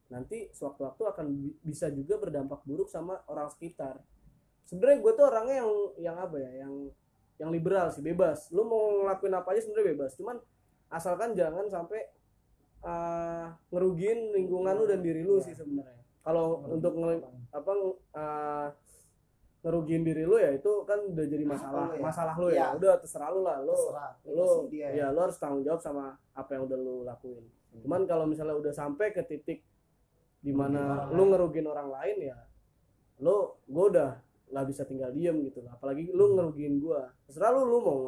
nanti 0.07 0.49
sewaktu-waktu 0.55 1.03
akan 1.03 1.27
bi- 1.35 1.57
bisa 1.63 1.91
juga 1.91 2.17
berdampak 2.17 2.63
buruk 2.65 2.89
sama 2.89 3.21
orang 3.27 3.51
sekitar. 3.53 4.01
Sebenarnya 4.65 4.99
gue 5.03 5.13
tuh 5.15 5.25
orangnya 5.27 5.57
yang 5.63 5.71
yang 6.01 6.17
apa 6.17 6.37
ya 6.41 6.51
yang 6.67 6.73
yang 7.37 7.51
liberal 7.53 7.93
sih 7.93 8.01
bebas. 8.01 8.49
Lu 8.51 8.65
mau 8.65 9.05
ngelakuin 9.05 9.35
apa 9.37 9.49
aja 9.53 9.61
sebenarnya 9.67 9.89
bebas. 9.95 10.13
Cuman 10.17 10.37
asalkan 10.89 11.35
jangan 11.37 11.67
sampai 11.69 12.01
ah, 12.83 13.53
ngerugiin 13.69 14.33
lingkungan 14.33 14.75
lu 14.75 14.87
dan 14.87 15.03
diri 15.05 15.23
lu 15.23 15.39
Iya. 15.39 15.51
sih 15.51 15.55
sebenarnya. 15.59 16.03
Kalau 16.25 16.67
untuk 16.67 16.95
nge- 16.99 17.23
apa 17.55 17.73
uh, 18.17 18.69
ngerugiin 19.67 20.07
diri 20.07 20.23
lu 20.23 20.39
ya 20.39 20.55
itu 20.55 20.87
kan 20.87 21.03
udah 21.03 21.27
jadi 21.27 21.43
masalah 21.43 21.91
ya. 21.91 21.99
masalah 21.99 22.35
lu 22.39 22.49
ya. 22.55 22.55
Iya. 22.55 22.67
udah 22.79 22.93
terserah 23.03 23.29
lu 23.35 23.41
lah. 23.43 23.59
Lu 23.67 23.75
Terserah, 23.75 24.11
lu 24.31 24.49
dia 24.71 24.89
ya 24.95 25.07
lu 25.11 25.19
harus 25.27 25.37
tanggung 25.43 25.67
jawab 25.67 25.83
sama 25.83 26.15
apa 26.39 26.51
yang 26.55 26.71
udah 26.71 26.79
lu 26.79 27.03
lakuin. 27.03 27.43
Cuman 27.83 28.07
kalau 28.07 28.31
misalnya 28.31 28.55
udah 28.55 28.71
sampai 28.71 29.11
ke 29.11 29.27
titik 29.27 29.67
di 30.39 30.55
mana 30.55 31.11
orang 31.11 31.19
lu 31.19 31.23
ngerugiin 31.35 31.67
orang 31.67 31.91
lain 31.91 32.31
ya 32.31 32.39
lu 33.19 33.59
gua 33.67 33.85
udah 33.91 34.11
nggak 34.47 34.67
bisa 34.71 34.87
tinggal 34.87 35.11
diem 35.11 35.35
gitu 35.51 35.59
lah 35.67 35.75
apalagi 35.75 36.15
lu 36.15 36.39
ngerugiin 36.39 36.79
gua. 36.79 37.11
Terserah 37.27 37.51
lu 37.51 37.67
lu 37.67 37.79
mau 37.83 38.01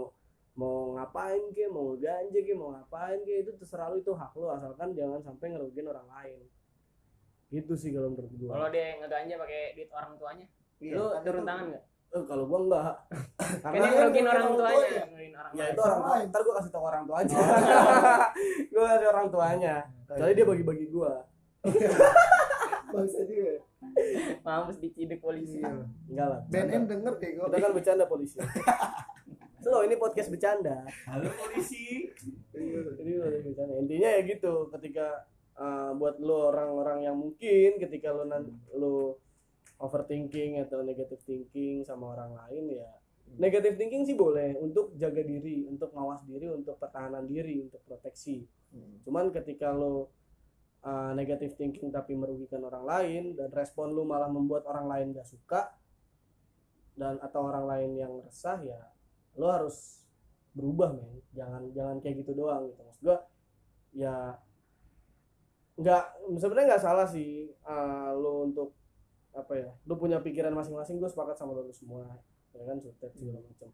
mau 0.55 0.95
ngapain 0.95 1.43
ke 1.51 1.67
mau 1.67 1.99
ganja 1.99 2.39
ke 2.39 2.55
mau 2.55 2.71
ngapain 2.71 3.19
ke 3.27 3.43
itu 3.43 3.51
terserah 3.59 3.91
lu 3.91 3.99
itu 3.99 4.15
hak 4.15 4.31
lu. 4.39 4.47
Asalkan 4.47 4.95
jangan 4.95 5.19
sampai 5.27 5.59
ngerugiin 5.59 5.91
orang 5.91 6.07
lain. 6.07 6.39
Gitu 7.51 7.75
sih 7.75 7.91
kalau 7.91 8.15
menurut 8.15 8.31
gua. 8.39 8.51
Kalau 8.55 8.69
dia 8.71 8.95
ngeganja 9.03 9.35
pakai 9.43 9.63
duit 9.75 9.91
orang 9.91 10.15
tuanya 10.15 10.47
Iya, 10.79 10.95
lu 10.95 11.05
kan 11.11 11.21
turun 11.27 11.43
tangan 11.43 11.65
nggak? 11.75 11.85
Eh, 12.09 12.25
kalau 12.25 12.45
gua 12.49 12.59
enggak 12.65 12.83
kan 13.63 13.69
karena 13.69 13.85
dia 13.85 13.99
ngerugiin 14.01 14.25
orang 14.25 14.45
orang 14.49 14.57
tuanya. 14.57 15.03
ngerugiin 15.13 15.35
orang 15.37 15.53
ya 15.53 15.65
itu 15.69 15.81
orang 15.85 16.01
tua 16.01 16.15
lain. 16.17 16.27
ntar 16.33 16.41
gua 16.41 16.55
kasih 16.57 16.71
tau 16.73 16.85
orang 16.89 17.05
tua 17.05 17.17
aja 17.21 17.37
gua 18.73 18.85
kasih 18.89 19.09
orang 19.13 19.27
tuanya. 19.29 19.75
Soalnya 20.09 20.35
dia 20.39 20.47
bagi-bagi 20.49 20.87
gua. 20.89 21.13
Bangsa 22.95 23.21
juga 23.29 23.55
mampus 24.41 24.79
diciduk 24.81 25.21
polisi. 25.21 25.61
Iya. 25.61 25.85
enggak 26.09 26.27
lah 26.33 26.41
BNN 26.49 26.83
denger 26.89 27.15
kayak 27.21 27.33
gue 27.37 27.47
kita 27.53 27.59
kan 27.61 27.73
bercanda 27.77 28.05
polisi. 28.09 28.37
Slow, 29.59 29.83
ini 29.85 29.99
podcast 29.99 30.31
bercanda. 30.33 30.87
Halo 31.05 31.29
polisi. 31.35 32.09
Ini 32.57 33.19
podcast 33.21 33.45
bercanda. 33.45 33.75
Intinya 33.77 34.09
ya 34.17 34.21
gitu 34.25 34.73
ketika 34.73 35.29
uh, 35.61 35.93
buat 35.93 36.17
lo 36.23 36.49
orang-orang 36.49 37.05
yang 37.05 37.17
mungkin 37.21 37.77
ketika 37.77 38.17
lo 38.17 38.25
nan 38.25 38.49
lo 38.73 39.21
overthinking 39.79 40.63
atau 40.63 40.83
negative 40.83 41.23
thinking 41.23 41.87
sama 41.87 42.19
orang 42.19 42.35
lain 42.35 42.83
ya 42.83 42.91
negative 43.37 43.77
thinking 43.77 44.09
sih 44.09 44.17
boleh 44.17 44.57
untuk 44.57 44.97
jaga 44.97 45.21
diri 45.21 45.69
untuk 45.69 45.93
ngawas 45.93 46.25
diri 46.25 46.49
untuk 46.49 46.81
pertahanan 46.81 47.29
diri 47.29 47.61
untuk 47.61 47.85
proteksi. 47.85 48.49
Cuman 49.05 49.29
ketika 49.29 49.69
lo 49.69 50.09
uh, 50.81 51.13
negative 51.13 51.53
thinking 51.61 51.93
tapi 51.93 52.17
merugikan 52.17 52.65
orang 52.65 52.89
lain 52.89 53.23
dan 53.37 53.53
respon 53.53 53.93
lu 53.93 54.09
malah 54.09 54.33
membuat 54.33 54.65
orang 54.65 54.89
lain 54.89 55.07
gak 55.13 55.29
suka 55.29 55.77
dan 56.97 57.21
atau 57.21 57.47
orang 57.47 57.69
lain 57.69 57.91
yang 58.01 58.13
resah 58.25 58.59
ya 58.65 58.81
lo 59.37 59.53
harus 59.53 60.01
berubah 60.57 60.97
men. 60.97 61.21
Jangan 61.37 61.63
jangan 61.77 61.97
kayak 62.01 62.25
gitu 62.25 62.33
doang 62.33 62.73
gitu. 62.73 62.81
Maksud 62.81 63.03
gua 63.05 63.19
ya 63.93 64.17
nggak 65.79 66.05
sebenarnya 66.43 66.69
nggak 66.75 66.85
salah 66.85 67.07
sih 67.07 67.55
uh, 67.63 68.11
lo 68.19 68.51
untuk 68.51 68.75
apa 69.39 69.53
ya 69.55 69.71
lo 69.87 69.95
punya 69.95 70.19
pikiran 70.19 70.51
masing-masing 70.51 70.99
gue 70.99 71.07
sepakat 71.07 71.39
sama 71.39 71.55
lo 71.55 71.71
semua 71.71 72.19
ya 72.59 72.63
kan 72.67 72.79
sutet 72.83 73.13
segala 73.15 73.39
macam. 73.39 73.71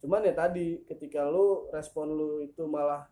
Cuman 0.00 0.20
ya 0.24 0.34
tadi 0.36 0.80
ketika 0.88 1.28
lo 1.28 1.68
respon 1.72 2.16
lu 2.16 2.30
itu 2.44 2.64
malah 2.64 3.08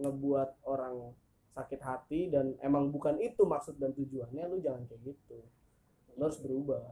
ngebuat 0.00 0.66
orang 0.66 1.14
sakit 1.52 1.80
hati 1.84 2.20
dan 2.32 2.56
emang 2.64 2.88
bukan 2.88 3.20
itu 3.20 3.44
maksud 3.44 3.76
dan 3.76 3.92
tujuannya 3.92 4.44
lu 4.48 4.58
jangan 4.58 4.82
kayak 4.88 5.14
gitu. 5.14 5.38
Lu 6.16 6.22
harus 6.26 6.40
berubah. 6.40 6.82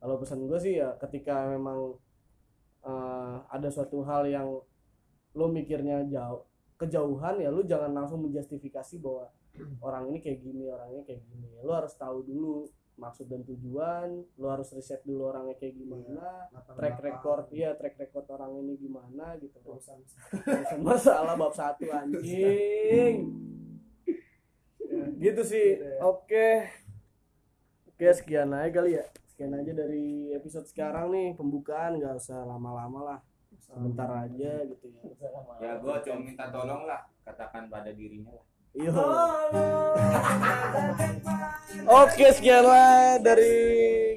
Kalau 0.00 0.16
pesan 0.20 0.44
gue 0.48 0.58
sih 0.60 0.80
ya 0.80 0.96
ketika 0.98 1.46
memang 1.52 1.94
eh, 2.82 3.36
ada 3.52 3.68
suatu 3.68 4.02
hal 4.02 4.26
yang 4.26 4.48
lu 5.36 5.46
mikirnya 5.52 6.02
jauh 6.08 6.48
kejauhan 6.76 7.40
ya 7.40 7.48
lu 7.48 7.64
jangan 7.64 7.92
langsung 7.92 8.20
menjustifikasi 8.24 9.00
bahwa 9.00 9.32
orang 9.80 10.12
ini 10.12 10.20
kayak 10.20 10.44
gini 10.44 10.68
orangnya 10.68 11.02
kayak 11.04 11.22
gini. 11.28 11.48
Lu 11.64 11.72
harus 11.72 11.92
tahu 11.96 12.24
dulu 12.24 12.68
maksud 12.96 13.28
dan 13.28 13.44
tujuan 13.44 14.24
lu 14.40 14.46
harus 14.48 14.72
riset 14.72 15.04
dulu 15.04 15.28
orangnya 15.28 15.56
kayak 15.60 15.76
gimana 15.76 16.48
track 16.76 16.96
record 17.04 17.44
iya 17.52 17.76
track 17.76 18.00
record 18.00 18.26
orang 18.32 18.56
ini 18.64 18.80
gimana 18.80 19.36
gitu. 19.36 19.60
Urusan 19.64 20.00
urusan 20.00 20.80
masalah 20.80 21.36
bab 21.36 21.52
satu 21.52 21.84
anjing. 21.92 23.28
Ya, 24.86 25.04
gitu 25.20 25.42
sih. 25.44 25.76
Gitu 25.76 25.84
ya. 25.84 26.00
oke. 26.00 26.48
Oke 27.92 28.08
sekian 28.16 28.52
aja 28.56 28.70
kali 28.72 28.96
ya. 28.96 29.04
Sekian 29.28 29.52
aja 29.52 29.72
dari 29.76 30.32
episode 30.32 30.64
sekarang 30.64 31.12
nih. 31.12 31.28
Pembukaan 31.36 32.00
nggak 32.00 32.16
usah 32.16 32.48
lama-lama 32.48 33.00
lah. 33.14 33.20
Sebentar 33.60 34.08
aja 34.24 34.64
gitu 34.64 34.88
ya. 34.88 35.02
Ya 35.60 35.72
gua 35.80 36.00
cuma 36.00 36.24
minta 36.24 36.48
tolong 36.48 36.88
lah 36.88 37.04
katakan 37.26 37.68
pada 37.68 37.92
dirinya 37.92 38.32
lah 38.32 38.46
Yo. 38.76 38.92
Oke, 42.04 42.28
sekianlah 42.28 43.16
dari 43.24 43.56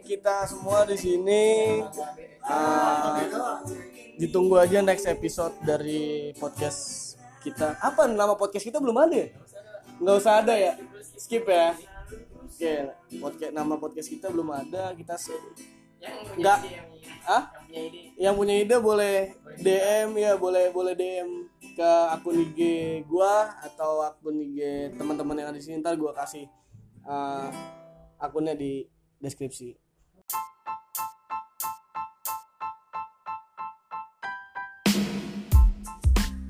kita 0.04 0.44
semua 0.52 0.84
di 0.84 1.00
sini. 1.00 1.80
Ah, 2.44 3.24
ditunggu 4.20 4.60
aja 4.60 4.84
next 4.84 5.08
episode 5.08 5.56
dari 5.64 6.36
podcast 6.36 7.16
kita. 7.40 7.80
Apa 7.80 8.12
nama 8.12 8.36
podcast 8.36 8.68
kita 8.68 8.84
belum 8.84 9.00
ada? 9.00 9.16
ya? 9.16 9.32
Nggak 10.04 10.16
usah 10.20 10.44
ada 10.44 10.52
ya. 10.60 10.76
Skip 11.16 11.48
ya. 11.48 11.80
Oke, 12.44 12.74
podcast 13.16 13.52
nama 13.56 13.80
podcast 13.80 14.12
kita 14.12 14.28
belum 14.28 14.52
ada. 14.52 14.92
Kita 14.92 15.16
Nggak. 16.36 16.60
ide 17.72 18.12
yang 18.20 18.36
punya 18.36 18.60
ide 18.60 18.76
boleh 18.76 19.40
DM 19.56 20.20
ya, 20.20 20.36
boleh 20.36 20.68
boleh 20.76 20.96
DM 21.00 21.48
ke 21.80 21.92
akun 22.12 22.36
IG 22.36 22.60
gua 23.08 23.56
atau 23.64 24.04
akun 24.04 24.36
IG 24.36 24.92
teman-teman 25.00 25.40
yang 25.40 25.48
ada 25.48 25.56
di 25.56 25.64
sini 25.64 25.80
ntar 25.80 25.96
gua 25.96 26.12
kasih 26.12 26.44
eh, 27.08 27.48
akunnya 28.20 28.52
di 28.52 28.84
deskripsi. 29.24 29.80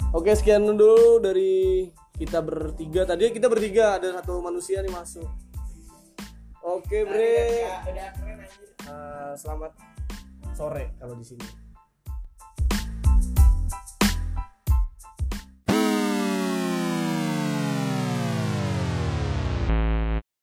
Oke 0.10 0.34
sekian 0.34 0.66
dulu 0.66 1.22
dari 1.22 1.86
kita 2.18 2.42
bertiga 2.42 3.06
tadi 3.06 3.30
kita 3.30 3.46
bertiga 3.46 4.02
ada 4.02 4.18
satu 4.18 4.42
manusia 4.42 4.82
nih 4.82 4.90
masuk. 4.90 5.30
Oke 6.66 7.06
bre. 7.06 7.70
keren 7.86 8.42
anjir 8.42 8.70
Eh, 8.90 9.34
selamat 9.38 9.78
sore 10.58 10.98
kalau 10.98 11.14
di 11.14 11.22
sini. 11.22 11.69